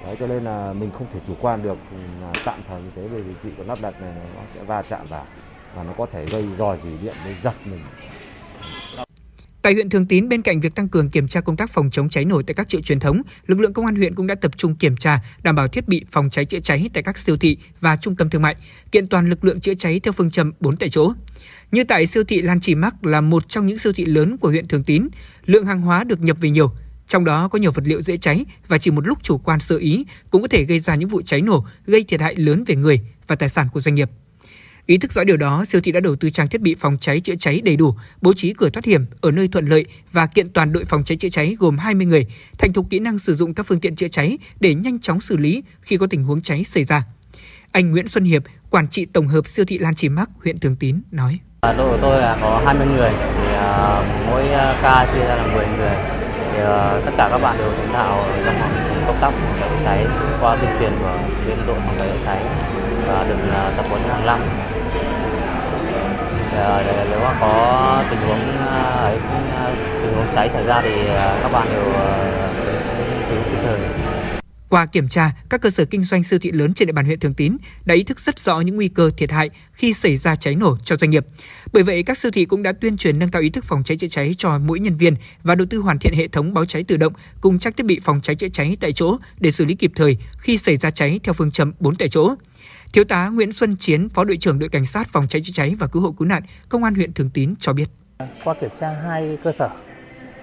[0.04, 2.90] đấy cho nên là mình không thể chủ quan được ừ, là tạm thời như
[2.96, 5.26] thế bởi vì chị còn lắp đặt này nó sẽ va chạm vào
[5.74, 7.80] và nó có thể gây rò rỉ điện gây giật mình
[9.62, 12.08] Tại huyện Thường Tín, bên cạnh việc tăng cường kiểm tra công tác phòng chống
[12.08, 14.56] cháy nổ tại các chợ truyền thống, lực lượng công an huyện cũng đã tập
[14.56, 17.56] trung kiểm tra, đảm bảo thiết bị phòng cháy chữa cháy tại các siêu thị
[17.80, 18.56] và trung tâm thương mại,
[18.92, 21.12] kiện toàn lực lượng chữa cháy theo phương châm 4 tại chỗ.
[21.72, 24.48] Như tại siêu thị Lan Chỉ Mắc là một trong những siêu thị lớn của
[24.48, 25.08] huyện Thường Tín,
[25.46, 26.70] lượng hàng hóa được nhập về nhiều,
[27.10, 29.76] trong đó có nhiều vật liệu dễ cháy và chỉ một lúc chủ quan sơ
[29.76, 32.76] ý cũng có thể gây ra những vụ cháy nổ, gây thiệt hại lớn về
[32.76, 34.10] người và tài sản của doanh nghiệp.
[34.86, 37.20] Ý thức rõ điều đó, siêu thị đã đầu tư trang thiết bị phòng cháy
[37.20, 40.50] chữa cháy đầy đủ, bố trí cửa thoát hiểm ở nơi thuận lợi và kiện
[40.50, 42.26] toàn đội phòng cháy chữa cháy gồm 20 người,
[42.58, 45.36] thành thục kỹ năng sử dụng các phương tiện chữa cháy để nhanh chóng xử
[45.36, 47.04] lý khi có tình huống cháy xảy ra.
[47.72, 50.76] Anh Nguyễn Xuân Hiệp, quản trị tổng hợp siêu thị Lan Chi Mắc, huyện Thường
[50.76, 55.26] Tín nói: Đội của tôi là có 20 người, thì à, mỗi à, ca chia
[55.26, 56.19] ra là 10 người.
[56.52, 58.60] Thì uh, tất cả các bạn đều thành thạo trong
[59.06, 60.06] công tác phòng cháy chữa cháy
[60.40, 61.12] qua tuyên truyền của
[61.46, 62.38] bên đội phòng cháy chữa cháy
[63.06, 64.40] và được uh, tập huấn hàng năm
[66.56, 69.18] Ờ, để, nếu mà có tình huống ờ, ấy
[69.56, 69.70] ờ,
[70.02, 70.90] tình huống cháy xảy ra thì
[71.42, 71.84] các bạn đều
[73.30, 74.09] cứu kịp thời.
[74.70, 77.20] Qua kiểm tra, các cơ sở kinh doanh siêu thị lớn trên địa bàn huyện
[77.20, 80.36] Thường Tín đã ý thức rất rõ những nguy cơ thiệt hại khi xảy ra
[80.36, 81.26] cháy nổ cho doanh nghiệp.
[81.72, 83.96] Bởi vậy, các siêu thị cũng đã tuyên truyền nâng cao ý thức phòng cháy
[83.96, 86.82] chữa cháy cho mỗi nhân viên và đầu tư hoàn thiện hệ thống báo cháy
[86.82, 89.74] tự động cùng trang thiết bị phòng cháy chữa cháy tại chỗ để xử lý
[89.74, 92.34] kịp thời khi xảy ra cháy theo phương châm 4 tại chỗ.
[92.92, 95.74] Thiếu tá Nguyễn Xuân Chiến, Phó đội trưởng đội cảnh sát phòng cháy chữa cháy
[95.78, 97.86] và cứu hộ cứu nạn, Công an huyện Thường Tín cho biết.
[98.44, 99.68] Qua kiểm tra hai cơ sở,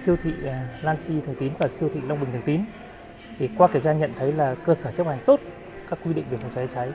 [0.06, 2.60] siêu thị à, Lan Chi Thường Tín và siêu thị Long Bình Thường Tín,
[3.38, 5.40] thì qua kiểm tra nhận thấy là cơ sở chấp hành tốt
[5.90, 6.88] các quy định về phòng cháy cháy.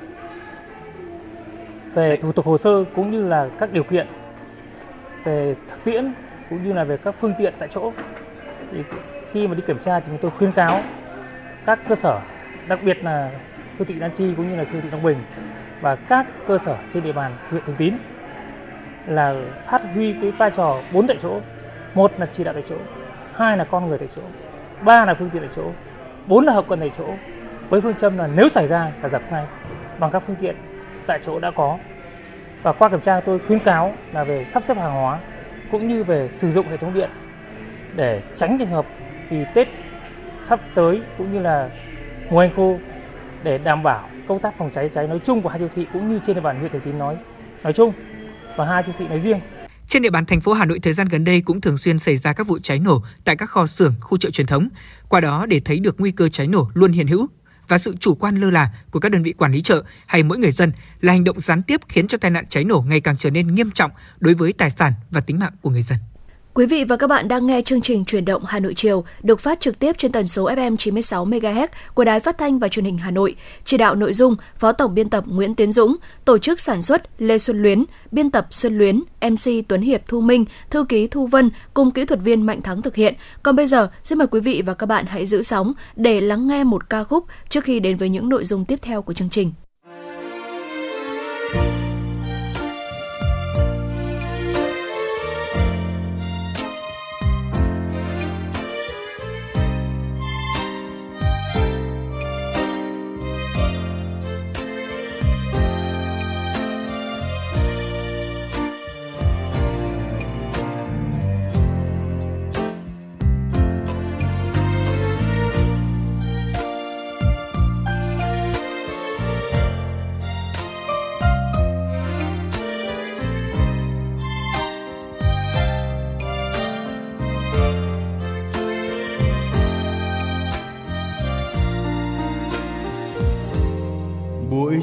[1.93, 4.07] Về thủ tục hồ sơ cũng như là các điều kiện,
[5.23, 6.13] về thực tiễn
[6.49, 7.91] cũng như là về các phương tiện tại chỗ.
[8.71, 8.83] Thì
[9.31, 10.81] khi mà đi kiểm tra thì chúng tôi khuyên cáo
[11.65, 12.19] các cơ sở,
[12.67, 13.31] đặc biệt là
[13.77, 15.17] siêu thị Đan Chi cũng như là siêu thị Long Bình
[15.81, 17.93] và các cơ sở trên địa bàn huyện Thường Tín
[19.07, 19.35] là
[19.67, 21.39] phát huy cái vai trò bốn tại chỗ.
[21.93, 22.75] Một là chỉ đạo tại chỗ,
[23.33, 24.21] hai là con người tại chỗ,
[24.81, 25.71] ba là phương tiện tại chỗ
[26.27, 27.05] bốn là hợp quân tại chỗ.
[27.69, 29.45] Với phương châm là nếu xảy ra là dập ngay,
[29.99, 30.55] bằng các phương tiện
[31.07, 31.77] tại chỗ đã có.
[32.63, 35.19] Và qua kiểm tra tôi khuyến cáo là về sắp xếp hàng hóa
[35.71, 37.09] cũng như về sử dụng hệ thống điện
[37.95, 38.85] để tránh trường hợp
[39.29, 39.67] vì Tết
[40.43, 41.69] sắp tới cũng như là
[42.29, 42.77] mùa hành khô,
[43.43, 46.09] để đảm bảo công tác phòng cháy cháy nói chung của hai siêu thị cũng
[46.09, 47.15] như trên địa bàn huyện Thường Tín nói
[47.63, 47.93] nói chung.
[48.57, 49.39] Và hai siêu thị nói riêng.
[49.93, 52.17] Trên địa bàn thành phố Hà Nội thời gian gần đây cũng thường xuyên xảy
[52.17, 54.69] ra các vụ cháy nổ tại các kho xưởng, khu chợ truyền thống.
[55.09, 57.27] Qua đó để thấy được nguy cơ cháy nổ luôn hiện hữu
[57.67, 60.37] và sự chủ quan lơ là của các đơn vị quản lý chợ hay mỗi
[60.37, 60.71] người dân
[61.01, 63.55] là hành động gián tiếp khiến cho tai nạn cháy nổ ngày càng trở nên
[63.55, 65.97] nghiêm trọng đối với tài sản và tính mạng của người dân.
[66.55, 69.39] Quý vị và các bạn đang nghe chương trình Truyền động Hà Nội chiều được
[69.39, 72.85] phát trực tiếp trên tần số FM 96 MHz của Đài Phát thanh và Truyền
[72.85, 73.35] hình Hà Nội.
[73.65, 77.21] Chỉ đạo nội dung Phó tổng biên tập Nguyễn Tiến Dũng, tổ chức sản xuất
[77.21, 81.27] Lê Xuân Luyến, biên tập Xuân Luyến, MC Tuấn Hiệp Thu Minh, thư ký Thu
[81.27, 83.13] Vân cùng kỹ thuật viên Mạnh Thắng thực hiện.
[83.43, 86.47] Còn bây giờ, xin mời quý vị và các bạn hãy giữ sóng để lắng
[86.47, 89.29] nghe một ca khúc trước khi đến với những nội dung tiếp theo của chương
[89.29, 89.51] trình.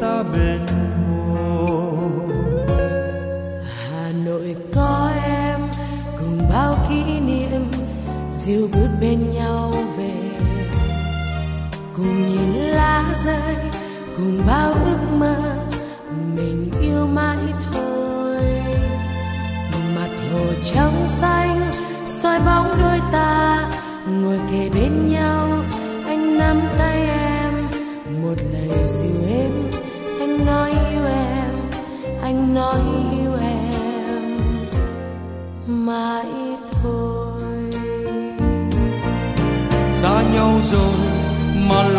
[0.00, 1.88] ta bên hồ
[3.64, 5.60] Hà Nội có em,
[6.18, 7.70] cùng bao kỷ niệm,
[8.30, 10.14] dìu bước bên nhau về.
[11.96, 13.56] Cùng nhìn lá rơi,
[14.16, 15.49] cùng bao ước mơ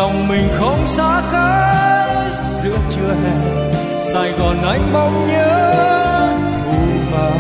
[0.02, 3.36] lòng mình không xa cách giữa trưa hè,
[4.14, 5.72] sài gòn anh mong nhớ
[6.66, 7.32] thu vào.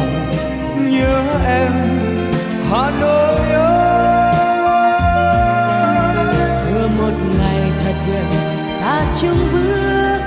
[0.78, 1.72] Nhớ em,
[2.70, 4.34] hà nội ơi.
[6.66, 8.26] Vừa một ngày thật gần
[8.82, 10.20] ta chung bước.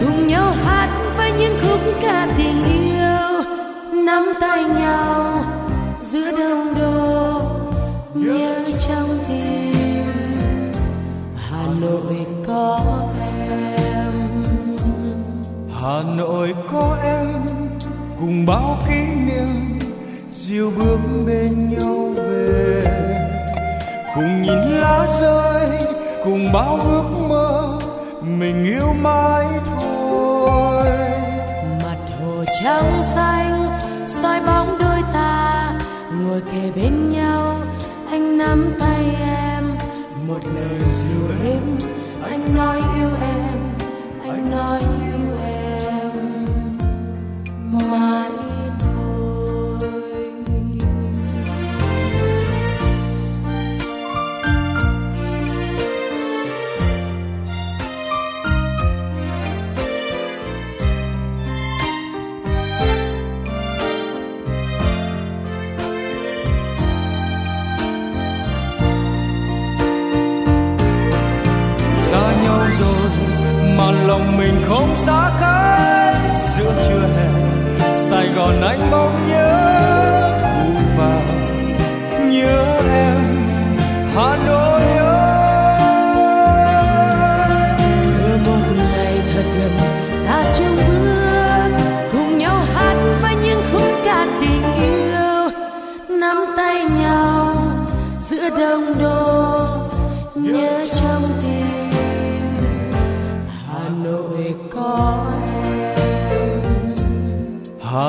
[0.00, 3.42] Cùng nhau hát với những khúc ca tình yêu.
[4.04, 4.81] Nắm tay nhau.
[16.02, 17.28] Hà nội có em
[18.20, 19.78] cùng bao kỷ niệm
[20.30, 22.82] diều bước bên nhau về.
[24.14, 25.68] Cùng nhìn lá rơi,
[26.24, 27.78] cùng bao ước mơ,
[28.22, 30.84] mình yêu mãi thôi.
[31.84, 35.72] Mặt hồ trắng xanh, soi bóng đôi ta,
[36.12, 37.60] ngồi kề bên nhau,
[38.10, 39.64] anh nắm tay em,
[40.28, 40.80] một lời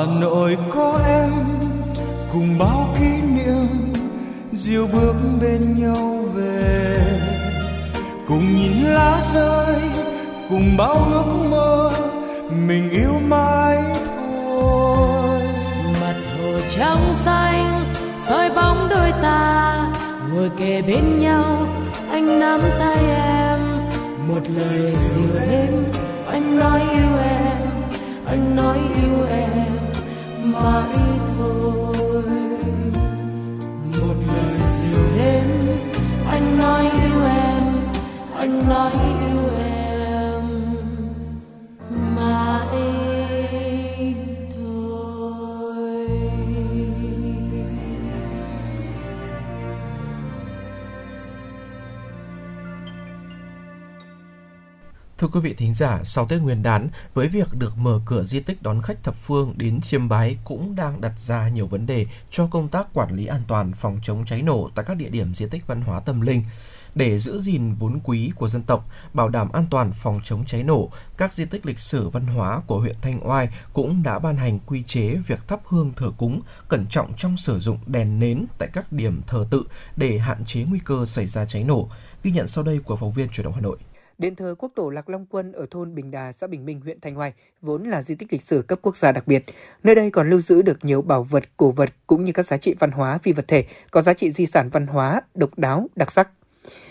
[0.06, 1.30] hà nội có em
[2.32, 3.92] cùng bao kỷ niệm
[4.52, 6.96] diều bước bên nhau về.
[8.28, 9.76] Cùng nhìn lá rơi,
[10.50, 11.92] cùng bao ước mơ,
[12.66, 15.40] mình yêu mãi thôi.
[16.00, 17.84] Mặt hồ trong xanh,
[18.18, 19.92] soi bóng đôi ta,
[20.32, 21.62] ngồi kề bên nhau,
[22.10, 23.60] anh nắm tay em.
[24.28, 25.84] Một lời dịu êm
[26.30, 27.68] anh nói yêu em,
[28.26, 29.73] anh nói yêu em
[30.54, 30.98] mãi
[31.38, 32.24] thôi.
[34.00, 35.48] Một lời dịu êm
[36.30, 37.62] anh nói yêu em
[38.36, 39.63] anh nói yêu em.
[55.34, 58.62] Quý vị thính giả, sau Tết Nguyên đán, với việc được mở cửa di tích
[58.62, 62.46] đón khách thập phương đến chiêm bái cũng đang đặt ra nhiều vấn đề cho
[62.46, 65.46] công tác quản lý an toàn phòng chống cháy nổ tại các địa điểm di
[65.48, 66.44] tích văn hóa tâm linh.
[66.94, 70.62] Để giữ gìn vốn quý của dân tộc, bảo đảm an toàn phòng chống cháy
[70.62, 74.36] nổ, các di tích lịch sử văn hóa của huyện Thanh Oai cũng đã ban
[74.36, 78.46] hành quy chế việc thắp hương thờ cúng, cẩn trọng trong sử dụng đèn nến
[78.58, 79.64] tại các điểm thờ tự
[79.96, 81.88] để hạn chế nguy cơ xảy ra cháy nổ.
[82.22, 83.76] Ghi nhận sau đây của phóng viên Truyền động Hà Nội.
[84.18, 87.00] Đền thờ Quốc tổ Lạc Long Quân ở thôn Bình Đà, xã Bình Minh, huyện
[87.00, 87.32] Thanh Hoài
[87.62, 89.44] vốn là di tích lịch sử cấp quốc gia đặc biệt.
[89.82, 92.56] Nơi đây còn lưu giữ được nhiều bảo vật, cổ vật cũng như các giá
[92.56, 95.88] trị văn hóa phi vật thể có giá trị di sản văn hóa độc đáo,
[95.96, 96.30] đặc sắc.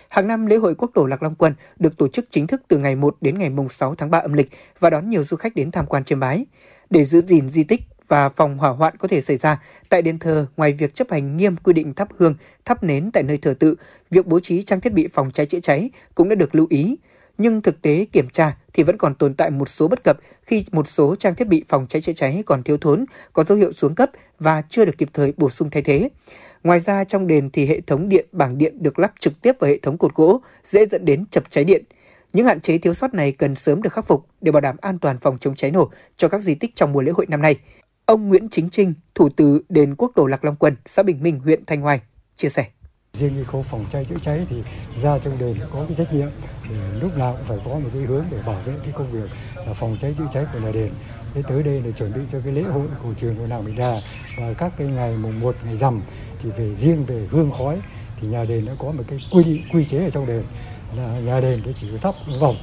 [0.09, 2.77] Hàng năm, lễ hội Quốc tổ Lạc Long Quân được tổ chức chính thức từ
[2.77, 5.71] ngày 1 đến ngày 6 tháng 3 âm lịch và đón nhiều du khách đến
[5.71, 6.45] tham quan chiêm bái.
[6.89, 10.19] Để giữ gìn di tích và phòng hỏa hoạn có thể xảy ra tại đền
[10.19, 12.35] thờ ngoài việc chấp hành nghiêm quy định thắp hương,
[12.65, 13.75] thắp nến tại nơi thờ tự,
[14.09, 16.97] việc bố trí trang thiết bị phòng cháy chữa cháy cũng đã được lưu ý
[17.37, 20.65] nhưng thực tế kiểm tra thì vẫn còn tồn tại một số bất cập khi
[20.71, 23.71] một số trang thiết bị phòng cháy chữa cháy còn thiếu thốn, có dấu hiệu
[23.71, 26.09] xuống cấp và chưa được kịp thời bổ sung thay thế.
[26.63, 29.69] Ngoài ra trong đền thì hệ thống điện bảng điện được lắp trực tiếp vào
[29.69, 31.83] hệ thống cột gỗ, dễ dẫn đến chập cháy điện.
[32.33, 34.99] Những hạn chế thiếu sót này cần sớm được khắc phục để bảo đảm an
[34.99, 37.59] toàn phòng chống cháy nổ cho các di tích trong mùa lễ hội năm nay.
[38.05, 41.39] Ông Nguyễn Chính Trinh, thủ từ đền Quốc tổ Lạc Long Quân, xã Bình Minh,
[41.39, 42.01] huyện Thanh Hoài,
[42.35, 42.65] chia sẻ
[43.17, 44.55] riêng như khâu phòng cháy chữa cháy thì
[45.01, 46.27] ra trong đền có cái trách nhiệm
[46.69, 49.29] để lúc nào cũng phải có một cái hướng để bảo vệ cái công việc
[49.67, 50.91] là phòng cháy chữa cháy của nhà đền.
[51.33, 53.75] Thế tới đây là chuẩn bị cho cái lễ hội cổ truyền của làng Bình
[53.75, 54.01] Đà
[54.37, 56.01] và các cái ngày mùng 1 ngày rằm
[56.43, 57.81] thì về riêng về hương khói
[58.21, 60.43] thì nhà đền đã có một cái quy định, quy chế ở trong đền
[60.95, 62.55] là nhà đền cái chỉ có thắp vòng.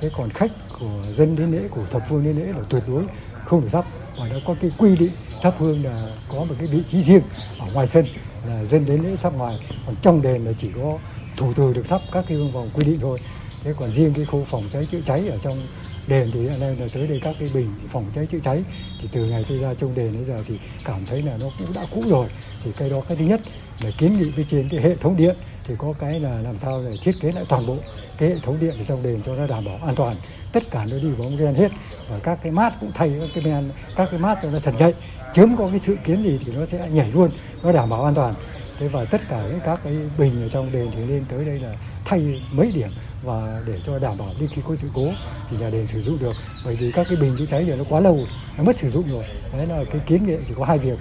[0.00, 3.04] Thế còn khách của dân đến lễ, của thập phương đến lễ là tuyệt đối
[3.44, 3.84] không được thắp.
[4.18, 5.12] Và nó có cái quy định
[5.42, 7.22] thắp hương là có một cái vị trí riêng
[7.58, 8.04] ở ngoài sân
[8.46, 9.56] là dân đến lễ thắp ngoài.
[9.86, 10.98] Còn trong đền là chỉ có
[11.36, 13.18] thủ từ được thắp các cái hương vòng quy định thôi.
[13.64, 15.66] Thế còn riêng cái khu phòng cháy chữa cháy ở trong
[16.06, 18.62] đền thì hiện nay là tới đây các cái bình phòng cháy chữa cháy.
[19.02, 21.74] Thì từ ngày tôi ra trong đền đến giờ thì cảm thấy là nó cũng
[21.74, 22.28] đã cũ rồi.
[22.64, 23.40] Thì cái đó cái thứ nhất
[23.80, 25.36] là kiến nghị với trên cái hệ thống điện.
[25.64, 27.76] Thì có cái là làm sao để thiết kế lại toàn bộ
[28.18, 30.16] cái hệ thống điện ở trong đền cho nó đảm bảo an toàn.
[30.52, 31.68] Tất cả nó đi vào ống gen hết.
[32.08, 34.74] Và các cái mát cũng thay các cái men, các cái mát cho nó thật
[34.78, 34.94] nhạy
[35.34, 37.30] chớm có cái sự kiến gì thì nó sẽ nhảy luôn,
[37.62, 38.34] nó đảm bảo an toàn.
[38.78, 41.58] Thế và tất cả những các cái bình ở trong đền thì lên tới đây
[41.58, 41.74] là
[42.04, 42.88] thay mấy điểm
[43.22, 45.12] và để cho đảm bảo đi khi có sự cố
[45.50, 46.32] thì nhà đền sử dụng được.
[46.64, 48.18] Bởi vì các cái bình chữa cháy thì nó quá lâu,
[48.56, 49.24] nó mất sử dụng rồi.
[49.52, 50.98] Đấy là cái kiến nghị chỉ có hai việc.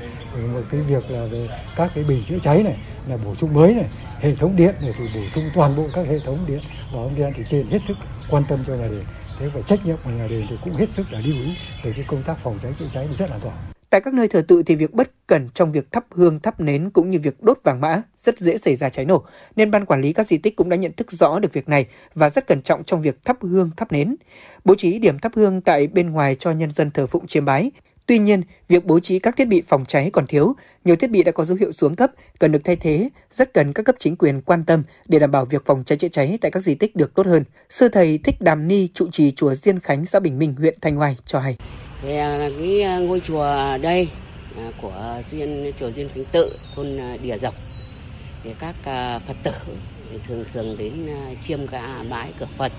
[0.53, 2.77] Một cái việc là về các cái bình chữa cháy này,
[3.07, 3.85] là bổ sung mới này,
[4.19, 6.61] hệ thống điện này thì bổ sung toàn bộ các hệ thống điện
[6.93, 7.97] và ông đen thì trên hết sức
[8.29, 9.03] quan tâm cho nhà đền.
[9.39, 11.93] Thế và trách nhiệm của nhà đền thì cũng hết sức là lưu ý về
[11.95, 13.76] cái công tác phòng cháy chữa cháy rất là an toàn.
[13.97, 16.89] Tại các nơi thờ tự thì việc bất cẩn trong việc thắp hương thắp nến
[16.89, 19.25] cũng như việc đốt vàng mã rất dễ xảy ra cháy nổ,
[19.55, 21.85] nên ban quản lý các di tích cũng đã nhận thức rõ được việc này
[22.15, 24.15] và rất cẩn trọng trong việc thắp hương thắp nến.
[24.65, 27.71] Bố trí điểm thắp hương tại bên ngoài cho nhân dân thờ phụng chiêm bái.
[28.05, 30.55] Tuy nhiên, việc bố trí các thiết bị phòng cháy còn thiếu,
[30.85, 33.73] nhiều thiết bị đã có dấu hiệu xuống cấp, cần được thay thế, rất cần
[33.73, 36.51] các cấp chính quyền quan tâm để đảm bảo việc phòng cháy chữa cháy tại
[36.51, 37.43] các di tích được tốt hơn.
[37.69, 40.95] Sư thầy Thích Đàm Ni, trụ trì chùa Diên Khánh, xã Bình Minh, huyện Thanh
[40.95, 41.57] Hoài cho hay.
[42.01, 44.09] Thì à, cái à, ngôi chùa đây
[44.57, 47.55] à, của Diên chùa Diên Khánh Tự, thôn Đìa Dọc
[48.43, 48.75] thì các
[49.27, 49.51] Phật tử
[50.11, 51.07] thì thường thường đến
[51.43, 52.71] chiêm cả bái cửa Phật.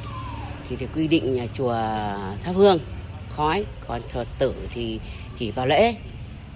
[0.68, 1.74] Thì được quy định nhà chùa
[2.42, 2.78] thắp hương,
[3.28, 4.98] khói, còn thờ tử thì
[5.38, 5.94] chỉ vào lễ.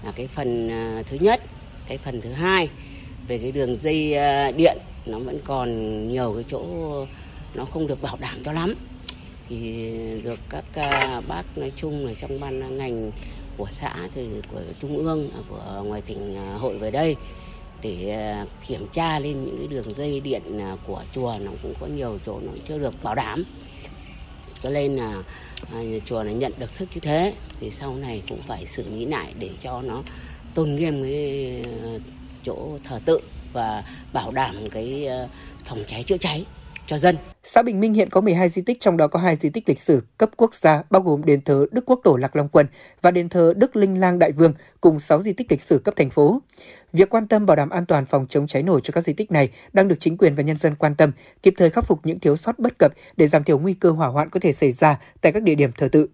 [0.05, 0.71] Là cái phần
[1.07, 1.41] thứ nhất,
[1.89, 2.69] cái phần thứ hai,
[3.29, 4.15] về cái đường dây
[4.57, 5.69] điện, nó vẫn còn
[6.09, 6.67] nhiều cái chỗ
[7.55, 8.75] nó không được bảo đảm cho lắm
[9.61, 9.93] thì
[10.25, 13.11] được các à, bác nói chung là trong ban ngành
[13.57, 17.17] của xã thì của trung ương à, của ngoài tỉnh à, hội về đây
[17.83, 18.35] để
[18.67, 20.43] kiểm tra lên những cái đường dây điện
[20.87, 23.45] của chùa nó cũng có nhiều chỗ nó chưa được bảo đảm.
[24.63, 25.23] Cho nên là
[26.05, 29.35] chùa này nhận được thức như thế thì sau này cũng phải xử lý lại
[29.39, 30.03] để cho nó
[30.55, 31.65] tôn nghiêm cái
[32.45, 33.21] chỗ thờ tự
[33.53, 35.09] và bảo đảm cái
[35.65, 36.45] phòng cháy chữa cháy
[36.93, 37.17] cho dân.
[37.43, 39.79] Xã Bình Minh hiện có 12 di tích, trong đó có 2 di tích lịch
[39.79, 42.67] sử cấp quốc gia, bao gồm đền thờ Đức Quốc Tổ Lạc Long Quân
[43.03, 45.97] và đền thờ Đức Linh Lang Đại Vương, cùng 6 di tích lịch sử cấp
[45.97, 46.43] thành phố.
[46.93, 49.33] Việc quan tâm bảo đảm an toàn phòng chống cháy nổ cho các di tích
[49.33, 51.13] này đang được chính quyền và nhân dân quan tâm,
[51.43, 54.09] kịp thời khắc phục những thiếu sót bất cập để giảm thiểu nguy cơ hỏa
[54.09, 56.09] hoạn có thể xảy ra tại các địa điểm thờ tự.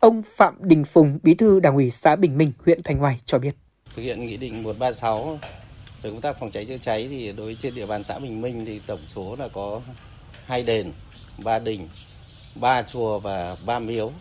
[0.00, 3.38] Ông Phạm Đình Phùng, Bí thư Đảng ủy xã Bình Minh, huyện Thanh Hoài cho
[3.38, 3.54] biết.
[3.96, 5.38] Thực hiện nghị định 136
[6.02, 8.40] về công tác phòng cháy chữa cháy thì đối với trên địa bàn xã Bình
[8.40, 9.80] Minh thì tổng số là có
[10.48, 10.92] hai đền,
[11.44, 11.88] ba đình,
[12.54, 14.12] ba chùa và ba miếu.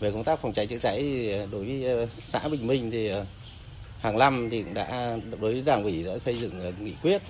[0.00, 3.08] Về công tác phòng cháy chữa cháy thì đối với ờ, xã Bình Minh thì
[3.08, 3.24] ờ,
[4.00, 7.22] hàng năm thì cũng đã đối với đảng ủy đã xây dựng ờ, nghị quyết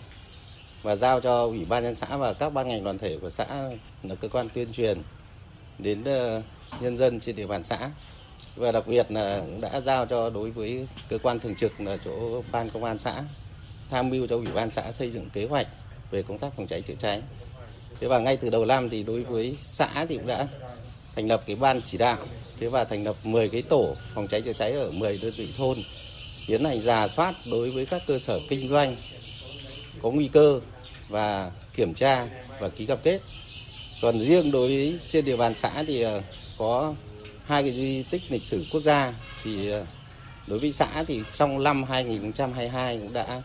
[0.82, 3.46] và giao cho ủy ban nhân xã và các ban ngành đoàn thể của xã
[4.02, 4.98] là cơ quan tuyên truyền
[5.78, 6.04] đến
[6.80, 7.90] nhân dân trên địa bàn xã
[8.56, 11.96] và đặc biệt là cũng đã giao cho đối với cơ quan thường trực là
[12.04, 13.24] chỗ ban công an xã
[13.90, 15.66] tham mưu cho ủy ban xã xây dựng kế hoạch
[16.10, 17.22] về công tác phòng cháy chữa cháy
[18.00, 20.46] thế và ngay từ đầu năm thì đối với xã thì cũng đã
[21.16, 22.18] thành lập cái ban chỉ đạo,
[22.60, 25.48] thế và thành lập 10 cái tổ phòng cháy chữa cháy ở 10 đơn vị
[25.56, 25.78] thôn,
[26.46, 28.96] tiến hành giả soát đối với các cơ sở kinh doanh
[30.02, 30.60] có nguy cơ
[31.08, 32.26] và kiểm tra
[32.60, 33.20] và ký cam kết.
[34.02, 36.22] Còn riêng đối với trên địa bàn xã thì ờ,
[36.58, 36.94] có
[37.44, 39.14] hai cái di tích lịch sử quốc gia
[39.44, 39.84] thì ờ,
[40.46, 43.42] đối với xã thì trong năm 2022 cũng đã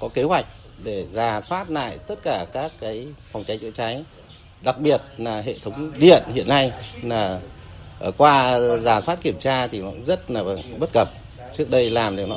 [0.00, 0.46] có kế hoạch
[0.84, 4.04] để giả soát lại tất cả các cái phòng cháy chữa cháy.
[4.62, 6.72] Đặc biệt là hệ thống điện hiện nay
[7.02, 7.40] là
[7.98, 11.08] ờ, qua giả soát kiểm tra thì nó cũng rất là vâng, bất cập.
[11.52, 12.36] Trước đây làm thì nó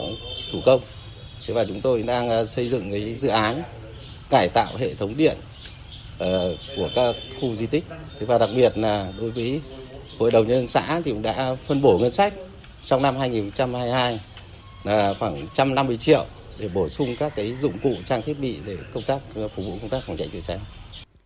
[0.51, 0.81] thủ công.
[1.47, 3.63] Thế và chúng tôi đang ờ, xây dựng cái dự án
[4.29, 5.37] cải tạo hệ thống điện
[6.17, 7.83] ờ, của các khu di tích.
[8.19, 9.61] Thế và đặc biệt là đối với
[10.19, 12.33] hội đồng nhân dân xã thì cũng đã phân bổ ngân sách.
[12.85, 14.19] Trong năm 2022
[14.83, 16.25] là khoảng 150 triệu
[16.59, 19.77] để bổ sung các cái dụng cụ trang thiết bị để công tác phục vụ
[19.81, 20.59] công tác phòng cháy chữa cháy.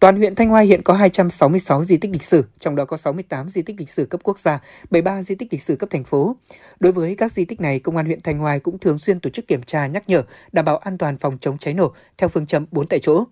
[0.04, 3.50] Toàn huyện Thanh Hoa hiện có 266 di tích lịch sử, trong đó có 68
[3.50, 6.36] di tích lịch sử cấp quốc gia, 73 di tích lịch sử cấp thành phố.
[6.80, 9.30] Đối với các di tích này, Công an huyện Thanh Hoa cũng thường xuyên tổ
[9.30, 12.46] chức kiểm tra nhắc nhở, đảm bảo an toàn phòng chống cháy nổ theo phương
[12.46, 13.24] châm 4 tại chỗ.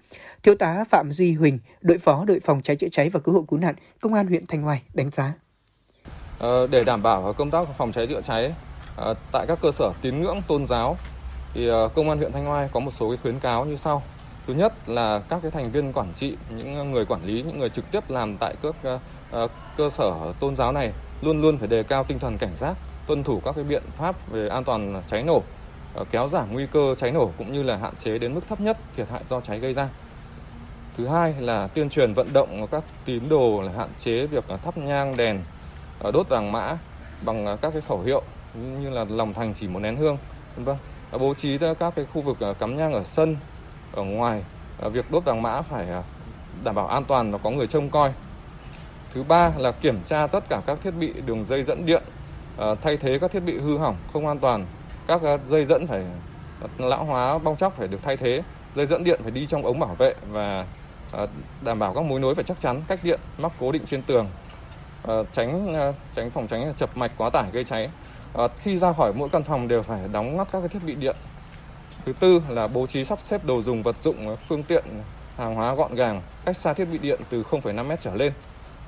[0.44, 3.42] Thiếu tá Phạm Duy Huỳnh, đội phó đội phòng cháy chữa cháy và cứu hộ
[3.42, 5.34] cứu nạn, Công an huyện Thanh Hoa đánh giá.
[6.40, 8.54] Ờ, để đảm bảo công tác phòng cháy chữa cháy
[8.96, 10.98] ờ, tại các cơ sở tín ngưỡng tôn giáo
[11.54, 14.04] thì ờ, công an huyện Thanh Oai có một số cái khuyến cáo như sau.
[14.48, 17.70] Thứ nhất là các cái thành viên quản trị, những người quản lý, những người
[17.70, 19.00] trực tiếp làm tại các ờ,
[19.32, 19.48] ờ,
[19.78, 22.74] cơ sở tôn giáo này luôn luôn phải đề cao tinh thần cảnh giác,
[23.08, 25.44] tuân thủ các cái biện pháp về an toàn cháy nổ,
[26.12, 28.78] kéo giảm nguy cơ cháy nổ cũng như là hạn chế đến mức thấp nhất
[28.96, 29.90] thiệt hại do cháy gây ra.
[30.98, 34.78] Thứ hai là tuyên truyền vận động các tín đồ là hạn chế việc thắp
[34.78, 35.40] nhang đèn
[36.14, 36.78] đốt vàng mã
[37.26, 38.22] bằng các cái khẩu hiệu
[38.54, 40.18] như là lòng thành chỉ một nén hương
[40.56, 40.76] vân vân
[41.18, 43.38] bố trí các cái khu vực à, cắm nhang ở sân,
[43.92, 44.44] ở ngoài.
[44.84, 46.04] À, việc đốt vàng mã phải à,
[46.64, 48.14] đảm bảo an toàn và có người trông coi.
[49.14, 52.04] Thứ ba là kiểm tra tất cả các thiết bị đường dây dẫn điện
[52.82, 54.66] thay thế các thiết bị hư hỏng không an toàn.
[55.08, 56.06] Các dây dẫn phải
[56.78, 58.44] lão hóa, bong chóc phải được thay thế.
[58.76, 60.66] Dây dẫn điện phải đi trong ống bảo vệ và
[61.62, 64.28] đảm bảo các mối nối phải chắc chắn, cách điện mắc cố định trên tường.
[65.34, 65.76] Tránh
[66.16, 67.90] tránh phòng tránh chập mạch quá tải, gây cháy.
[68.34, 70.96] À, khi ra khỏi mỗi căn phòng đều phải đóng ngắt các cái thiết bị
[70.96, 71.16] điện.
[72.06, 74.84] Thứ tư là bố trí sắp xếp đồ dùng vật dụng phương tiện
[75.38, 78.34] hàng hóa gọn gàng, cách xa thiết bị điện từ 0,5 m trở lên.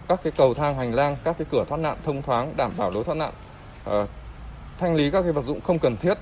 [0.07, 2.91] Các cái cầu thang hành lang, các cái cửa thoát nạn thông thoáng đảm bảo
[2.91, 3.33] lối thoát nạn.
[3.85, 4.05] À,
[4.79, 6.17] thanh lý các cái vật dụng không cần thiết,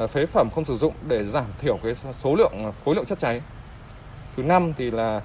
[0.00, 3.18] à, phế phẩm không sử dụng để giảm thiểu cái số lượng khối lượng chất
[3.18, 3.40] cháy.
[4.36, 5.20] Thứ năm thì là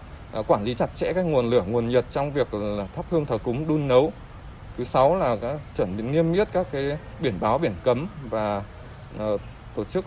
[0.47, 3.37] quản lý chặt chẽ các nguồn lửa nguồn nhiệt trong việc là thắp hương thờ
[3.43, 4.13] cúng đun nấu
[4.77, 8.63] thứ sáu là các chuẩn bị niêm yết các cái biển báo biển cấm và
[9.15, 9.41] uh,
[9.75, 10.05] tổ chức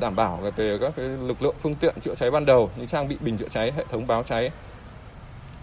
[0.00, 3.08] đảm bảo về các cái lực lượng phương tiện chữa cháy ban đầu như trang
[3.08, 4.50] bị bình chữa cháy hệ thống báo cháy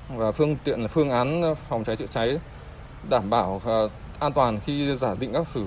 [0.10, 2.40] và phương tiện phương án phòng cháy chữa cháy
[3.10, 5.66] đảm bảo uh, an toàn khi giả định các sự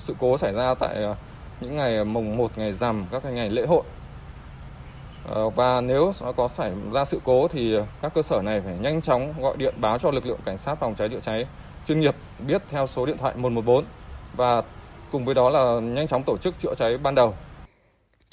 [0.00, 1.16] sự cố xảy ra tại uh,
[1.60, 3.82] những ngày mùng 1 ngày rằm các cái ngày lễ hội.
[5.54, 9.34] Và nếu có xảy ra sự cố thì các cơ sở này phải nhanh chóng
[9.40, 11.46] gọi điện báo cho lực lượng cảnh sát phòng cháy chữa cháy
[11.88, 12.14] chuyên nghiệp
[12.46, 13.84] biết theo số điện thoại 114
[14.36, 14.62] và
[15.12, 17.34] cùng với đó là nhanh chóng tổ chức chữa cháy ban đầu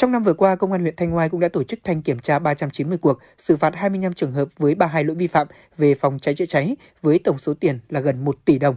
[0.02, 2.20] trong năm vừa qua, Công an huyện Thanh Oai cũng đã tổ chức thanh kiểm
[2.20, 5.48] tra 390 cuộc, xử phạt 25 trường hợp với 32 lỗi vi phạm
[5.78, 8.76] về phòng cháy chữa cháy với tổng số tiền là gần 1 tỷ đồng.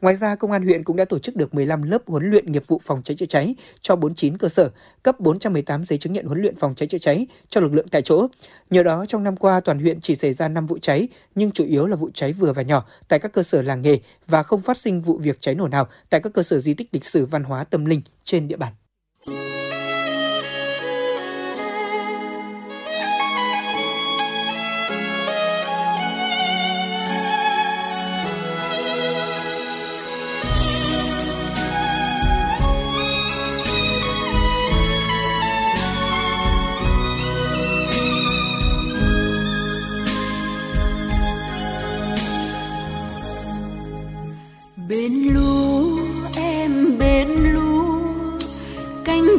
[0.00, 2.62] Ngoài ra, Công an huyện cũng đã tổ chức được 15 lớp huấn luyện nghiệp
[2.66, 4.70] vụ phòng cháy chữa cháy cho 49 cơ sở,
[5.02, 8.02] cấp 418 giấy chứng nhận huấn luyện phòng cháy chữa cháy cho lực lượng tại
[8.02, 8.26] chỗ.
[8.70, 11.64] Nhờ đó, trong năm qua, toàn huyện chỉ xảy ra 5 vụ cháy, nhưng chủ
[11.64, 14.60] yếu là vụ cháy vừa và nhỏ tại các cơ sở làng nghề và không
[14.60, 17.26] phát sinh vụ việc cháy nổ nào tại các cơ sở di tích lịch sử
[17.26, 18.72] văn hóa tâm linh trên địa bàn.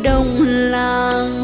[0.07, 1.36] đông làng.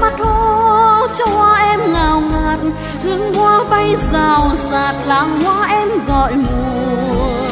[0.00, 2.58] mắt hô cho em ngào ngạt,
[3.02, 7.48] hương hoa bay rào rạt, làng hoa em gọi mùa.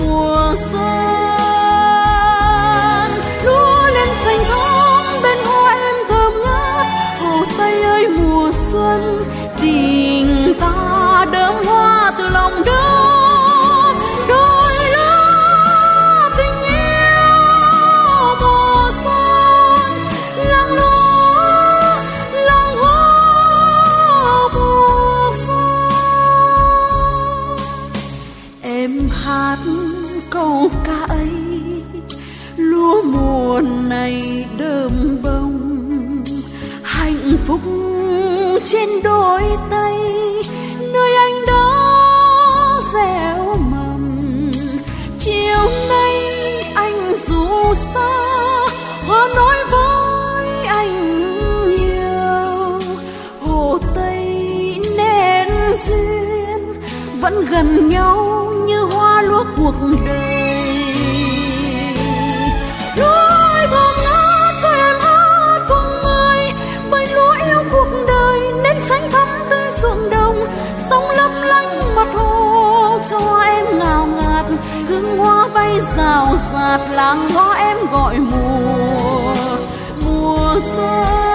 [0.00, 1.01] Mùa xuân
[57.88, 59.74] nhau như hoa lúa cuộc
[60.06, 60.94] đời.
[62.96, 66.54] Đôi thơm ngát cho em hát cùng ai
[66.90, 70.46] với lúa yêu cuộc đời nên xanh thắm tươi ruộng đồng.
[70.90, 74.46] Sóng lấp lánh mặt hồ cho em ngào ngạt
[74.88, 79.34] hương hoa bay rào rạt, làng ngõ em gọi mùa.
[80.04, 81.31] Mùa xuân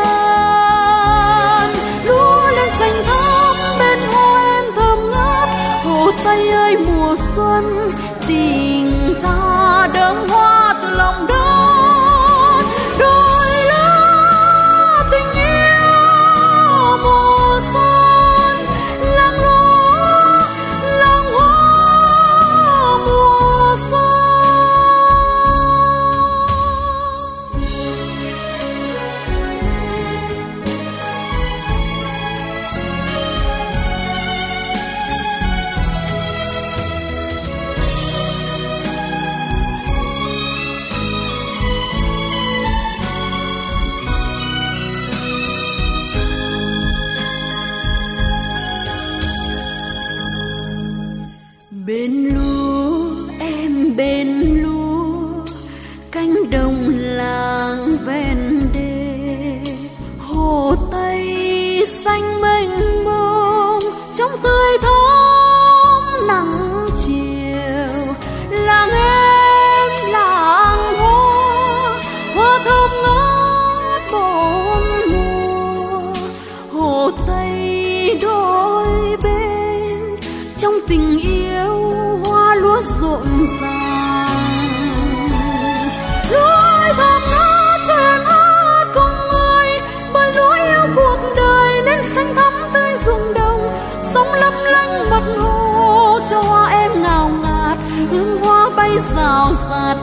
[6.27, 7.89] tây ơi mùa xuân
[8.27, 8.91] tình
[9.23, 11.36] ta đơm hoa từ lòng đất.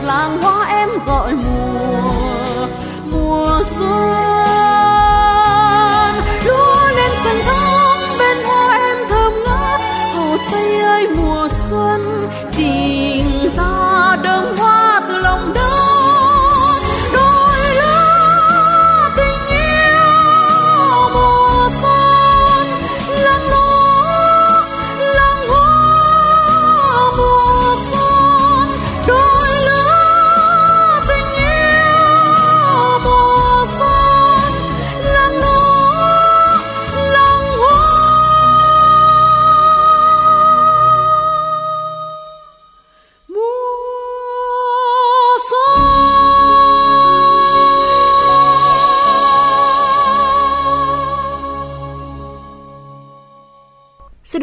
[0.05, 2.66] làng hoa em gọi mùa.
[3.12, 4.24] Mùa xuân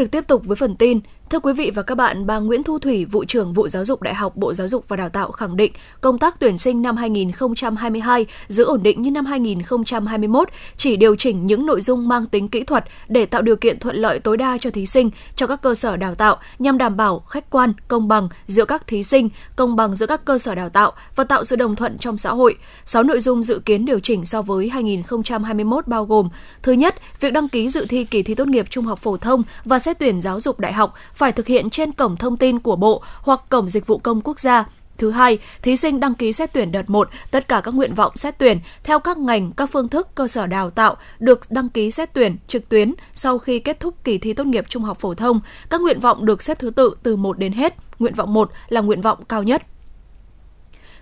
[0.02, 1.00] được tiếp tục với phần tin.
[1.32, 4.02] Thưa quý vị và các bạn, bà Nguyễn Thu Thủy, vụ trưởng vụ giáo dục
[4.02, 6.98] đại học Bộ Giáo dục và Đào tạo khẳng định công tác tuyển sinh năm
[6.98, 12.48] 2022 giữ ổn định như năm 2021, chỉ điều chỉnh những nội dung mang tính
[12.48, 15.62] kỹ thuật để tạo điều kiện thuận lợi tối đa cho thí sinh cho các
[15.62, 19.30] cơ sở đào tạo nhằm đảm bảo khách quan, công bằng giữa các thí sinh,
[19.56, 22.30] công bằng giữa các cơ sở đào tạo và tạo sự đồng thuận trong xã
[22.34, 22.56] hội.
[22.86, 26.30] 6 nội dung dự kiến điều chỉnh so với 2021 bao gồm:
[26.64, 29.44] Thứ nhất, việc đăng ký dự thi kỳ thi tốt nghiệp trung học phổ thông
[29.66, 32.76] và xét tuyển giáo dục đại học phải thực hiện trên cổng thông tin của
[32.76, 34.66] Bộ hoặc cổng dịch vụ công quốc gia.
[34.98, 38.12] Thứ hai, thí sinh đăng ký xét tuyển đợt 1, tất cả các nguyện vọng
[38.16, 41.92] xét tuyển theo các ngành, các phương thức cơ sở đào tạo được đăng ký
[41.92, 45.14] xét tuyển trực tuyến sau khi kết thúc kỳ thi tốt nghiệp trung học phổ
[45.14, 45.40] thông.
[45.70, 47.76] Các nguyện vọng được xếp thứ tự từ 1 đến hết.
[48.00, 49.62] Nguyện vọng 1 là nguyện vọng cao nhất.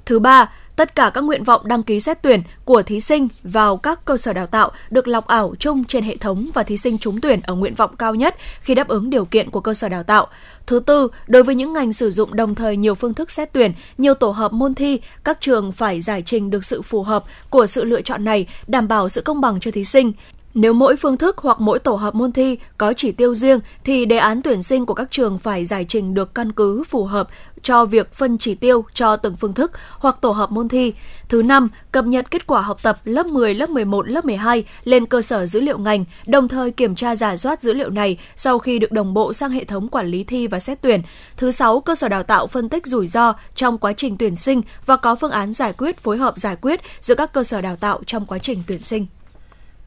[0.05, 3.77] Thứ ba, tất cả các nguyện vọng đăng ký xét tuyển của thí sinh vào
[3.77, 6.97] các cơ sở đào tạo được lọc ảo chung trên hệ thống và thí sinh
[6.97, 9.89] trúng tuyển ở nguyện vọng cao nhất khi đáp ứng điều kiện của cơ sở
[9.89, 10.27] đào tạo.
[10.67, 13.73] Thứ tư, đối với những ngành sử dụng đồng thời nhiều phương thức xét tuyển,
[13.97, 17.67] nhiều tổ hợp môn thi, các trường phải giải trình được sự phù hợp của
[17.67, 20.13] sự lựa chọn này, đảm bảo sự công bằng cho thí sinh.
[20.53, 24.05] Nếu mỗi phương thức hoặc mỗi tổ hợp môn thi có chỉ tiêu riêng thì
[24.05, 27.27] đề án tuyển sinh của các trường phải giải trình được căn cứ phù hợp
[27.63, 30.93] cho việc phân chỉ tiêu cho từng phương thức hoặc tổ hợp môn thi.
[31.29, 35.05] Thứ năm, cập nhật kết quả học tập lớp 10, lớp 11, lớp 12 lên
[35.05, 38.59] cơ sở dữ liệu ngành, đồng thời kiểm tra giả soát dữ liệu này sau
[38.59, 41.01] khi được đồng bộ sang hệ thống quản lý thi và xét tuyển.
[41.37, 44.61] Thứ sáu, cơ sở đào tạo phân tích rủi ro trong quá trình tuyển sinh
[44.85, 47.75] và có phương án giải quyết phối hợp giải quyết giữa các cơ sở đào
[47.75, 49.05] tạo trong quá trình tuyển sinh.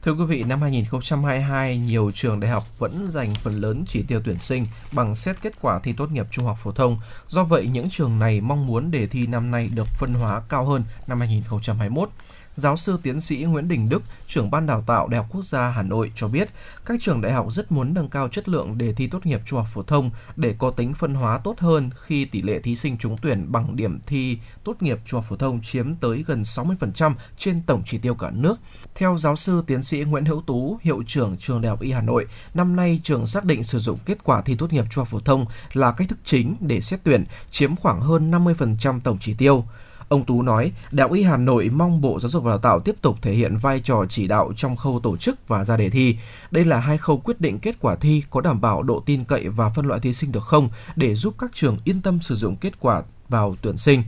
[0.05, 4.21] Thưa quý vị, năm 2022, nhiều trường đại học vẫn dành phần lớn chỉ tiêu
[4.25, 6.97] tuyển sinh bằng xét kết quả thi tốt nghiệp trung học phổ thông.
[7.27, 10.65] Do vậy, những trường này mong muốn đề thi năm nay được phân hóa cao
[10.65, 12.09] hơn năm 2021.
[12.55, 15.69] Giáo sư tiến sĩ Nguyễn Đình Đức, trưởng ban đào tạo Đại học Quốc gia
[15.69, 16.49] Hà Nội cho biết,
[16.85, 19.59] các trường đại học rất muốn nâng cao chất lượng đề thi tốt nghiệp trung
[19.59, 22.97] học phổ thông để có tính phân hóa tốt hơn khi tỷ lệ thí sinh
[22.97, 27.13] trúng tuyển bằng điểm thi tốt nghiệp trung học phổ thông chiếm tới gần 60%
[27.37, 28.55] trên tổng chỉ tiêu cả nước.
[28.95, 32.01] Theo giáo sư tiến sĩ Nguyễn Hữu Tú, hiệu trưởng trường Đại học Y Hà
[32.01, 35.07] Nội, năm nay trường xác định sử dụng kết quả thi tốt nghiệp trung học
[35.07, 39.33] phổ thông là cách thức chính để xét tuyển, chiếm khoảng hơn 50% tổng chỉ
[39.33, 39.65] tiêu.
[40.13, 42.79] Ông Tú nói, Đại học Y Hà Nội mong Bộ Giáo dục và Đào tạo
[42.79, 45.89] tiếp tục thể hiện vai trò chỉ đạo trong khâu tổ chức và ra đề
[45.89, 46.17] thi.
[46.51, 49.49] Đây là hai khâu quyết định kết quả thi có đảm bảo độ tin cậy
[49.49, 52.55] và phân loại thí sinh được không để giúp các trường yên tâm sử dụng
[52.55, 54.03] kết quả vào tuyển sinh.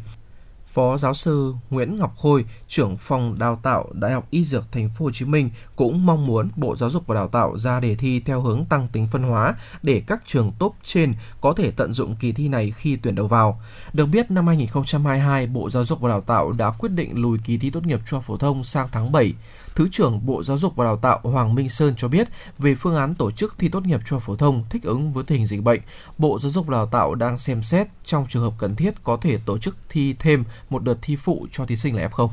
[0.75, 4.89] Phó giáo sư Nguyễn Ngọc Khôi, trưởng phòng đào tạo Đại học Y Dược Thành
[4.89, 7.95] phố Hồ Chí Minh cũng mong muốn Bộ Giáo dục và Đào tạo ra đề
[7.95, 11.93] thi theo hướng tăng tính phân hóa để các trường top trên có thể tận
[11.93, 13.61] dụng kỳ thi này khi tuyển đầu vào.
[13.93, 17.57] Được biết năm 2022, Bộ Giáo dục và Đào tạo đã quyết định lùi kỳ
[17.57, 19.33] thi tốt nghiệp trung học phổ thông sang tháng 7.
[19.75, 22.27] Thứ trưởng Bộ Giáo dục và Đào tạo Hoàng Minh Sơn cho biết
[22.57, 25.23] về phương án tổ chức thi tốt nghiệp trung học phổ thông thích ứng với
[25.23, 25.81] tình hình dịch bệnh,
[26.17, 29.17] Bộ Giáo dục và Đào tạo đang xem xét trong trường hợp cần thiết có
[29.21, 32.29] thể tổ chức thi thêm một đợt thi phụ cho thí sinh là F0.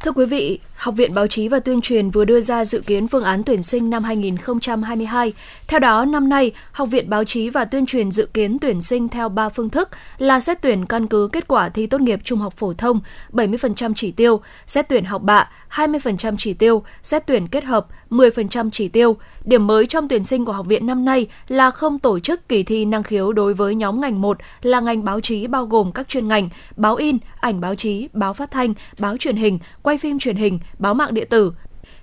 [0.00, 3.08] Thưa quý vị, Học viện Báo chí và Tuyên truyền vừa đưa ra dự kiến
[3.08, 5.32] phương án tuyển sinh năm 2022.
[5.66, 9.08] Theo đó, năm nay, Học viện Báo chí và Tuyên truyền dự kiến tuyển sinh
[9.08, 12.38] theo 3 phương thức là xét tuyển căn cứ kết quả thi tốt nghiệp trung
[12.38, 13.00] học phổ thông
[13.32, 18.70] 70% chỉ tiêu, xét tuyển học bạ 20% chỉ tiêu, xét tuyển kết hợp 10%
[18.72, 19.16] chỉ tiêu.
[19.44, 22.62] Điểm mới trong tuyển sinh của học viện năm nay là không tổ chức kỳ
[22.62, 26.08] thi năng khiếu đối với nhóm ngành 1 là ngành báo chí bao gồm các
[26.08, 30.18] chuyên ngành báo in, ảnh báo chí, báo phát thanh, báo truyền hình, quay phim
[30.18, 31.52] truyền hình, báo mạng điện tử.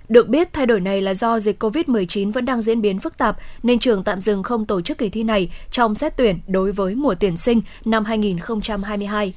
[0.08, 3.36] Được biết, thay đổi này là do dịch COVID-19 vẫn đang diễn biến phức tạp
[3.62, 6.94] nên trường tạm dừng không tổ chức kỳ thi này trong xét tuyển đối với
[6.94, 9.34] mùa tuyển sinh năm 2022.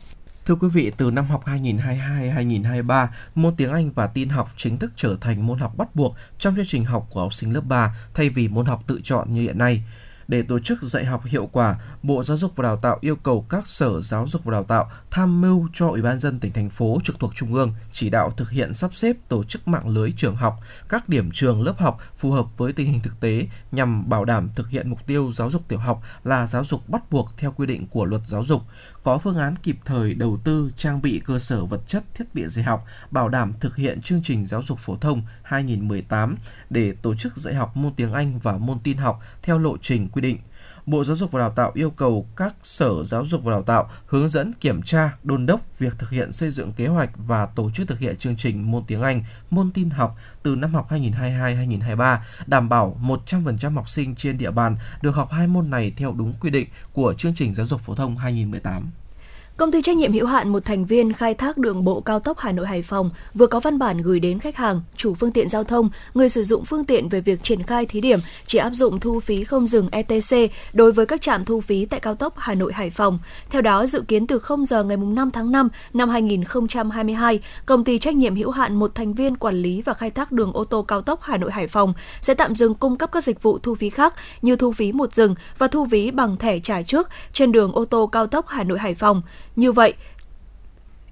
[0.48, 4.92] Thưa quý vị, từ năm học 2022-2023, môn tiếng Anh và tin học chính thức
[4.96, 7.96] trở thành môn học bắt buộc trong chương trình học của học sinh lớp 3
[8.14, 9.84] thay vì môn học tự chọn như hiện nay.
[10.28, 13.46] Để tổ chức dạy học hiệu quả, Bộ Giáo dục và Đào tạo yêu cầu
[13.50, 16.70] các sở giáo dục và đào tạo tham mưu cho Ủy ban dân tỉnh thành
[16.70, 20.12] phố trực thuộc trung ương chỉ đạo thực hiện sắp xếp tổ chức mạng lưới
[20.12, 20.60] trường học,
[20.90, 24.50] các điểm trường lớp học phù hợp với tình hình thực tế nhằm bảo đảm
[24.56, 27.66] thực hiện mục tiêu giáo dục tiểu học là giáo dục bắt buộc theo quy
[27.66, 28.62] định của luật giáo dục,
[29.08, 32.48] có phương án kịp thời đầu tư trang bị cơ sở vật chất thiết bị
[32.48, 36.38] dạy học, bảo đảm thực hiện chương trình giáo dục phổ thông 2018
[36.70, 40.10] để tổ chức dạy học môn tiếng Anh và môn tin học theo lộ trình
[40.10, 40.38] quy định.
[40.88, 43.90] Bộ Giáo dục và Đào tạo yêu cầu các sở giáo dục và đào tạo
[44.06, 47.72] hướng dẫn kiểm tra, đôn đốc việc thực hiện xây dựng kế hoạch và tổ
[47.72, 52.18] chức thực hiện chương trình môn tiếng Anh, môn tin học từ năm học 2022-2023,
[52.48, 56.34] đảm bảo 100% học sinh trên địa bàn được học hai môn này theo đúng
[56.40, 58.92] quy định của chương trình giáo dục phổ thông 2018.
[59.58, 62.40] Công ty trách nhiệm hữu hạn một thành viên khai thác đường bộ cao tốc
[62.40, 65.50] Hà Nội Hải Phòng vừa có văn bản gửi đến khách hàng, chủ phương tiện
[65.50, 68.70] giao thông, người sử dụng phương tiện về việc triển khai thí điểm chỉ áp
[68.70, 72.34] dụng thu phí không dừng ETC đối với các trạm thu phí tại cao tốc
[72.38, 73.20] Hà Nội Hải Phòng.
[73.50, 77.98] Theo đó, dự kiến từ 0 giờ ngày 5 tháng 5 năm 2022, công ty
[77.98, 80.82] trách nhiệm hữu hạn một thành viên quản lý và khai thác đường ô tô
[80.82, 83.76] cao tốc Hà Nội Hải Phòng sẽ tạm dừng cung cấp các dịch vụ thu
[83.76, 87.52] phí khác như thu phí một dừng và thu phí bằng thẻ trả trước trên
[87.52, 89.22] đường ô tô cao tốc Hà Nội Hải Phòng.
[89.58, 89.94] Như vậy,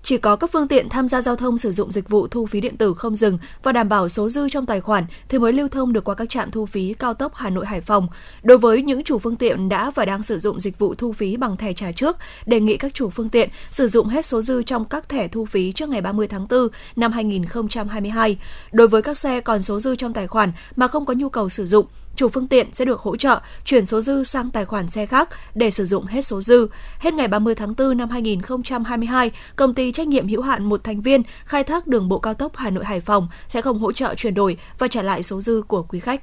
[0.04, 2.62] chỉ có các phương tiện tham gia giao thông sử dụng dịch vụ thu phí
[2.62, 5.68] điện tử không dừng và đảm bảo số dư trong tài khoản thì mới lưu
[5.68, 8.08] thông được qua các trạm thu phí cao tốc Hà Nội Hải Phòng.
[8.44, 11.38] Đối với những chủ phương tiện đã và đang sử dụng dịch vụ thu phí
[11.38, 14.64] bằng thẻ trả trước, đề nghị các chủ phương tiện sử dụng hết số dư
[14.64, 18.38] trong các thẻ thu phí trước ngày 30 tháng 4 năm 2022.
[18.72, 21.50] Đối với các xe còn số dư trong tài khoản mà không có nhu cầu
[21.50, 21.86] sử dụng,
[22.16, 25.30] chủ phương tiện sẽ được hỗ trợ chuyển số dư sang tài khoản xe khác
[25.56, 26.68] để sử dụng hết số dư.
[27.00, 31.02] Hết ngày 30 tháng 4 năm 2022, công ty trách nhiệm hữu hạn một thành
[31.02, 34.16] viên khai thác đường bộ cao tốc Hà Nội Hải Phòng sẽ không hỗ trợ
[34.16, 36.22] chuyển đổi và trả lại số dư của quý khách.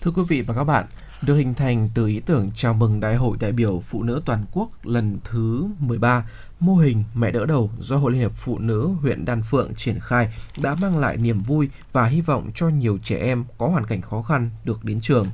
[0.00, 0.86] Thưa quý vị và các bạn,
[1.22, 4.44] được hình thành từ ý tưởng chào mừng Đại hội đại biểu Phụ nữ toàn
[4.52, 6.24] quốc lần thứ 13,
[6.60, 9.98] mô hình mẹ đỡ đầu do Hội Liên hiệp Phụ nữ huyện Đan Phượng triển
[10.00, 13.86] khai đã mang lại niềm vui và hy vọng cho nhiều trẻ em có hoàn
[13.86, 15.26] cảnh khó khăn được đến trường.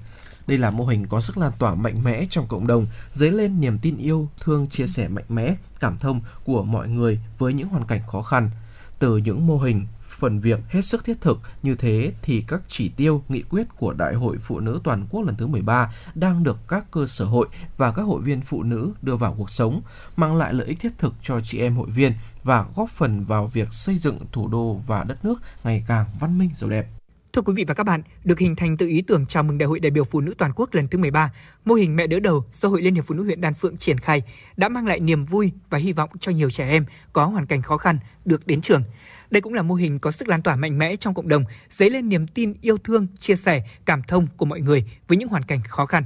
[0.47, 3.61] Đây là mô hình có sức lan tỏa mạnh mẽ trong cộng đồng, dấy lên
[3.61, 7.69] niềm tin yêu, thương, chia sẻ mạnh mẽ, cảm thông của mọi người với những
[7.69, 8.51] hoàn cảnh khó khăn.
[8.99, 9.87] Từ những mô hình
[10.19, 13.93] phần việc hết sức thiết thực như thế thì các chỉ tiêu, nghị quyết của
[13.93, 17.49] Đại hội Phụ nữ Toàn quốc lần thứ 13 đang được các cơ sở hội
[17.77, 19.83] và các hội viên phụ nữ đưa vào cuộc sống,
[20.17, 22.13] mang lại lợi ích thiết thực cho chị em hội viên
[22.45, 26.39] và góp phần vào việc xây dựng thủ đô và đất nước ngày càng văn
[26.39, 26.87] minh giàu đẹp.
[27.37, 29.67] Thưa quý vị và các bạn, được hình thành từ ý tưởng chào mừng Đại
[29.67, 31.33] hội đại biểu Phụ nữ toàn quốc lần thứ 13,
[31.65, 33.99] mô hình mẹ đỡ đầu do Hội Liên hiệp Phụ nữ huyện Đan Phượng triển
[33.99, 34.23] khai
[34.57, 37.63] đã mang lại niềm vui và hy vọng cho nhiều trẻ em có hoàn cảnh
[37.63, 38.83] khó khăn được đến trường.
[39.31, 41.91] Đây cũng là mô hình có sức lan tỏa mạnh mẽ trong cộng đồng, dấy
[41.91, 45.43] lên niềm tin yêu thương, chia sẻ, cảm thông của mọi người với những hoàn
[45.43, 46.05] cảnh khó khăn.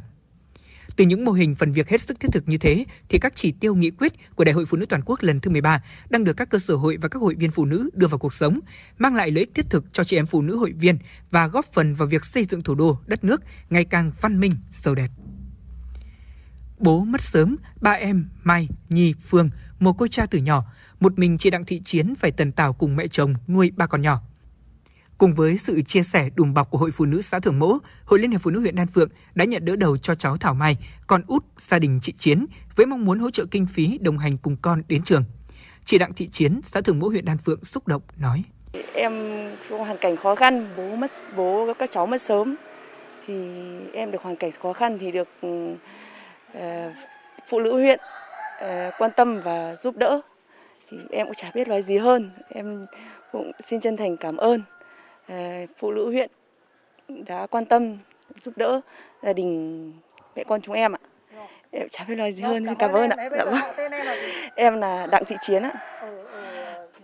[0.97, 3.53] Từ những mô hình phần việc hết sức thiết thực như thế thì các chỉ
[3.53, 6.33] tiêu nghị quyết của Đại hội Phụ nữ toàn quốc lần thứ 13 đang được
[6.33, 8.61] các cơ sở hội và các hội viên phụ nữ đưa vào cuộc sống,
[8.99, 10.99] mang lại lợi ích thiết thực cho chị em phụ nữ hội viên
[11.31, 14.57] và góp phần vào việc xây dựng thủ đô, đất nước ngày càng văn minh,
[14.83, 15.09] giàu đẹp.
[16.79, 20.65] Bố mất sớm, ba em Mai, Nhi, Phương, một cô cha từ nhỏ,
[21.01, 24.03] một mình chị Đặng Thị Chiến phải tần tảo cùng mẹ chồng nuôi ba con
[24.03, 24.21] nhỏ.
[25.19, 28.19] Cùng với sự chia sẻ đùm bọc của Hội Phụ nữ xã Thượng Mỗ, Hội
[28.19, 30.77] Liên hiệp Phụ nữ huyện Đan Phượng đã nhận đỡ đầu cho cháu Thảo Mai,
[31.07, 32.47] con út gia đình chị Chiến
[32.77, 35.25] với mong muốn hỗ trợ kinh phí đồng hành cùng con đến trường.
[35.85, 38.43] Chị Đặng Thị Chiến, xã Thượng Mỗ huyện Đan Phượng xúc động nói:
[38.95, 39.13] Em
[39.71, 42.57] trong hoàn cảnh khó khăn, bố mất bố các cháu mất sớm
[43.27, 43.35] thì
[43.93, 45.79] em được hoàn cảnh khó khăn thì được uh,
[47.51, 48.01] phụ nữ huyện
[48.65, 50.21] uh, quan tâm và giúp đỡ
[50.91, 52.31] thì em cũng chả biết nói gì hơn.
[52.49, 52.87] Em
[53.33, 54.63] cũng xin chân thành cảm ơn
[55.33, 56.31] uh, phụ nữ huyện
[57.27, 57.99] đã quan tâm
[58.43, 58.81] giúp đỡ
[59.23, 59.93] gia đình
[60.37, 61.01] mẹ con chúng em ạ.
[61.71, 63.29] Em chả biết nói gì hơn, cảm, cảm ơn, ơn ạ.
[63.37, 63.61] Dạ vâng.
[64.55, 65.73] Em là Đặng Thị Chiến ạ.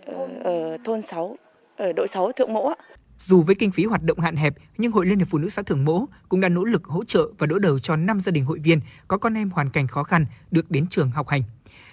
[0.05, 1.37] Ở, ở thôn 6,
[1.77, 2.75] ở đội 6 Thượng Mỗ ạ.
[3.19, 5.61] Dù với kinh phí hoạt động hạn hẹp, nhưng Hội Liên hiệp Phụ nữ xã
[5.61, 8.45] Thượng Mỗ cũng đã nỗ lực hỗ trợ và đỡ đầu cho 5 gia đình
[8.45, 11.41] hội viên có con em hoàn cảnh khó khăn được đến trường học hành.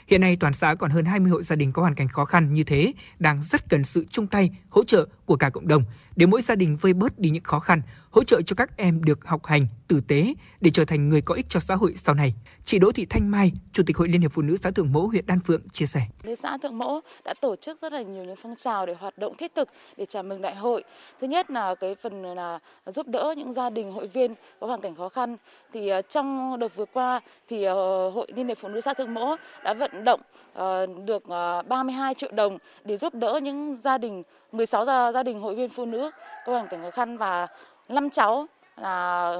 [0.06, 2.54] Hiện nay toàn xã còn hơn 20 hộ gia đình có hoàn cảnh khó khăn
[2.54, 5.82] như thế đang rất cần sự chung tay, hỗ trợ của cả cộng đồng
[6.16, 9.04] để mỗi gia đình vơi bớt đi những khó khăn, hỗ trợ cho các em
[9.04, 12.14] được học hành tử tế để trở thành người có ích cho xã hội sau
[12.14, 12.34] này.
[12.64, 15.00] Chị Đỗ Thị Thanh Mai, Chủ tịch Hội Liên hiệp Phụ nữ xã Thượng Mỗ
[15.00, 16.06] huyện Đan Phượng chia sẻ.
[16.42, 19.36] Xã Thượng Mỗ đã tổ chức rất là nhiều những phong trào để hoạt động
[19.36, 20.84] thiết thực để chào mừng đại hội.
[21.20, 24.80] Thứ nhất là cái phần là giúp đỡ những gia đình hội viên có hoàn
[24.80, 25.36] cảnh khó khăn.
[25.72, 29.14] Thì ờ, trong đợt vừa qua thì ờ, Hội Liên hiệp Phụ nữ xã Thượng
[29.14, 30.20] Mỗ đã vận động
[30.54, 31.22] ờ, được
[31.68, 34.22] 32 triệu đồng để giúp đỡ những gia đình
[34.54, 36.10] 16 gia, gia đình hội viên phụ nữ
[36.46, 37.46] có hoàn cảnh khó khăn và
[37.88, 39.36] năm cháu là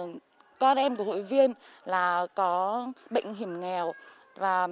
[0.59, 1.55] con em của hội viên
[1.85, 3.93] là có bệnh hiểm nghèo.
[4.37, 4.69] Và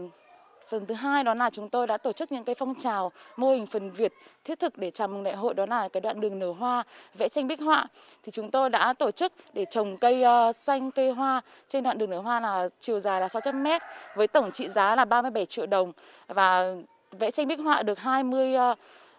[0.68, 3.50] phần thứ hai đó là chúng tôi đã tổ chức những cái phong trào mô
[3.50, 4.12] hình phần Việt
[4.44, 7.28] thiết thực để chào mừng đại hội đó là cái đoạn đường nở hoa vẽ
[7.28, 7.86] tranh bích họa.
[8.22, 11.40] Thì chúng tôi đã tổ chức để trồng cây uh, xanh cây hoa.
[11.68, 13.80] Trên đoạn đường nở hoa là chiều dài là 600m
[14.14, 15.92] với tổng trị giá là 37 triệu đồng.
[16.28, 16.74] Và
[17.12, 18.78] vẽ tranh bích họa được 20 uh,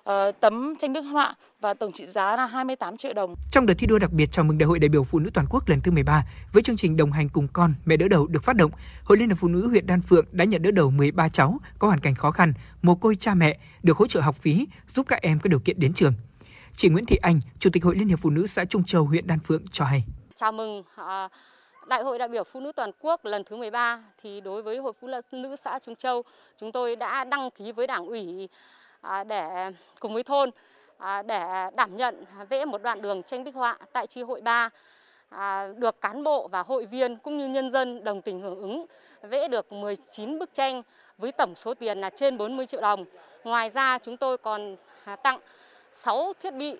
[0.09, 3.35] uh, tấm tranh bích họa và tổng trị giá là 28 triệu đồng.
[3.51, 5.47] Trong đợt thi đua đặc biệt chào mừng Đại hội đại biểu Phụ nữ toàn
[5.49, 6.23] quốc lần thứ 13
[6.53, 8.71] với chương trình đồng hành cùng con mẹ đỡ đầu được phát động,
[9.05, 11.87] Hội Liên hiệp Phụ nữ huyện Đan Phượng đã nhận đỡ đầu 13 cháu có
[11.87, 15.21] hoàn cảnh khó khăn, mồ côi cha mẹ được hỗ trợ học phí, giúp các
[15.21, 16.13] em có điều kiện đến trường.
[16.75, 19.27] Chị Nguyễn Thị Anh, Chủ tịch Hội Liên hiệp Phụ nữ xã Trung Châu huyện
[19.27, 20.03] Đan Phượng cho hay.
[20.35, 21.31] Chào mừng uh,
[21.87, 24.93] Đại hội đại biểu phụ nữ toàn quốc lần thứ 13 thì đối với Hội
[25.01, 26.23] Phụ nữ xã Trung Châu,
[26.59, 28.49] chúng tôi đã đăng ký với Đảng ủy
[29.03, 30.51] À, để cùng với thôn
[30.97, 34.69] à, để đảm nhận vẽ một đoạn đường tranh bích họa tại chi hội 3
[35.29, 38.85] à, được cán bộ và hội viên cũng như nhân dân đồng tình hưởng ứng,
[39.21, 40.83] vẽ được 19 bức tranh
[41.17, 43.05] với tổng số tiền là trên 40 triệu đồng.
[43.43, 44.75] Ngoài ra, chúng tôi còn
[45.23, 45.39] tặng
[45.91, 46.77] 6 thiết bị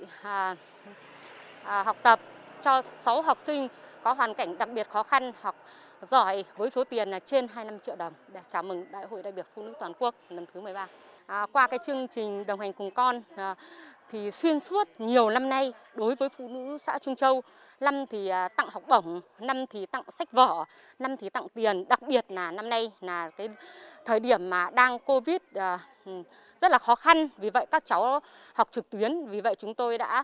[1.64, 2.20] học tập
[2.62, 3.68] cho 6 học sinh
[4.04, 5.56] có hoàn cảnh đặc biệt khó khăn học
[6.12, 9.32] giỏi với số tiền là trên 25 triệu đồng để chào mừng Đại hội đại
[9.32, 10.88] biểu phụ nữ toàn quốc lần thứ 13.
[11.26, 13.56] À, qua cái chương trình đồng hành cùng con à,
[14.10, 17.42] thì xuyên suốt nhiều năm nay đối với phụ nữ xã Trung Châu
[17.80, 20.66] năm thì à, tặng học bổng, năm thì tặng sách vở,
[21.00, 23.50] năm thì tặng tiền, đặc biệt là năm nay là cái
[24.06, 26.12] thời điểm mà đang Covid à, ừ,
[26.62, 28.20] rất là khó khăn, vì vậy các cháu
[28.54, 30.24] học trực tuyến, vì vậy chúng tôi đã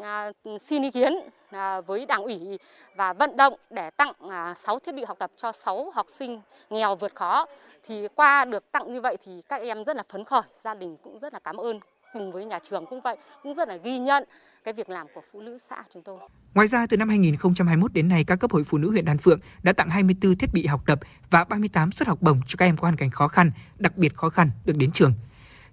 [0.00, 1.14] À, xin ý kiến
[1.50, 2.58] à, với đảng ủy
[2.94, 6.40] và vận động để tặng à, 6 thiết bị học tập cho 6 học sinh
[6.70, 7.46] nghèo vượt khó.
[7.86, 10.96] Thì qua được tặng như vậy thì các em rất là phấn khởi, gia đình
[11.02, 11.80] cũng rất là cảm ơn
[12.12, 14.24] cùng với nhà trường cũng vậy, cũng rất là ghi nhận
[14.64, 16.18] cái việc làm của phụ nữ xã chúng tôi.
[16.54, 19.40] Ngoài ra, từ năm 2021 đến nay, các cấp hội phụ nữ huyện Đan Phượng
[19.62, 20.98] đã tặng 24 thiết bị học tập
[21.30, 24.14] và 38 suất học bổng cho các em có hoàn cảnh khó khăn, đặc biệt
[24.14, 25.12] khó khăn được đến trường.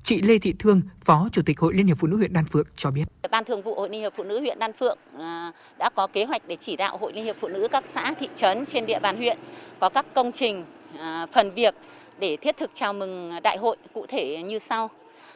[0.03, 2.67] Chị Lê Thị Thương, Phó Chủ tịch Hội Liên hiệp Phụ nữ huyện Đan Phượng
[2.75, 3.05] cho biết.
[3.31, 6.25] Ban Thường vụ Hội Liên hiệp Phụ nữ huyện Đan Phượng à, đã có kế
[6.25, 8.99] hoạch để chỉ đạo Hội Liên hiệp Phụ nữ các xã thị trấn trên địa
[8.99, 9.37] bàn huyện
[9.79, 10.65] có các công trình
[10.97, 11.75] à, phần việc
[12.19, 14.89] để thiết thực chào mừng đại hội cụ thể như sau.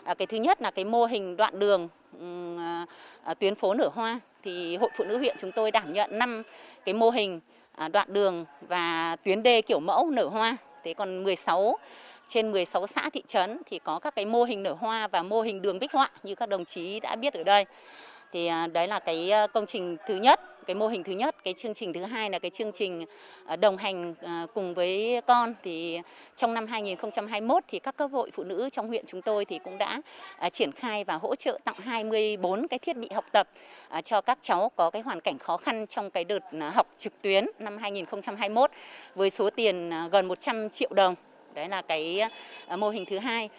[0.03, 1.87] À, cái thứ nhất là cái mô hình đoạn đường
[2.59, 2.85] à,
[3.23, 6.43] à, tuyến phố nở hoa thì Hội Phụ nữ huyện chúng tôi đảm nhận 5
[6.85, 7.39] cái mô hình
[7.75, 10.57] à, đoạn đường và tuyến đê kiểu mẫu nở hoa.
[10.83, 11.77] Thế còn 16
[12.27, 15.41] trên 16 xã thị trấn thì có các cái mô hình nở hoa và mô
[15.41, 17.65] hình đường bích họa như các đồng chí đã biết ở đây.
[18.31, 21.53] Thì à, đấy là cái công trình thứ nhất, cái mô hình thứ nhất, cái
[21.53, 23.05] chương trình thứ hai là cái chương trình
[23.45, 25.53] ờ, đồng hành ờ, cùng với con.
[25.63, 25.99] Thì
[26.35, 29.77] trong năm 2021 thì các cấp hội phụ nữ trong huyện chúng tôi thì cũng
[29.77, 30.01] đã
[30.38, 33.47] ờ, triển khai và hỗ trợ tặng 24 cái thiết bị học tập
[34.03, 36.43] cho các cháu có cái hoàn cảnh khó khăn trong cái đợt
[36.73, 38.71] học trực tuyến năm 2021
[39.15, 41.15] với số tiền gần 100 triệu đồng.
[41.53, 42.22] Đấy là cái
[42.68, 43.49] ờ, mô hình thứ hai.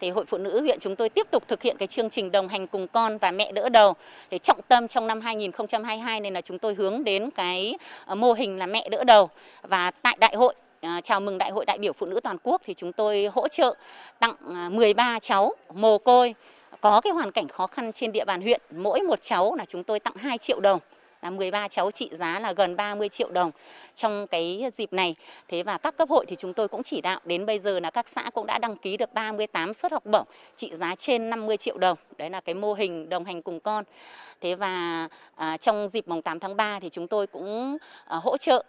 [0.00, 2.48] Thì Hội Phụ nữ huyện chúng tôi tiếp tục thực hiện cái chương trình đồng
[2.48, 3.94] hành cùng con và mẹ đỡ đầu.
[4.30, 7.74] Để trọng tâm trong năm 2022 này là chúng tôi hướng đến cái
[8.04, 9.30] ờ, mô hình là mẹ đỡ đầu.
[9.62, 12.62] Và tại đại hội ờ, chào mừng Đại hội đại biểu phụ nữ toàn quốc
[12.64, 13.74] thì chúng tôi hỗ trợ
[14.18, 14.34] tặng
[14.76, 16.34] 13 cháu mồ côi
[16.80, 18.60] có cái hoàn cảnh khó khăn trên địa bàn huyện.
[18.70, 20.80] Mỗi một cháu là chúng tôi tặng 2 triệu đồng
[21.22, 23.50] là 13 cháu trị giá là gần 30 triệu đồng
[23.94, 25.14] trong cái dịp này.
[25.48, 27.90] Thế và các cấp hội thì chúng tôi cũng chỉ đạo đến bây giờ là
[27.90, 30.26] các xã cũng đã đăng ký được 38 suất học bổng
[30.56, 31.98] trị giá trên 50 triệu đồng.
[32.18, 33.84] Đấy là cái mô hình đồng hành cùng con.
[34.40, 38.36] Thế và à, trong dịp mùng 8 tháng 3 thì chúng tôi cũng à, hỗ
[38.36, 38.64] trợ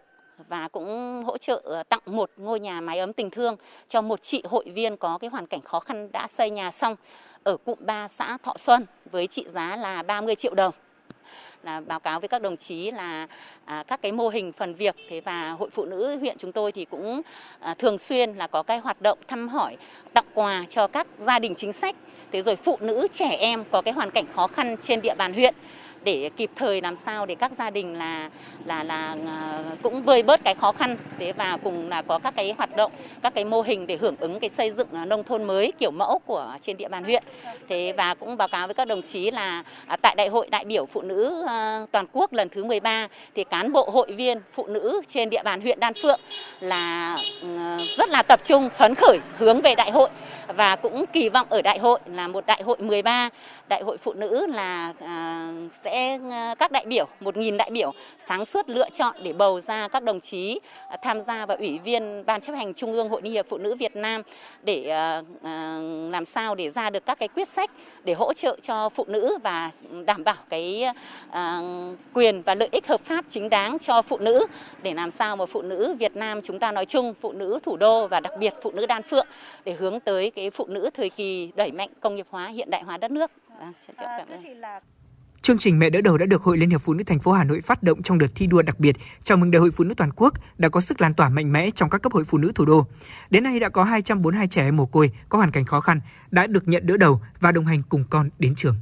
[0.48, 3.56] và cũng hỗ trợ tặng một ngôi nhà mái ấm tình thương
[3.88, 6.96] cho một chị hội viên có cái hoàn cảnh khó khăn đã xây nhà xong
[7.44, 10.74] ở cụm 3 xã Thọ Xuân với trị giá là 30 triệu đồng
[11.64, 13.28] là báo cáo với các đồng chí là
[13.66, 14.96] à, các cái mô hình phần việc.
[15.10, 17.22] Thế và hội phụ nữ huyện chúng tôi thì cũng
[17.60, 19.78] à, thường xuyên là có cái hoạt động thăm hỏi
[20.14, 21.96] tặng quà cho các gia đình chính sách.
[22.32, 25.34] Thế rồi phụ nữ trẻ em có cái hoàn cảnh khó khăn trên địa bàn
[25.34, 25.56] huyện
[26.04, 28.30] để kịp thời làm sao để các gia đình là
[28.66, 32.36] là là à, cũng vơi bớt cái khó khăn, thế và cùng là có các
[32.36, 32.92] cái hoạt động,
[33.22, 35.92] các cái mô hình để hưởng ứng cái xây dựng à, nông thôn mới kiểu
[35.92, 37.24] mẫu của trên địa bàn huyện.
[37.70, 40.66] Thế và cũng báo cáo với các đồng chí là à, tại đại hội đại
[40.66, 41.46] biểu phụ nữ
[41.92, 45.62] toàn quốc lần thứ 13 thì cán bộ, hội viên, phụ nữ trên địa bàn
[45.62, 46.20] huyện Đan Phượng
[46.60, 47.48] là ừ,
[47.98, 50.10] rất là tập trung, phấn khởi hướng về đại hội.
[50.48, 53.30] Và cũng kỳ vọng ở đại hội là một đại hội 13
[53.68, 54.94] đại hội phụ nữ là
[55.84, 57.92] sẽ sẽ ờ, các đại biểu, 1.000 đại biểu
[58.28, 60.60] sáng suốt lựa chọn để bầu ra các đồng chí
[60.90, 63.58] ờ, tham gia vào Ủy viên Ban chấp hành Trung ương Hội Liên hiệp Phụ
[63.58, 64.22] nữ Việt Nam
[64.64, 65.24] để ờ,
[66.12, 67.72] làm sao để ra được các cái quyết sách
[68.04, 69.72] để hỗ trợ cho phụ nữ và
[70.06, 70.84] đảm bảo cái
[72.14, 74.46] quyền và lợi ích hợp pháp chính đáng cho phụ nữ
[74.84, 77.78] để làm sao mà phụ nữ Việt Nam chúng ta nói chung, phụ nữ thủ
[77.78, 79.28] đô và đặc biệt phụ nữ Đan Phượng
[79.66, 82.84] để hướng tới cái phụ nữ thời kỳ đẩy mạnh công nghiệp hóa hiện đại
[82.84, 83.32] hóa đất nước.
[83.60, 84.42] À, cảm ơn.
[85.44, 87.44] Chương trình Mẹ đỡ đầu đã được Hội Liên hiệp Phụ nữ thành phố Hà
[87.44, 89.94] Nội phát động trong đợt thi đua đặc biệt chào mừng Đại hội Phụ nữ
[89.98, 92.52] toàn quốc đã có sức lan tỏa mạnh mẽ trong các cấp hội phụ nữ
[92.56, 92.86] thủ đô.
[93.30, 96.00] Đến nay đã có 242 trẻ em mồ côi có hoàn cảnh khó khăn,
[96.32, 98.76] đã được nhận đỡ đầu và đồng hành cùng con đến trường.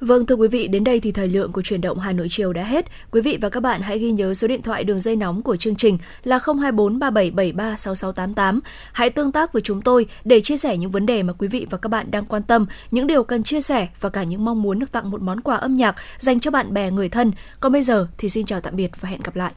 [0.00, 2.52] Vâng thưa quý vị, đến đây thì thời lượng của truyền động Hà Nội chiều
[2.52, 2.86] đã hết.
[3.10, 5.56] Quý vị và các bạn hãy ghi nhớ số điện thoại đường dây nóng của
[5.56, 8.60] chương trình là 024 3773 6688.
[8.92, 11.66] Hãy tương tác với chúng tôi để chia sẻ những vấn đề mà quý vị
[11.70, 14.62] và các bạn đang quan tâm, những điều cần chia sẻ và cả những mong
[14.62, 17.32] muốn được tặng một món quà âm nhạc dành cho bạn bè người thân.
[17.60, 19.52] Còn bây giờ thì xin chào tạm biệt và hẹn gặp lại.